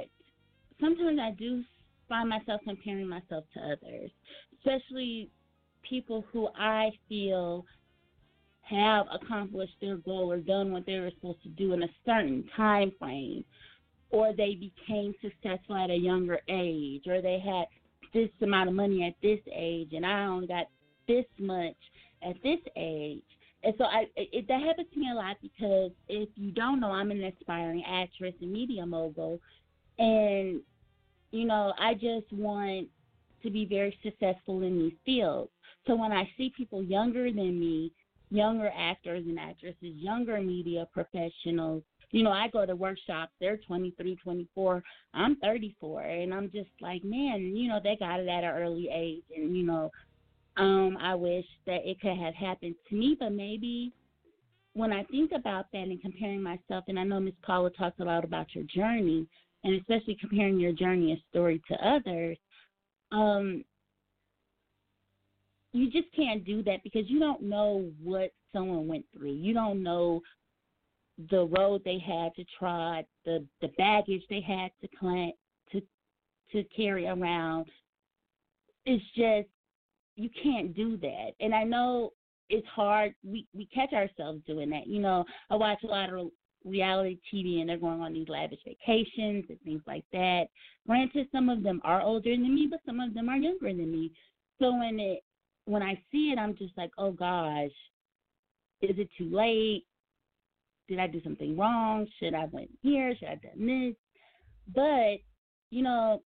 sometimes 0.80 1.20
I 1.22 1.30
do 1.38 1.62
find 2.08 2.28
myself 2.28 2.62
comparing 2.64 3.08
myself 3.08 3.44
to 3.54 3.60
others, 3.60 4.10
especially 4.58 5.30
people 5.88 6.24
who 6.32 6.48
I 6.56 6.90
feel 7.08 7.64
have 8.62 9.06
accomplished 9.12 9.76
their 9.80 9.96
goal 9.96 10.30
or 10.30 10.38
done 10.38 10.72
what 10.72 10.86
they 10.86 10.98
were 10.98 11.10
supposed 11.14 11.42
to 11.44 11.48
do 11.50 11.72
in 11.72 11.82
a 11.82 11.88
certain 12.04 12.44
time 12.56 12.92
frame, 12.98 13.44
or 14.10 14.32
they 14.32 14.54
became 14.54 15.14
successful 15.22 15.76
at 15.76 15.90
a 15.90 15.96
younger 15.96 16.40
age, 16.48 17.06
or 17.06 17.22
they 17.22 17.38
had 17.38 17.66
this 18.12 18.30
amount 18.42 18.68
of 18.68 18.74
money 18.74 19.04
at 19.04 19.14
this 19.22 19.40
age, 19.54 19.90
and 19.92 20.04
I 20.04 20.24
only 20.24 20.46
got 20.46 20.66
this 21.06 21.26
much 21.38 21.76
at 22.22 22.34
this 22.42 22.58
age. 22.76 23.22
And 23.62 23.74
so 23.78 23.84
I, 23.84 24.06
it, 24.16 24.46
that 24.48 24.62
happens 24.62 24.88
to 24.92 25.00
me 25.00 25.10
a 25.10 25.14
lot 25.14 25.36
because 25.42 25.90
if 26.08 26.28
you 26.36 26.52
don't 26.52 26.80
know, 26.80 26.90
I'm 26.90 27.10
an 27.10 27.24
aspiring 27.24 27.84
actress 27.86 28.34
and 28.40 28.52
media 28.52 28.86
mogul, 28.86 29.40
and 29.98 30.60
you 31.30 31.44
know 31.44 31.72
I 31.78 31.94
just 31.94 32.32
want 32.32 32.88
to 33.42 33.50
be 33.50 33.64
very 33.64 33.96
successful 34.02 34.62
in 34.62 34.78
these 34.78 34.92
fields. 35.04 35.50
So 35.86 35.94
when 35.94 36.12
I 36.12 36.28
see 36.36 36.52
people 36.56 36.82
younger 36.82 37.30
than 37.30 37.58
me, 37.58 37.92
younger 38.30 38.70
actors 38.76 39.24
and 39.26 39.38
actresses, 39.38 39.76
younger 39.82 40.40
media 40.40 40.86
professionals, 40.92 41.82
you 42.10 42.22
know, 42.22 42.30
I 42.30 42.48
go 42.48 42.64
to 42.64 42.74
workshops, 42.74 43.32
they're 43.40 43.58
23, 43.58 44.16
24, 44.16 44.82
I'm 45.14 45.36
34, 45.36 46.02
and 46.02 46.34
I'm 46.34 46.50
just 46.50 46.70
like, 46.80 47.04
man, 47.04 47.54
you 47.56 47.68
know, 47.68 47.80
they 47.82 47.96
got 47.96 48.20
it 48.20 48.28
at 48.28 48.44
an 48.44 48.50
early 48.50 48.88
age, 48.92 49.24
and, 49.36 49.56
you 49.56 49.64
know, 49.64 49.90
um, 50.56 50.96
I 51.00 51.14
wish 51.14 51.44
that 51.66 51.80
it 51.84 52.00
could 52.00 52.16
have 52.16 52.34
happened 52.34 52.76
to 52.88 52.94
me, 52.94 53.16
but 53.18 53.30
maybe 53.32 53.92
when 54.74 54.92
I 54.92 55.04
think 55.04 55.32
about 55.32 55.66
that 55.72 55.82
and 55.88 56.00
comparing 56.00 56.42
myself, 56.42 56.84
and 56.88 56.98
I 56.98 57.04
know 57.04 57.20
Miss 57.20 57.34
Paula 57.42 57.70
talks 57.70 57.98
a 58.00 58.04
lot 58.04 58.24
about 58.24 58.54
your 58.54 58.64
journey, 58.64 59.26
and 59.64 59.74
especially 59.74 60.16
comparing 60.20 60.60
your 60.60 60.72
journey 60.72 61.12
and 61.12 61.20
story 61.30 61.60
to 61.68 61.86
others, 61.86 62.38
um, 63.12 63.64
you 65.76 65.90
just 65.90 66.14
can't 66.14 66.44
do 66.44 66.62
that 66.64 66.82
because 66.82 67.08
you 67.08 67.18
don't 67.18 67.42
know 67.42 67.90
what 68.02 68.30
someone 68.52 68.88
went 68.88 69.04
through. 69.12 69.32
You 69.32 69.52
don't 69.52 69.82
know 69.82 70.22
the 71.30 71.44
road 71.46 71.82
they 71.84 71.98
had 71.98 72.34
to 72.36 72.44
trot, 72.58 73.04
the 73.24 73.44
the 73.60 73.68
baggage 73.78 74.22
they 74.28 74.40
had 74.40 74.70
to 74.80 74.88
clan, 74.98 75.32
to 75.72 75.82
to 76.52 76.64
carry 76.74 77.06
around. 77.06 77.66
It's 78.84 79.04
just 79.16 79.48
you 80.16 80.30
can't 80.42 80.74
do 80.74 80.96
that. 80.98 81.30
And 81.40 81.54
I 81.54 81.64
know 81.64 82.12
it's 82.48 82.66
hard. 82.68 83.14
We 83.24 83.46
we 83.54 83.66
catch 83.66 83.92
ourselves 83.92 84.40
doing 84.46 84.70
that. 84.70 84.86
You 84.86 85.00
know, 85.00 85.24
I 85.50 85.56
watch 85.56 85.82
a 85.84 85.88
lot 85.88 86.12
of 86.12 86.30
reality 86.64 87.18
TV 87.32 87.60
and 87.60 87.68
they're 87.68 87.78
going 87.78 88.00
on 88.00 88.12
these 88.12 88.28
lavish 88.28 88.58
vacations 88.64 89.44
and 89.48 89.60
things 89.64 89.82
like 89.86 90.04
that. 90.12 90.44
Granted, 90.86 91.28
some 91.32 91.48
of 91.48 91.62
them 91.62 91.80
are 91.84 92.02
older 92.02 92.30
than 92.30 92.54
me, 92.54 92.66
but 92.70 92.80
some 92.86 93.00
of 93.00 93.14
them 93.14 93.28
are 93.28 93.36
younger 93.36 93.68
than 93.68 93.92
me. 93.92 94.10
So 94.58 94.76
when 94.76 94.98
it 94.98 95.22
when 95.66 95.82
I 95.82 96.00
see 96.10 96.30
it, 96.32 96.38
I'm 96.38 96.56
just 96.56 96.76
like, 96.76 96.90
oh 96.96 97.12
gosh, 97.12 97.70
is 98.80 98.96
it 98.98 99.08
too 99.18 99.28
late? 99.30 99.84
Did 100.88 100.98
I 100.98 101.08
do 101.08 101.20
something 101.22 101.56
wrong? 101.56 102.06
Should 102.18 102.34
I 102.34 102.46
went 102.50 102.70
here? 102.82 103.14
Should 103.18 103.28
I 103.28 103.34
done 103.34 103.66
this? 103.66 103.96
But 104.74 105.18
you 105.70 105.82
know, 105.82 106.22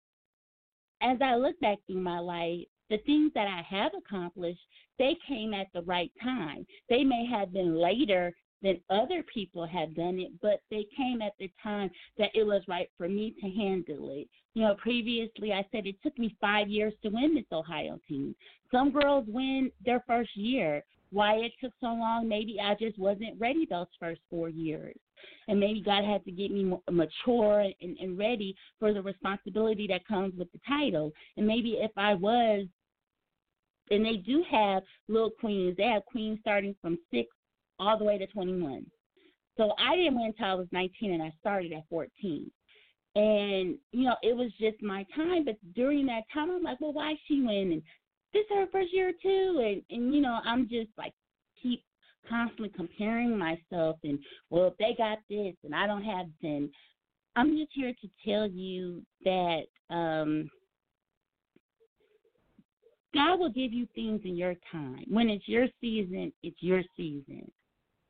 as 1.03 1.19
I 1.21 1.35
look 1.35 1.59
back 1.61 1.79
through 1.87 2.01
my 2.01 2.21
life, 2.21 2.61
the 2.91 2.99
things 2.99 3.33
that 3.35 3.47
I 3.49 3.63
have 3.69 3.93
accomplished, 3.97 4.61
they 4.99 5.17
came 5.27 5.53
at 5.53 5.67
the 5.75 5.83
right 5.83 6.13
time. 6.23 6.67
They 6.89 7.03
may 7.03 7.27
have 7.27 7.53
been 7.53 7.77
later 7.77 8.33
than 8.65 8.81
other 8.89 9.23
people 9.23 9.67
have 9.67 9.95
done 9.95 10.19
it, 10.19 10.33
but 10.41 10.63
they 10.71 10.87
came 10.97 11.21
at 11.21 11.35
the 11.39 11.51
time 11.63 11.91
that 12.19 12.31
it 12.35 12.45
was 12.45 12.63
right 12.67 12.89
for 12.97 13.09
me 13.09 13.35
to 13.41 13.49
handle 13.51 14.09
it. 14.11 14.27
You 14.55 14.63
know, 14.63 14.75
previously 14.77 15.53
I 15.53 15.67
said 15.71 15.87
it 15.87 15.97
took 16.03 16.19
me 16.19 16.35
five 16.41 16.69
years 16.69 16.95
to 17.03 17.11
win 17.11 17.35
this 17.35 17.45
Ohio 17.53 18.01
team. 18.09 18.35
Some 18.73 18.91
girls 18.91 19.27
win 19.29 19.71
their 19.85 20.03
first 20.07 20.35
year. 20.35 20.83
Why 21.11 21.35
it 21.35 21.53
took 21.63 21.73
so 21.79 21.89
long, 21.89 22.27
maybe 22.27 22.59
I 22.61 22.75
just 22.75 22.99
wasn't 22.99 23.39
ready 23.39 23.67
those 23.69 23.87
first 24.01 24.23
four 24.31 24.49
years. 24.49 24.97
And 25.47 25.61
maybe 25.61 25.83
God 25.83 26.05
had 26.05 26.25
to 26.25 26.33
get 26.33 26.51
me 26.51 26.75
mature 26.91 27.61
and, 27.61 27.99
and 27.99 28.19
ready 28.19 28.57
for 28.81 28.93
the 28.95 29.03
responsibility 29.03 29.87
that 29.89 30.07
comes 30.09 30.33
with 30.37 30.51
the 30.53 30.61
title. 30.67 31.13
And 31.37 31.47
maybe 31.47 31.73
if 31.81 31.93
I 31.97 32.15
was 32.15 32.67
and 33.91 34.05
they 34.05 34.17
do 34.17 34.43
have 34.51 34.83
little 35.09 35.31
queens. 35.31 35.77
They 35.77 35.85
have 35.85 36.07
queens 36.07 36.39
starting 36.41 36.75
from 36.81 36.99
six 37.13 37.29
all 37.79 37.99
the 37.99 38.05
way 38.05 38.19
to 38.19 38.27
21. 38.29 38.87
So 39.57 39.73
I 39.79 39.97
didn't 39.97 40.17
win 40.17 40.27
until 40.27 40.47
I 40.47 40.55
was 40.55 40.67
19 40.73 41.13
and 41.13 41.23
I 41.23 41.33
started 41.41 41.73
at 41.73 41.89
14. 41.89 42.51
And, 43.17 43.79
you 43.93 44.05
know, 44.05 44.17
it 44.23 44.37
was 44.37 44.51
just 44.59 44.83
my 44.83 45.07
time. 45.15 45.45
But 45.45 45.57
during 45.75 46.07
that 46.07 46.23
time, 46.33 46.51
I'm 46.51 46.63
like, 46.63 46.81
well, 46.81 46.93
why 46.93 47.15
she 47.27 47.35
And 47.37 47.83
This 48.33 48.41
is 48.41 48.57
her 48.57 48.67
first 48.73 48.93
year 48.93 49.13
too. 49.23 49.63
And, 49.65 49.83
and, 49.91 50.15
you 50.15 50.21
know, 50.21 50.41
I'm 50.45 50.69
just 50.69 50.91
like, 50.99 51.13
keep 51.63 51.85
constantly 52.29 52.71
comparing 52.75 53.39
myself 53.39 53.97
and, 54.03 54.19
well, 54.51 54.69
if 54.69 54.77
they 54.79 54.95
got 54.97 55.19
this 55.29 55.55
and 55.63 55.75
I 55.75 55.87
don't 55.87 56.05
have 56.05 56.27
then 56.43 56.71
I'm 57.37 57.57
just 57.57 57.71
here 57.75 57.93
to 57.93 58.09
tell 58.25 58.49
you 58.49 59.03
that 59.25 59.63
um, 59.91 60.49
God 63.13 63.39
will 63.39 63.51
give 63.51 63.73
you 63.73 63.87
things 63.95 64.21
in 64.25 64.37
your 64.37 64.55
time. 64.71 65.05
When 65.09 65.29
it's 65.29 65.49
your 65.49 65.67
season, 65.81 66.33
it's 66.43 66.57
your 66.61 66.83
season. 66.97 67.51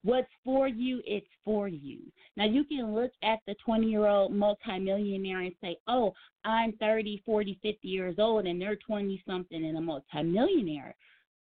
What's 0.05 0.29
for 0.45 0.69
you, 0.69 1.01
it's 1.07 1.27
for 1.45 1.67
you. 1.67 2.01
Now, 2.37 2.45
you 2.45 2.65
can 2.65 2.95
look 2.95 3.11
at 3.23 3.39
the 3.47 3.55
20 3.65 3.87
year 3.87 4.07
old 4.07 4.33
multimillionaire 4.33 5.41
and 5.41 5.55
say, 5.63 5.79
oh, 5.89 6.13
I'm 6.45 6.73
30, 6.73 7.23
40, 7.25 7.59
50 7.63 7.89
years 7.89 8.17
old, 8.19 8.47
and 8.47 8.61
they're 8.61 8.77
20 8.77 9.23
something 9.27 9.65
and 9.65 9.79
a 9.79 9.81
multimillionaire. 9.81 10.95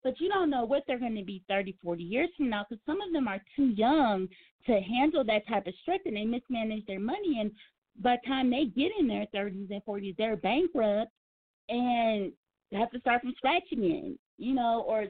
But 0.05 0.21
you 0.21 0.29
don't 0.29 0.51
know 0.51 0.65
what 0.65 0.85
they're 0.87 0.99
going 0.99 1.17
to 1.17 1.25
be 1.25 1.43
30, 1.49 1.77
40 1.83 2.03
years 2.05 2.29
from 2.37 2.51
now 2.51 2.65
because 2.69 2.83
some 2.87 3.01
of 3.01 3.13
them 3.13 3.27
are 3.27 3.43
too 3.57 3.67
young 3.67 4.29
to 4.67 4.81
handle 4.81 5.25
that 5.25 5.47
type 5.49 5.67
of 5.67 5.75
stress 5.83 6.01
and 6.05 6.17
they 6.17 6.25
mismanage 6.25 6.87
their 6.87 7.01
money. 7.01 7.39
And 7.41 7.51
by 8.01 8.17
the 8.23 8.29
time 8.29 8.49
they 8.49 8.67
get 8.67 8.93
in 8.99 9.09
their 9.09 9.27
30s 9.35 9.71
and 9.71 9.85
40s, 9.85 10.17
they're 10.17 10.37
bankrupt 10.37 11.11
and 11.69 12.33
have 12.73 12.91
to 12.91 13.01
start 13.01 13.23
from 13.23 13.35
scratch 13.37 13.65
again, 13.73 14.19
you 14.39 14.55
know, 14.55 14.85
or 14.87 15.07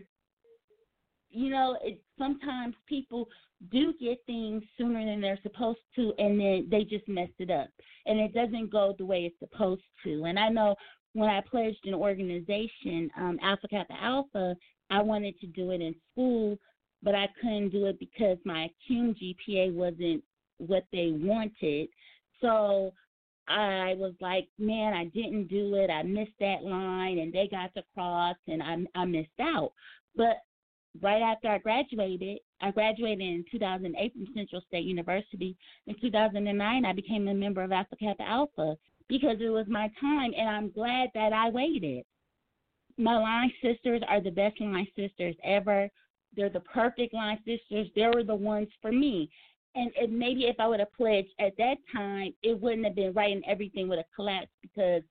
you 1.32 1.50
know, 1.50 1.76
it, 1.82 2.00
sometimes 2.18 2.74
people 2.86 3.28
do 3.70 3.94
get 4.00 4.18
things 4.26 4.62
sooner 4.76 5.04
than 5.04 5.20
they're 5.20 5.38
supposed 5.42 5.78
to, 5.96 6.12
and 6.18 6.38
then 6.38 6.68
they 6.70 6.84
just 6.84 7.08
messed 7.08 7.32
it 7.38 7.50
up, 7.50 7.68
and 8.06 8.18
it 8.18 8.34
doesn't 8.34 8.70
go 8.70 8.94
the 8.98 9.04
way 9.04 9.24
it's 9.24 9.38
supposed 9.38 9.82
to. 10.04 10.24
And 10.24 10.38
I 10.38 10.48
know 10.48 10.74
when 11.14 11.28
I 11.28 11.40
pledged 11.40 11.84
an 11.86 11.94
organization, 11.94 13.10
um, 13.16 13.38
Alpha 13.42 13.68
Kappa 13.68 13.94
Alpha, 14.00 14.56
I 14.90 15.02
wanted 15.02 15.38
to 15.40 15.46
do 15.46 15.70
it 15.70 15.80
in 15.80 15.94
school, 16.12 16.58
but 17.02 17.14
I 17.14 17.28
couldn't 17.40 17.70
do 17.70 17.86
it 17.86 17.98
because 17.98 18.38
my 18.44 18.68
cum 18.86 19.14
GPA 19.14 19.72
wasn't 19.72 20.22
what 20.58 20.84
they 20.92 21.12
wanted. 21.14 21.88
So 22.40 22.92
I 23.48 23.94
was 23.96 24.14
like, 24.20 24.48
man, 24.58 24.94
I 24.94 25.04
didn't 25.06 25.48
do 25.48 25.74
it. 25.74 25.90
I 25.90 26.02
missed 26.02 26.38
that 26.40 26.62
line, 26.62 27.18
and 27.18 27.32
they 27.32 27.48
got 27.50 27.74
to 27.74 27.82
cross, 27.94 28.36
and 28.48 28.62
I 28.62 29.00
I 29.00 29.04
missed 29.04 29.28
out. 29.40 29.72
But 30.16 30.38
right 31.00 31.22
after 31.22 31.48
I 31.48 31.58
graduated, 31.58 32.38
I 32.60 32.70
graduated 32.70 33.20
in 33.20 33.44
2008 33.50 34.12
from 34.12 34.26
Central 34.34 34.62
State 34.68 34.84
University. 34.84 35.56
In 35.86 35.94
2009, 36.00 36.84
I 36.84 36.92
became 36.92 37.28
a 37.28 37.34
member 37.34 37.62
of 37.62 37.72
Alpha 37.72 37.96
Kappa 37.96 38.22
Alpha 38.22 38.76
because 39.08 39.36
it 39.40 39.48
was 39.48 39.66
my 39.68 39.90
time, 40.00 40.32
and 40.36 40.48
I'm 40.48 40.70
glad 40.70 41.10
that 41.14 41.32
I 41.32 41.50
waited. 41.50 42.04
My 42.98 43.18
line 43.18 43.52
sisters 43.62 44.02
are 44.08 44.20
the 44.20 44.30
best 44.30 44.60
line 44.60 44.86
sisters 44.96 45.34
ever. 45.42 45.88
They're 46.36 46.50
the 46.50 46.60
perfect 46.60 47.14
line 47.14 47.38
sisters. 47.38 47.88
They 47.94 48.06
were 48.06 48.24
the 48.24 48.34
ones 48.34 48.68
for 48.80 48.92
me. 48.92 49.30
And, 49.74 49.90
and 50.00 50.18
maybe 50.18 50.44
if 50.44 50.56
I 50.58 50.66
would 50.68 50.80
have 50.80 50.92
pledged 50.92 51.30
at 51.40 51.56
that 51.56 51.76
time, 51.94 52.34
it 52.42 52.60
wouldn't 52.60 52.84
have 52.84 52.94
been 52.94 53.14
right, 53.14 53.32
and 53.32 53.44
everything 53.46 53.88
would 53.88 53.98
have 53.98 54.06
collapsed 54.14 54.52
because, 54.60 55.02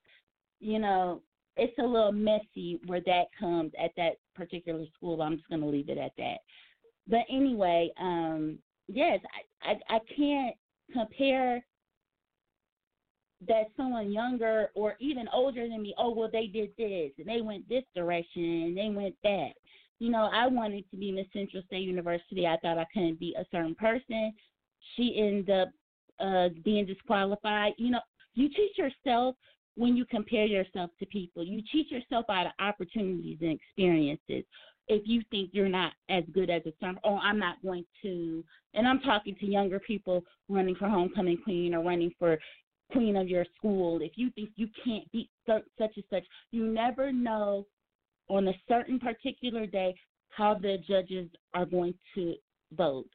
you 0.60 0.78
know, 0.78 1.20
it's 1.56 1.76
a 1.78 1.82
little 1.82 2.12
messy 2.12 2.80
where 2.86 3.02
that 3.04 3.24
comes 3.38 3.72
at 3.82 3.90
that 3.96 4.14
particular 4.34 4.84
school. 4.96 5.22
I'm 5.22 5.36
just 5.36 5.48
going 5.48 5.60
to 5.60 5.66
leave 5.66 5.88
it 5.88 5.98
at 5.98 6.12
that. 6.18 6.38
But 7.08 7.22
anyway, 7.30 7.90
um, 8.00 8.58
yes, 8.88 9.20
I, 9.62 9.72
I, 9.72 9.96
I 9.96 9.98
can't 10.16 10.56
compare 10.92 11.64
that 13.48 13.64
someone 13.76 14.12
younger 14.12 14.70
or 14.74 14.96
even 15.00 15.26
older 15.32 15.68
than 15.68 15.82
me, 15.82 15.94
oh 15.98 16.14
well 16.14 16.28
they 16.32 16.46
did 16.46 16.70
this 16.78 17.10
and 17.18 17.26
they 17.26 17.40
went 17.40 17.68
this 17.68 17.84
direction 17.94 18.42
and 18.42 18.76
they 18.76 18.88
went 18.88 19.14
that. 19.24 19.52
You 19.98 20.10
know, 20.10 20.28
I 20.32 20.46
wanted 20.48 20.84
to 20.90 20.96
be 20.96 21.12
Miss 21.12 21.26
Central 21.32 21.62
State 21.66 21.82
University. 21.86 22.46
I 22.46 22.56
thought 22.58 22.78
I 22.78 22.86
couldn't 22.92 23.20
be 23.20 23.34
a 23.38 23.44
certain 23.50 23.74
person. 23.74 24.32
She 24.96 25.16
ended 25.18 25.50
up 25.50 25.68
uh 26.20 26.48
being 26.64 26.86
disqualified. 26.86 27.72
You 27.78 27.90
know, 27.90 28.00
you 28.34 28.48
teach 28.48 28.78
yourself 28.78 29.36
when 29.76 29.96
you 29.96 30.04
compare 30.04 30.46
yourself 30.46 30.90
to 30.98 31.06
people. 31.06 31.44
You 31.44 31.62
cheat 31.72 31.90
yourself 31.90 32.26
out 32.28 32.46
of 32.46 32.52
opportunities 32.58 33.38
and 33.40 33.50
experiences. 33.50 34.44
If 34.88 35.02
you 35.06 35.22
think 35.30 35.50
you're 35.52 35.68
not 35.68 35.92
as 36.10 36.24
good 36.32 36.50
as 36.50 36.62
a 36.66 36.72
son, 36.80 36.98
oh, 37.04 37.16
I'm 37.16 37.38
not 37.38 37.62
going 37.62 37.84
to. 38.02 38.44
And 38.74 38.86
I'm 38.86 39.00
talking 39.00 39.36
to 39.36 39.46
younger 39.46 39.78
people 39.78 40.24
running 40.48 40.74
for 40.74 40.88
homecoming 40.88 41.38
queen 41.42 41.74
or 41.74 41.82
running 41.82 42.12
for 42.18 42.38
queen 42.90 43.16
of 43.16 43.28
your 43.28 43.46
school. 43.56 44.02
If 44.02 44.12
you 44.16 44.30
think 44.30 44.50
you 44.56 44.68
can't 44.84 45.10
beat 45.12 45.30
such 45.46 45.62
and 45.78 46.04
such, 46.10 46.24
you 46.50 46.64
never 46.66 47.12
know 47.12 47.66
on 48.28 48.48
a 48.48 48.54
certain 48.68 48.98
particular 48.98 49.66
day 49.66 49.94
how 50.30 50.54
the 50.54 50.78
judges 50.86 51.28
are 51.54 51.66
going 51.66 51.94
to 52.14 52.34
vote. 52.72 53.08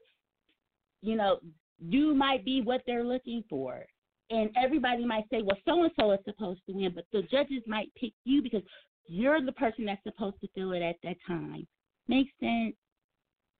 You 1.01 1.16
know, 1.16 1.39
you 1.80 2.16
might 2.16 2.43
be 2.43 2.62
what 2.62 2.82
they're 2.88 3.03
looking 3.03 3.43
for 3.49 3.86
and 4.30 4.50
everybody 4.62 5.06
might 5.06 5.26
say, 5.30 5.42
well, 5.42 5.58
so 5.66 5.84
and 5.84 5.92
so 6.00 6.12
is 6.12 6.20
supposed 6.26 6.62
to 6.68 6.74
win, 6.74 6.92
but 6.94 7.06
the 7.12 7.22
judges 7.24 7.64
might 7.66 7.94
pick 7.96 8.12
you 8.26 8.42
because 8.42 8.64
you're 9.08 9.42
the 9.42 9.54
person 9.54 9.86
that's 9.86 10.04
supposed 10.04 10.40
to 10.42 10.48
feel 10.54 10.74
it 10.74 10.82
at 10.82 10.98
that 11.04 11.16
time. 11.26 11.66
Makes 12.08 12.32
sense? 12.40 12.76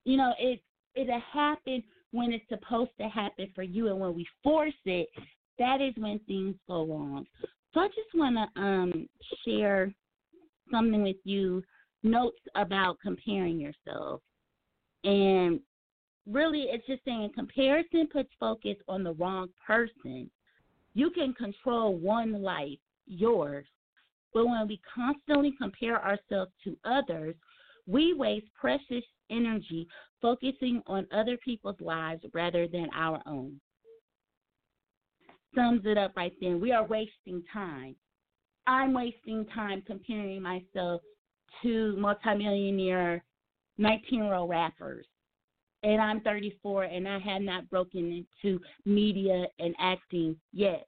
You 0.04 0.18
know, 0.18 0.34
it 0.40 0.62
it'll 0.96 1.22
happen 1.32 1.84
when 2.12 2.32
it's 2.32 2.48
supposed 2.50 2.92
to 3.00 3.08
happen 3.08 3.50
for 3.54 3.64
you, 3.64 3.88
and 3.88 4.00
when 4.00 4.16
we 4.16 4.26
force 4.44 4.74
it, 4.86 5.08
that 5.60 5.82
is 5.82 5.94
when 5.98 6.20
things 6.20 6.56
go 6.68 6.86
wrong. 6.86 7.26
So 7.74 7.82
I 7.82 7.88
just 7.88 8.14
want 8.14 8.36
to 8.36 8.62
um, 8.62 9.10
share 9.46 9.94
something 10.72 11.04
with 11.04 11.18
you, 11.24 11.64
notes 12.04 12.40
about 12.56 12.98
comparing 13.02 13.60
yourself, 13.60 14.22
and 15.04 15.60
really, 16.30 16.68
it's 16.70 16.86
just 16.88 17.04
saying 17.06 17.32
comparison 17.36 18.08
puts 18.12 18.30
focus 18.40 18.76
on 18.88 19.04
the 19.04 19.14
wrong 19.14 19.48
person 19.66 20.30
you 20.98 21.12
can 21.12 21.32
control 21.34 21.96
one 21.96 22.42
life, 22.42 22.80
yours. 23.06 23.68
But 24.34 24.48
when 24.48 24.68
we 24.68 24.82
constantly 24.96 25.54
compare 25.56 26.04
ourselves 26.04 26.52
to 26.64 26.76
others, 26.86 27.36
we 27.86 28.16
waste 28.16 28.48
precious 28.60 29.04
energy 29.30 29.88
focusing 30.24 30.82
on 30.88 31.06
other 31.12 31.38
people's 31.38 31.80
lives 31.80 32.24
rather 32.34 32.68
than 32.68 32.88
our 32.96 33.22
own. 33.28 33.62
Sums 35.54 35.82
it 35.86 36.00
up 36.00 36.18
right 36.18 36.34
then. 36.42 36.60
We 36.60 36.72
are 36.72 36.88
wasting 36.88 37.44
time. 37.54 37.96
I'm 38.66 38.92
wasting 38.92 39.46
time 39.54 39.84
comparing 39.86 40.42
myself 40.42 41.04
to 41.62 41.96
multimillionaire 41.96 43.24
19 43.78 44.24
year 44.24 44.34
old 44.34 44.50
rappers. 44.50 45.06
And 45.84 46.02
I'm 46.02 46.22
34 46.22 46.84
and 46.86 47.08
I 47.08 47.20
have 47.20 47.42
not 47.42 47.70
broken 47.70 48.26
into 48.44 48.60
media 48.86 49.46
and 49.60 49.76
acting 49.80 50.36
yet. 50.52 50.88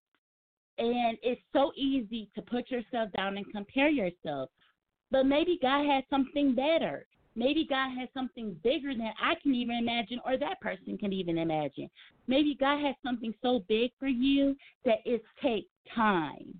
And 0.77 1.17
it's 1.21 1.41
so 1.53 1.71
easy 1.75 2.29
to 2.35 2.41
put 2.41 2.71
yourself 2.71 3.11
down 3.15 3.37
and 3.37 3.51
compare 3.51 3.89
yourself. 3.89 4.49
But 5.11 5.25
maybe 5.25 5.59
God 5.61 5.85
has 5.85 6.03
something 6.09 6.55
better. 6.55 7.05
Maybe 7.35 7.65
God 7.69 7.97
has 7.97 8.09
something 8.13 8.55
bigger 8.63 8.93
than 8.93 9.11
I 9.21 9.35
can 9.41 9.53
even 9.53 9.77
imagine 9.77 10.19
or 10.25 10.37
that 10.37 10.59
person 10.61 10.97
can 10.97 11.13
even 11.13 11.37
imagine. 11.37 11.89
Maybe 12.27 12.55
God 12.59 12.83
has 12.83 12.95
something 13.05 13.33
so 13.41 13.63
big 13.67 13.91
for 13.99 14.07
you 14.07 14.55
that 14.85 14.99
it 15.05 15.23
takes 15.41 15.69
time. 15.95 16.59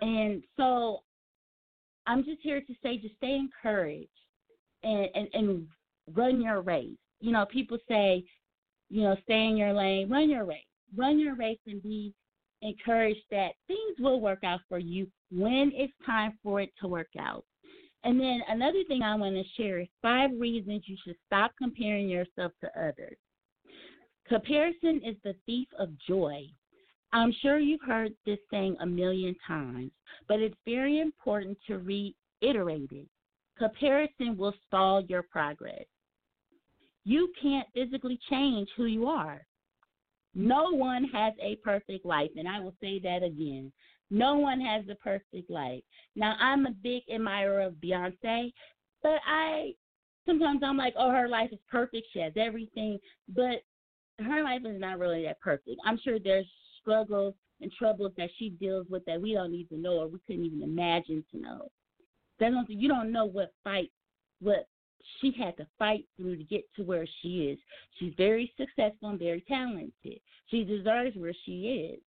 And 0.00 0.42
so 0.56 1.02
I'm 2.06 2.24
just 2.24 2.40
here 2.42 2.60
to 2.60 2.74
say 2.82 2.98
just 2.98 3.16
stay 3.16 3.36
encouraged 3.36 4.08
and, 4.82 5.08
and, 5.14 5.28
and 5.32 5.66
run 6.12 6.40
your 6.40 6.60
race. 6.60 6.96
You 7.20 7.32
know, 7.32 7.46
people 7.46 7.78
say, 7.88 8.24
you 8.90 9.02
know, 9.02 9.16
stay 9.22 9.46
in 9.46 9.56
your 9.56 9.72
lane, 9.72 10.10
run 10.10 10.28
your 10.28 10.44
race 10.44 10.64
run 10.96 11.18
your 11.18 11.34
race 11.34 11.58
and 11.66 11.82
be 11.82 12.12
encouraged 12.62 13.22
that 13.30 13.52
things 13.66 13.98
will 13.98 14.20
work 14.20 14.42
out 14.44 14.60
for 14.68 14.78
you 14.78 15.06
when 15.30 15.72
it's 15.74 15.92
time 16.06 16.38
for 16.42 16.60
it 16.60 16.70
to 16.80 16.88
work 16.88 17.08
out. 17.18 17.44
And 18.04 18.20
then 18.20 18.40
another 18.48 18.84
thing 18.86 19.02
I 19.02 19.14
want 19.14 19.34
to 19.34 19.62
share 19.62 19.80
is 19.80 19.88
five 20.02 20.30
reasons 20.38 20.82
you 20.86 20.96
should 21.04 21.16
stop 21.26 21.52
comparing 21.58 22.08
yourself 22.08 22.52
to 22.60 22.68
others. 22.78 23.16
Comparison 24.28 25.00
is 25.04 25.16
the 25.24 25.34
thief 25.46 25.68
of 25.78 25.90
joy. 26.06 26.42
I'm 27.12 27.32
sure 27.42 27.58
you've 27.58 27.82
heard 27.86 28.12
this 28.26 28.38
saying 28.50 28.76
a 28.80 28.86
million 28.86 29.36
times, 29.46 29.92
but 30.28 30.40
it's 30.40 30.56
very 30.66 31.00
important 31.00 31.56
to 31.66 31.78
reiterate 31.78 32.90
it. 32.90 33.06
Comparison 33.56 34.36
will 34.36 34.54
stall 34.66 35.02
your 35.02 35.22
progress. 35.22 35.84
You 37.04 37.32
can't 37.40 37.68
physically 37.74 38.18
change 38.30 38.68
who 38.76 38.86
you 38.86 39.06
are. 39.06 39.46
No 40.34 40.70
one 40.70 41.04
has 41.04 41.32
a 41.40 41.56
perfect 41.56 42.04
life, 42.04 42.30
and 42.36 42.48
I 42.48 42.60
will 42.60 42.74
say 42.80 42.98
that 43.00 43.22
again. 43.22 43.72
No 44.10 44.36
one 44.36 44.60
has 44.60 44.84
the 44.86 44.96
perfect 44.96 45.48
life. 45.48 45.82
Now, 46.16 46.36
I'm 46.40 46.66
a 46.66 46.70
big 46.70 47.02
admirer 47.12 47.60
of 47.60 47.74
Beyonce, 47.74 48.52
but 49.02 49.20
I 49.26 49.74
sometimes 50.26 50.62
I'm 50.64 50.76
like, 50.76 50.94
oh, 50.98 51.10
her 51.10 51.28
life 51.28 51.50
is 51.52 51.58
perfect. 51.70 52.06
She 52.12 52.20
has 52.20 52.32
everything, 52.36 52.98
but 53.28 53.62
her 54.18 54.42
life 54.42 54.62
is 54.64 54.80
not 54.80 54.98
really 54.98 55.22
that 55.24 55.40
perfect. 55.40 55.76
I'm 55.84 55.98
sure 56.02 56.18
there's 56.18 56.46
struggles 56.80 57.34
and 57.60 57.70
troubles 57.72 58.12
that 58.16 58.30
she 58.38 58.50
deals 58.50 58.86
with 58.88 59.04
that 59.06 59.20
we 59.20 59.34
don't 59.34 59.54
even 59.54 59.82
know 59.82 59.98
or 59.98 60.08
we 60.08 60.18
couldn't 60.26 60.44
even 60.44 60.62
imagine 60.62 61.24
to 61.30 61.40
know. 61.40 61.68
That 62.40 62.50
don't, 62.50 62.68
you 62.68 62.88
don't 62.88 63.12
know 63.12 63.26
what 63.26 63.52
fight, 63.62 63.90
what 64.40 64.66
she 65.20 65.32
had 65.38 65.56
to 65.56 65.66
fight 65.78 66.06
through 66.16 66.36
to 66.36 66.44
get 66.44 66.64
to 66.76 66.82
where 66.82 67.06
she 67.20 67.46
is. 67.46 67.58
She's 67.98 68.14
very 68.16 68.52
successful 68.56 69.10
and 69.10 69.18
very 69.18 69.44
talented. 69.46 70.20
She 70.46 70.64
deserves 70.64 71.16
where 71.16 71.34
she 71.44 71.92
is. 71.92 72.00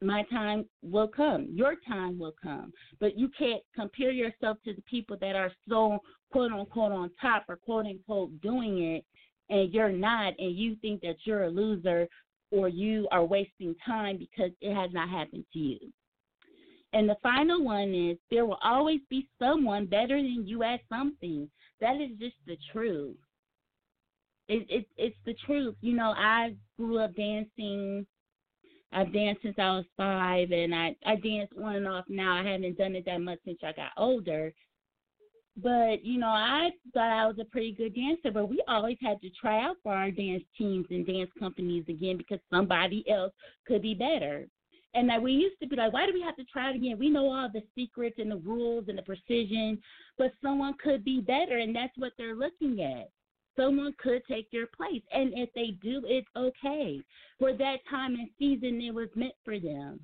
My 0.00 0.24
time 0.24 0.64
will 0.82 1.06
come. 1.06 1.48
Your 1.52 1.76
time 1.86 2.18
will 2.18 2.34
come. 2.42 2.72
But 2.98 3.16
you 3.16 3.30
can't 3.38 3.62
compare 3.74 4.10
yourself 4.10 4.58
to 4.64 4.74
the 4.74 4.82
people 4.82 5.16
that 5.20 5.36
are 5.36 5.52
so 5.68 5.98
quote 6.32 6.50
unquote 6.50 6.92
on 6.92 7.10
top 7.20 7.44
or 7.48 7.56
quote 7.56 7.86
unquote 7.86 8.40
doing 8.40 8.82
it 8.82 9.04
and 9.50 9.72
you're 9.72 9.92
not 9.92 10.32
and 10.38 10.56
you 10.56 10.76
think 10.76 11.02
that 11.02 11.16
you're 11.24 11.44
a 11.44 11.50
loser 11.50 12.08
or 12.50 12.68
you 12.68 13.06
are 13.12 13.24
wasting 13.24 13.74
time 13.84 14.16
because 14.18 14.50
it 14.60 14.74
has 14.74 14.90
not 14.92 15.08
happened 15.08 15.44
to 15.52 15.58
you. 15.58 15.78
And 16.92 17.08
the 17.08 17.16
final 17.22 17.64
one 17.64 17.94
is 17.94 18.18
there 18.30 18.44
will 18.44 18.58
always 18.62 19.00
be 19.08 19.28
someone 19.38 19.86
better 19.86 20.16
than 20.16 20.44
you 20.46 20.62
at 20.62 20.80
something. 20.88 21.48
That 21.80 21.96
is 21.96 22.10
just 22.18 22.36
the 22.46 22.56
truth. 22.72 23.16
It, 24.48 24.66
it 24.68 24.86
it's 24.96 25.16
the 25.24 25.34
truth. 25.46 25.74
You 25.80 25.94
know, 25.94 26.12
I 26.16 26.54
grew 26.76 26.98
up 26.98 27.14
dancing. 27.16 28.06
I've 28.92 29.12
danced 29.12 29.42
since 29.42 29.54
I 29.58 29.76
was 29.76 29.86
five, 29.96 30.50
and 30.50 30.74
I 30.74 30.94
I 31.06 31.16
dance 31.16 31.50
on 31.62 31.76
and 31.76 31.88
off 31.88 32.04
now. 32.08 32.34
I 32.34 32.50
haven't 32.50 32.76
done 32.76 32.94
it 32.94 33.06
that 33.06 33.20
much 33.20 33.38
since 33.44 33.58
I 33.62 33.72
got 33.72 33.92
older. 33.96 34.52
But 35.56 36.04
you 36.04 36.18
know, 36.18 36.28
I 36.28 36.70
thought 36.92 37.10
I 37.10 37.26
was 37.26 37.38
a 37.40 37.44
pretty 37.46 37.72
good 37.72 37.94
dancer, 37.94 38.30
but 38.30 38.48
we 38.50 38.62
always 38.68 38.98
had 39.00 39.20
to 39.22 39.30
try 39.40 39.64
out 39.64 39.76
for 39.82 39.94
our 39.94 40.10
dance 40.10 40.44
teams 40.58 40.86
and 40.90 41.06
dance 41.06 41.30
companies 41.38 41.84
again 41.88 42.18
because 42.18 42.40
somebody 42.50 43.04
else 43.08 43.32
could 43.66 43.82
be 43.82 43.94
better. 43.94 44.46
And 44.94 45.08
that 45.08 45.22
we 45.22 45.32
used 45.32 45.58
to 45.60 45.66
be 45.66 45.76
like, 45.76 45.92
why 45.92 46.06
do 46.06 46.12
we 46.12 46.20
have 46.20 46.36
to 46.36 46.44
try 46.44 46.70
it 46.70 46.76
again? 46.76 46.98
We 46.98 47.08
know 47.08 47.30
all 47.30 47.48
the 47.50 47.62
secrets 47.74 48.16
and 48.18 48.30
the 48.30 48.36
rules 48.36 48.84
and 48.88 48.98
the 48.98 49.02
precision, 49.02 49.80
but 50.18 50.32
someone 50.42 50.74
could 50.82 51.02
be 51.02 51.20
better, 51.20 51.58
and 51.58 51.74
that's 51.74 51.96
what 51.96 52.12
they're 52.18 52.34
looking 52.34 52.82
at. 52.82 53.10
Someone 53.56 53.94
could 53.98 54.22
take 54.26 54.48
your 54.50 54.66
place, 54.66 55.02
and 55.12 55.32
if 55.34 55.48
they 55.54 55.76
do, 55.82 56.02
it's 56.04 56.28
okay. 56.36 57.00
For 57.38 57.54
that 57.54 57.76
time 57.88 58.14
and 58.14 58.28
season, 58.38 58.80
it 58.80 58.94
was 58.94 59.08
meant 59.14 59.34
for 59.44 59.58
them. 59.58 60.00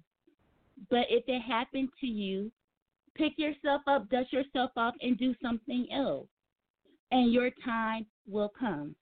But 0.90 1.06
if 1.10 1.24
it 1.26 1.40
happened 1.40 1.90
to 2.00 2.06
you, 2.06 2.50
pick 3.14 3.32
yourself 3.36 3.82
up, 3.86 4.08
dust 4.08 4.32
yourself 4.32 4.70
off, 4.76 4.94
and 5.02 5.18
do 5.18 5.34
something 5.42 5.86
else, 5.92 6.28
and 7.10 7.32
your 7.32 7.50
time 7.64 8.06
will 8.26 8.52
come. 8.58 8.94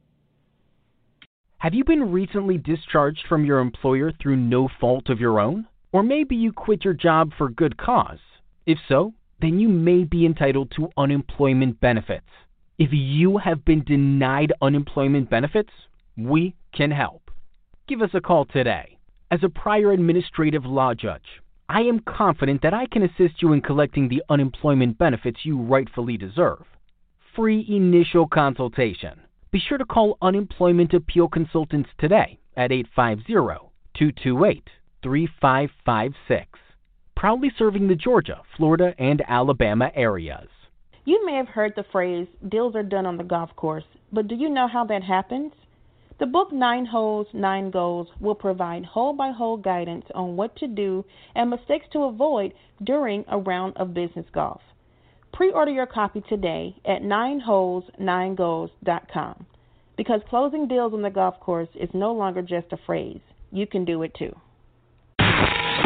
Have 1.57 1.73
you 1.73 1.83
been 1.85 2.11
recently 2.11 2.57
discharged 2.57 3.25
from 3.29 3.45
your 3.45 3.59
employer 3.59 4.11
through 4.11 4.35
no 4.35 4.67
fault 4.81 5.09
of 5.09 5.21
your 5.21 5.39
own? 5.39 5.65
Or 5.93 6.03
maybe 6.03 6.35
you 6.35 6.51
quit 6.51 6.83
your 6.83 6.93
job 6.93 7.31
for 7.37 7.47
good 7.49 7.77
cause? 7.77 8.19
If 8.65 8.79
so, 8.89 9.13
then 9.43 9.59
you 9.59 9.67
may 9.67 10.05
be 10.05 10.25
entitled 10.25 10.71
to 10.71 10.89
unemployment 10.95 11.77
benefits. 11.81 12.29
If 12.79 12.91
you 12.93 13.37
have 13.39 13.65
been 13.65 13.83
denied 13.83 14.53
unemployment 14.61 15.29
benefits, 15.29 15.71
we 16.17 16.55
can 16.73 16.91
help. 16.91 17.29
Give 17.87 18.01
us 18.01 18.11
a 18.13 18.21
call 18.21 18.45
today. 18.45 18.97
As 19.29 19.41
a 19.43 19.49
prior 19.49 19.91
administrative 19.91 20.65
law 20.65 20.93
judge, 20.93 21.25
I 21.67 21.81
am 21.81 21.99
confident 21.99 22.61
that 22.61 22.73
I 22.73 22.85
can 22.85 23.03
assist 23.03 23.41
you 23.41 23.51
in 23.51 23.61
collecting 23.61 24.07
the 24.07 24.23
unemployment 24.29 24.97
benefits 24.97 25.39
you 25.43 25.59
rightfully 25.59 26.15
deserve. 26.15 26.63
Free 27.35 27.65
initial 27.67 28.27
consultation. 28.27 29.19
Be 29.51 29.59
sure 29.59 29.77
to 29.77 29.85
call 29.85 30.17
Unemployment 30.21 30.93
Appeal 30.93 31.27
Consultants 31.27 31.89
today 31.99 32.39
at 32.55 32.71
850 32.71 33.33
228 33.93 34.69
3556. 35.03 36.62
Proudly 37.23 37.51
serving 37.57 37.87
the 37.87 37.95
Georgia, 37.95 38.41
Florida, 38.57 38.93
and 38.99 39.23
Alabama 39.25 39.89
areas. 39.95 40.49
You 41.05 41.25
may 41.25 41.37
have 41.37 41.47
heard 41.47 41.71
the 41.73 41.85
phrase, 41.89 42.27
deals 42.49 42.75
are 42.75 42.83
done 42.83 43.05
on 43.05 43.15
the 43.15 43.23
golf 43.23 43.55
course, 43.55 43.85
but 44.11 44.27
do 44.27 44.35
you 44.35 44.49
know 44.49 44.67
how 44.67 44.83
that 44.87 45.03
happens? 45.03 45.53
The 46.19 46.25
book 46.25 46.51
Nine 46.51 46.85
Holes, 46.85 47.27
Nine 47.31 47.71
Goals 47.71 48.09
will 48.19 48.35
provide 48.35 48.83
hole 48.83 49.13
by 49.13 49.31
hole 49.31 49.55
guidance 49.55 50.03
on 50.13 50.35
what 50.35 50.53
to 50.57 50.67
do 50.67 51.05
and 51.33 51.49
mistakes 51.49 51.85
to 51.93 52.03
avoid 52.03 52.53
during 52.83 53.23
a 53.29 53.37
round 53.37 53.77
of 53.77 53.93
business 53.93 54.25
golf. 54.33 54.59
Pre 55.31 55.49
order 55.49 55.71
your 55.71 55.85
copy 55.85 56.21
today 56.27 56.75
at 56.83 57.03
nineholes9goals.com 57.03 59.45
because 59.95 60.19
closing 60.29 60.67
deals 60.67 60.93
on 60.93 61.01
the 61.01 61.09
golf 61.09 61.39
course 61.39 61.69
is 61.75 61.89
no 61.93 62.11
longer 62.11 62.41
just 62.41 62.73
a 62.73 62.77
phrase. 62.85 63.21
You 63.49 63.65
can 63.65 63.85
do 63.85 64.03
it 64.03 64.13
too. 64.13 64.35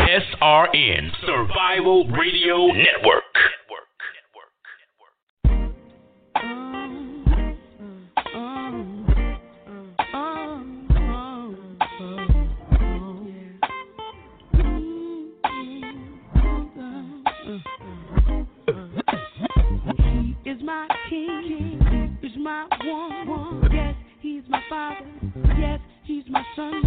SRN 0.08 1.12
Survival 1.26 2.08
Radio 2.08 2.68
Network. 2.68 3.24
He 19.98 20.50
is 20.50 20.62
my 20.64 20.88
king, 21.10 21.82
he 22.22 22.28
is 22.28 22.34
my 22.38 22.66
one. 22.86 23.70
Yes, 23.74 23.96
he's 24.22 24.44
my 24.48 24.62
father. 24.70 25.06
Yes, 25.60 25.82
he's 26.08 26.24
my 26.30 26.44
son. 26.56 26.82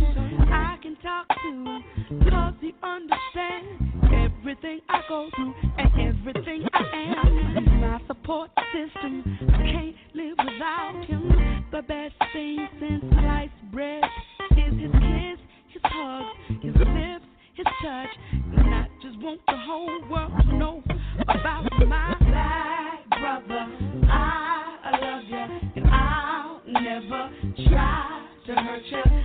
I 0.51 0.79
can 0.83 0.97
talk 0.97 1.29
to 1.29 1.49
him 1.49 1.85
because 2.19 2.55
he 2.61 2.75
understands 2.83 3.83
everything 4.07 4.81
I 4.89 5.03
go 5.09 5.29
through 5.37 5.55
and 5.79 6.17
everything 6.17 6.67
I 6.73 7.15
am. 7.17 7.57
He's 7.57 7.81
my 7.81 8.01
support 8.07 8.51
system. 8.73 9.39
I 9.53 9.57
can't 9.59 9.97
live 10.15 10.37
without 10.39 11.05
him. 11.07 11.65
The 11.71 11.83
best 11.83 12.15
thing 12.33 12.67
since 12.81 13.05
sliced 13.13 13.53
bread 13.73 14.03
is 14.53 14.81
his 14.81 14.91
kiss, 14.91 15.39
his 15.69 15.83
hugs, 15.85 16.63
his 16.63 16.75
lips, 16.75 17.27
his 17.55 17.67
touch. 17.83 18.09
And 18.33 18.75
I 18.75 18.87
just 19.03 19.19
want 19.19 19.41
the 19.47 19.57
whole 19.57 20.01
world 20.11 20.33
to 20.49 20.57
know 20.57 20.83
about 21.29 21.69
my 21.87 22.20
to 28.91 29.20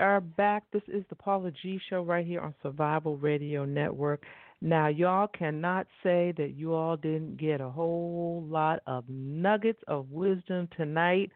are 0.00 0.20
back. 0.20 0.64
This 0.72 0.82
is 0.88 1.04
the 1.10 1.14
Paula 1.14 1.50
G 1.62 1.78
Show 1.88 2.02
right 2.02 2.26
here 2.26 2.40
on 2.40 2.54
Survival 2.62 3.18
Radio 3.18 3.64
Network. 3.64 4.24
Now, 4.62 4.88
y'all 4.88 5.28
cannot 5.28 5.86
say 6.02 6.32
that 6.38 6.54
you 6.56 6.74
all 6.74 6.96
didn't 6.96 7.36
get 7.36 7.60
a 7.60 7.68
whole 7.68 8.44
lot 8.48 8.80
of 8.86 9.04
nuggets 9.08 9.82
of 9.88 10.10
wisdom 10.10 10.68
tonight. 10.76 11.30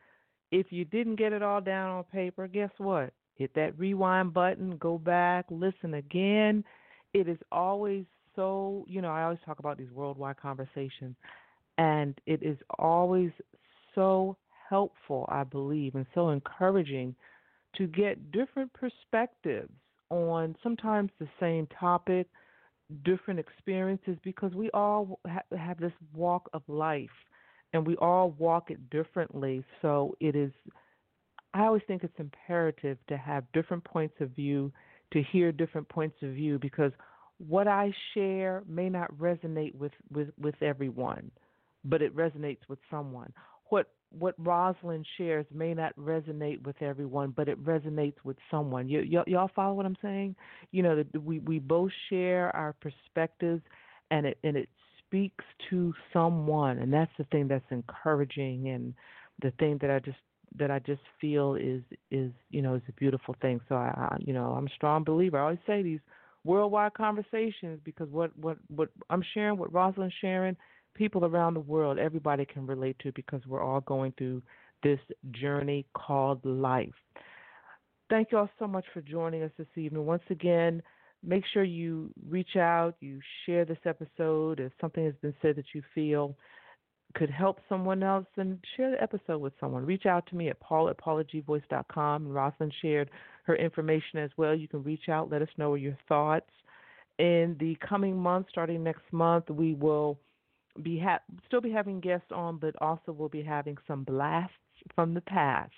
If 0.51 0.67
you 0.71 0.85
didn't 0.87 1.17
get 1.17 1.33
it 1.33 1.43
all 1.43 1.61
down 1.61 1.91
on 1.91 2.05
paper, 2.05 2.49
guess 2.49 2.71
what? 2.79 3.13
Hit 3.35 3.55
that 3.55 3.79
rewind 3.79 4.33
button, 4.33 4.79
go 4.79 4.99
back, 4.99 5.45
listen 5.51 5.95
again. 5.95 6.65
It 7.13 7.29
is 7.29 7.39
always 7.53 8.05
so, 8.35 8.85
you 8.89 9.03
know, 9.03 9.11
I 9.11 9.25
always 9.25 9.39
talk 9.45 9.59
about 9.59 9.79
these 9.79 9.91
worldwide 9.91 10.41
conversations, 10.41 11.17
and 11.79 12.19
it 12.27 12.43
is 12.43 12.59
always 12.79 13.31
so 13.95 14.37
helpful, 14.69 15.27
I 15.29 15.45
believe, 15.45 15.95
and 15.95 16.07
so 16.15 16.31
encouraging 16.31 17.15
to 17.77 17.87
get 17.87 18.33
different 18.33 18.73
perspectives 18.73 19.73
on 20.11 20.55
sometimes 20.63 21.11
the 21.19 21.29
same 21.41 21.67
topic, 21.79 22.29
different 23.05 23.41
experiences, 23.41 24.17
because 24.23 24.53
we 24.55 24.71
all 24.71 25.19
ha- 25.27 25.57
have 25.57 25.79
this 25.79 25.93
walk 26.15 26.49
of 26.53 26.63
life 26.69 27.09
and 27.73 27.87
we 27.87 27.97
all 27.97 28.31
walk 28.39 28.71
it 28.71 28.91
differently. 28.91 29.65
So 29.83 30.17
it 30.21 30.37
is, 30.37 30.53
I 31.55 31.65
always 31.65 31.83
think 31.87 32.05
it's 32.05 32.19
imperative 32.19 32.99
to 33.09 33.17
have 33.17 33.45
different 33.53 33.83
points 33.85 34.15
of 34.21 34.31
view, 34.31 34.73
to 35.13 35.23
hear 35.33 35.51
different 35.51 35.89
points 35.89 36.17
of 36.23 36.31
view, 36.31 36.59
because 36.59 36.93
what 37.39 37.67
I 37.67 37.93
share 38.13 38.63
may 38.69 38.89
not 38.89 39.13
resonate 39.17 39.75
with, 39.75 39.93
with, 40.13 40.29
with 40.39 40.55
everyone, 40.63 41.31
but 41.85 42.03
it 42.03 42.15
resonates 42.15 42.61
with 42.69 42.79
someone. 42.91 43.33
What 43.71 43.91
what 44.19 44.35
Rosalind 44.39 45.07
shares 45.17 45.47
may 45.53 45.75
not 45.75 45.97
resonate 45.97 46.63
with 46.65 46.81
everyone, 46.83 47.31
but 47.37 47.49
it 47.49 47.63
resonates 47.65 48.17
with 48.25 48.37
someone. 48.51 48.89
Y- 48.89 49.23
y'all 49.27 49.51
follow 49.55 49.75
what 49.75 49.87
I'm 49.87 49.97
saying? 50.03 50.37
You 50.73 50.83
know, 50.83 50.97
that 50.97 51.23
we 51.23 51.41
we 51.41 51.59
both 51.59 51.91
share 52.11 52.55
our 52.57 52.75
perspectives, 52.81 53.63
and 54.11 54.27
it 54.27 54.39
and 54.45 54.57
it 54.57 54.69
speaks 55.07 55.45
to 55.71 55.95
someone, 56.13 56.79
and 56.79 56.93
that's 56.93 57.13
the 57.19 57.25
thing 57.25 57.49
that's 57.49 57.65
encouraging, 57.71 58.69
and 58.69 58.95
the 59.43 59.51
thing 59.59 59.79
that 59.81 59.91
I 59.91 59.99
just 60.01 60.19
that 60.57 60.71
I 60.71 60.79
just 60.81 61.03
feel 61.21 61.55
is 61.57 61.83
is 62.11 62.33
you 62.51 62.63
know 62.63 62.75
is 62.75 62.83
a 62.89 62.93
beautiful 62.93 63.37
thing. 63.43 63.61
So 63.69 63.75
I, 63.75 63.93
I 63.97 64.17
you 64.21 64.33
know 64.33 64.53
I'm 64.53 64.67
a 64.67 64.75
strong 64.77 65.05
believer. 65.05 65.39
I 65.39 65.43
always 65.43 65.59
say 65.67 65.83
these 65.83 66.01
worldwide 66.45 66.95
conversations 66.95 67.81
because 67.85 68.09
what 68.11 68.37
what 68.39 68.59
what 68.69 68.91
I'm 69.11 69.23
sharing, 69.35 69.59
what 69.59 69.73
Rosalind's 69.73 70.15
sharing 70.21 70.57
people 70.95 71.25
around 71.25 71.55
the 71.55 71.61
world, 71.61 71.99
everybody 71.99 72.45
can 72.45 72.67
relate 72.67 72.97
to 73.01 73.13
because 73.13 73.41
we're 73.47 73.63
all 73.63 73.81
going 73.81 74.13
through 74.17 74.43
this 74.83 75.01
journey 75.33 75.87
called 75.95 76.45
life. 76.45 76.95
Thank 78.11 78.33
you 78.33 78.39
all 78.39 78.51
so 78.59 78.67
much 78.67 78.85
for 78.93 79.01
joining 79.01 79.43
us 79.43 79.51
this 79.57 79.67
evening. 79.77 80.05
Once 80.05 80.23
again, 80.31 80.83
make 81.23 81.45
sure 81.53 81.65
you 81.65 82.11
reach 82.29 82.57
out, 82.57 82.97
you 83.01 83.19
share 83.47 83.65
this 83.65 83.79
episode. 83.87 84.61
If 84.61 84.73
something 84.81 85.05
has 85.05 85.15
been 85.23 85.35
said 85.41 85.57
that 85.57 85.67
you 85.75 85.83
feel 85.95 86.37
could 87.15 87.31
help 87.31 87.61
someone 87.69 88.03
else, 88.03 88.27
then 88.37 88.59
share 88.77 88.91
the 88.91 89.03
episode 89.03 89.39
with 89.39 89.53
someone. 89.61 89.87
Reach 89.87 90.05
out 90.07 90.27
to 90.27 90.37
me 90.37 90.49
at 90.49 90.61
paul 90.61 90.89
at 90.89 90.99
paulagvoice.com. 90.99 92.27
And 92.27 92.35
Rosalind 92.35 92.75
shared 92.83 93.11
her 93.45 93.57
information 93.57 94.19
as 94.19 94.31
well. 94.37 94.55
You 94.55 94.69
can 94.69 94.83
reach 94.83 95.09
out, 95.09 95.31
let 95.31 95.43
us 95.43 95.49
know 95.57 95.75
your 95.75 95.97
thoughts. 96.09 96.51
In 97.19 97.57
the 97.61 97.77
coming 97.89 98.19
months, 98.19 98.49
starting 98.51 98.83
next 98.83 99.05
month, 99.13 99.49
we 99.49 99.75
will 99.75 100.19
be 100.83 100.99
ha- 100.99 101.21
still 101.47 101.61
be 101.61 101.71
having 101.71 102.01
guests 102.01 102.31
on, 102.33 102.59
but 102.59 102.75
also 102.81 103.13
we'll 103.13 103.29
be 103.29 103.43
having 103.43 103.77
some 103.87 104.05
blasts 104.05 104.53
from 104.95 105.15
the 105.15 105.21
past 105.23 105.73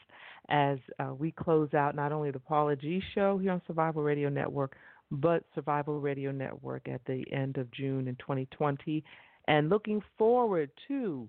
as 0.48 0.78
uh, 0.98 1.12
we 1.14 1.32
close 1.32 1.72
out 1.74 1.94
not 1.94 2.12
only 2.12 2.30
the 2.30 2.38
Paula 2.38 2.76
G 2.76 3.02
show 3.14 3.38
here 3.38 3.52
on 3.52 3.62
Survival 3.66 4.02
Radio 4.02 4.28
Network, 4.28 4.76
but 5.10 5.44
Survival 5.54 6.00
Radio 6.00 6.30
Network 6.30 6.88
at 6.88 7.00
the 7.06 7.24
end 7.32 7.58
of 7.58 7.70
June 7.72 8.08
in 8.08 8.16
2020, 8.16 9.04
and 9.48 9.68
looking 9.68 10.02
forward 10.18 10.70
to 10.88 11.28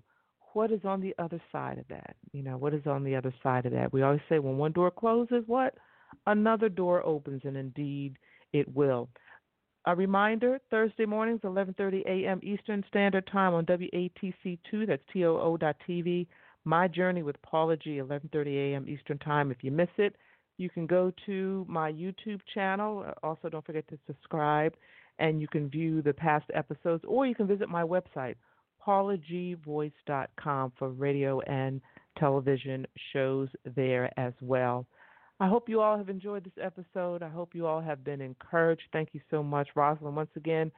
what 0.52 0.72
is 0.72 0.80
on 0.84 1.00
the 1.00 1.14
other 1.18 1.40
side 1.52 1.78
of 1.78 1.86
that. 1.88 2.16
You 2.32 2.42
know, 2.42 2.56
what 2.56 2.74
is 2.74 2.86
on 2.86 3.04
the 3.04 3.14
other 3.14 3.32
side 3.42 3.66
of 3.66 3.72
that? 3.72 3.92
We 3.92 4.02
always 4.02 4.20
say 4.28 4.38
when 4.38 4.56
one 4.56 4.72
door 4.72 4.90
closes, 4.90 5.44
what 5.46 5.74
another 6.26 6.68
door 6.68 7.04
opens, 7.04 7.42
and 7.44 7.56
indeed 7.56 8.16
it 8.52 8.74
will. 8.74 9.08
A 9.86 9.94
reminder: 9.94 10.58
Thursday 10.70 11.06
mornings, 11.06 11.40
11:30 11.42 12.04
a.m. 12.06 12.40
Eastern 12.42 12.84
Standard 12.88 13.26
Time 13.26 13.54
on 13.54 13.64
WATC2. 13.66 14.86
That's 14.86 15.02
TOO.TV. 15.12 16.26
My 16.64 16.88
Journey 16.88 17.22
with 17.22 17.40
Paula 17.42 17.76
G. 17.76 17.98
11:30 17.98 18.72
a.m. 18.72 18.88
Eastern 18.88 19.18
Time. 19.18 19.50
If 19.50 19.62
you 19.62 19.70
miss 19.70 19.88
it, 19.96 20.16
you 20.58 20.68
can 20.68 20.86
go 20.86 21.12
to 21.26 21.64
my 21.68 21.92
YouTube 21.92 22.40
channel. 22.52 23.06
Also, 23.22 23.48
don't 23.48 23.64
forget 23.64 23.88
to 23.88 23.98
subscribe, 24.06 24.74
and 25.18 25.40
you 25.40 25.48
can 25.48 25.70
view 25.70 26.02
the 26.02 26.12
past 26.12 26.50
episodes, 26.52 27.04
or 27.06 27.26
you 27.26 27.34
can 27.34 27.46
visit 27.46 27.68
my 27.68 27.82
website, 27.82 28.34
paulagvoice.com, 28.84 30.72
for 30.78 30.90
radio 30.90 31.40
and 31.42 31.80
television 32.18 32.86
shows 33.12 33.48
there 33.76 34.10
as 34.18 34.34
well. 34.42 34.84
I 35.40 35.46
hope 35.46 35.68
you 35.68 35.80
all 35.80 35.96
have 35.96 36.08
enjoyed 36.08 36.44
this 36.44 36.64
episode. 36.64 37.22
I 37.22 37.28
hope 37.28 37.54
you 37.54 37.66
all 37.66 37.80
have 37.80 38.02
been 38.02 38.20
encouraged. 38.20 38.82
Thank 38.92 39.10
you 39.12 39.20
so 39.30 39.42
much, 39.42 39.68
Rosalind. 39.76 40.16
Once 40.16 40.30
again, 40.34 40.72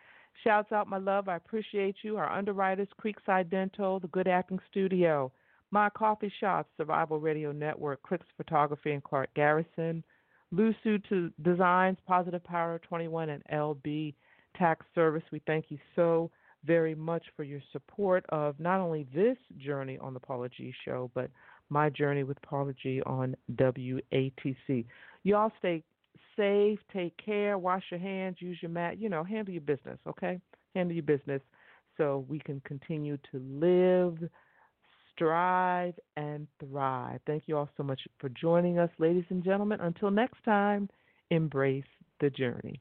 shouts 0.44 0.70
out 0.70 0.86
my 0.86 0.98
love. 0.98 1.28
I 1.28 1.36
appreciate 1.36 1.96
you. 2.02 2.18
Our 2.18 2.30
underwriters, 2.30 2.88
Creekside 3.02 3.50
Dental, 3.50 4.00
The 4.00 4.08
Good 4.08 4.28
Acting 4.28 4.58
Studio, 4.70 5.32
My 5.70 5.88
Coffee 5.88 6.32
Shop, 6.40 6.68
Survival 6.76 7.18
Radio 7.18 7.52
Network, 7.52 8.02
Clicks 8.02 8.26
Photography, 8.36 8.92
and 8.92 9.02
Clark 9.02 9.30
Garrison, 9.34 10.04
Lusu 10.52 11.02
to 11.08 11.32
Designs, 11.42 11.96
Positive 12.06 12.44
Power 12.44 12.78
21, 12.86 13.30
and 13.30 13.42
LB 13.50 14.14
Tax 14.58 14.84
Service. 14.94 15.22
We 15.32 15.40
thank 15.46 15.66
you 15.70 15.78
so 15.96 16.30
very 16.64 16.94
much 16.94 17.24
for 17.34 17.44
your 17.44 17.62
support 17.72 18.26
of 18.28 18.61
not 18.61 18.80
only 18.80 19.06
this 19.14 19.38
journey 19.56 19.96
on 19.98 20.12
the 20.12 20.20
Paula 20.20 20.50
G 20.50 20.74
Show, 20.84 21.11
but 21.14 21.30
my 21.70 21.88
journey 21.88 22.24
with 22.24 22.40
Paula 22.42 22.72
G 22.82 23.00
on 23.02 23.34
WATC. 23.54 24.84
Y'all 25.22 25.52
stay 25.58 25.82
safe, 26.36 26.78
take 26.92 27.14
care, 27.24 27.58
wash 27.58 27.84
your 27.90 28.00
hands, 28.00 28.36
use 28.40 28.58
your 28.60 28.70
mat, 28.70 28.98
you 28.98 29.08
know, 29.08 29.24
handle 29.24 29.52
your 29.52 29.62
business, 29.62 29.98
okay? 30.06 30.40
Handle 30.74 30.94
your 30.94 31.02
business 31.02 31.42
so 31.96 32.24
we 32.28 32.38
can 32.38 32.60
continue 32.64 33.18
to 33.30 33.38
live, 33.38 34.30
strive, 35.12 35.94
and 36.16 36.46
thrive. 36.58 37.20
Thank 37.26 37.44
you 37.46 37.56
all 37.56 37.68
so 37.76 37.82
much 37.82 38.00
for 38.18 38.28
joining 38.30 38.78
us, 38.78 38.90
ladies 38.98 39.24
and 39.30 39.44
gentlemen. 39.44 39.80
Until 39.80 40.10
next 40.10 40.42
time, 40.44 40.88
embrace 41.30 41.84
the 42.20 42.30
journey. 42.30 42.80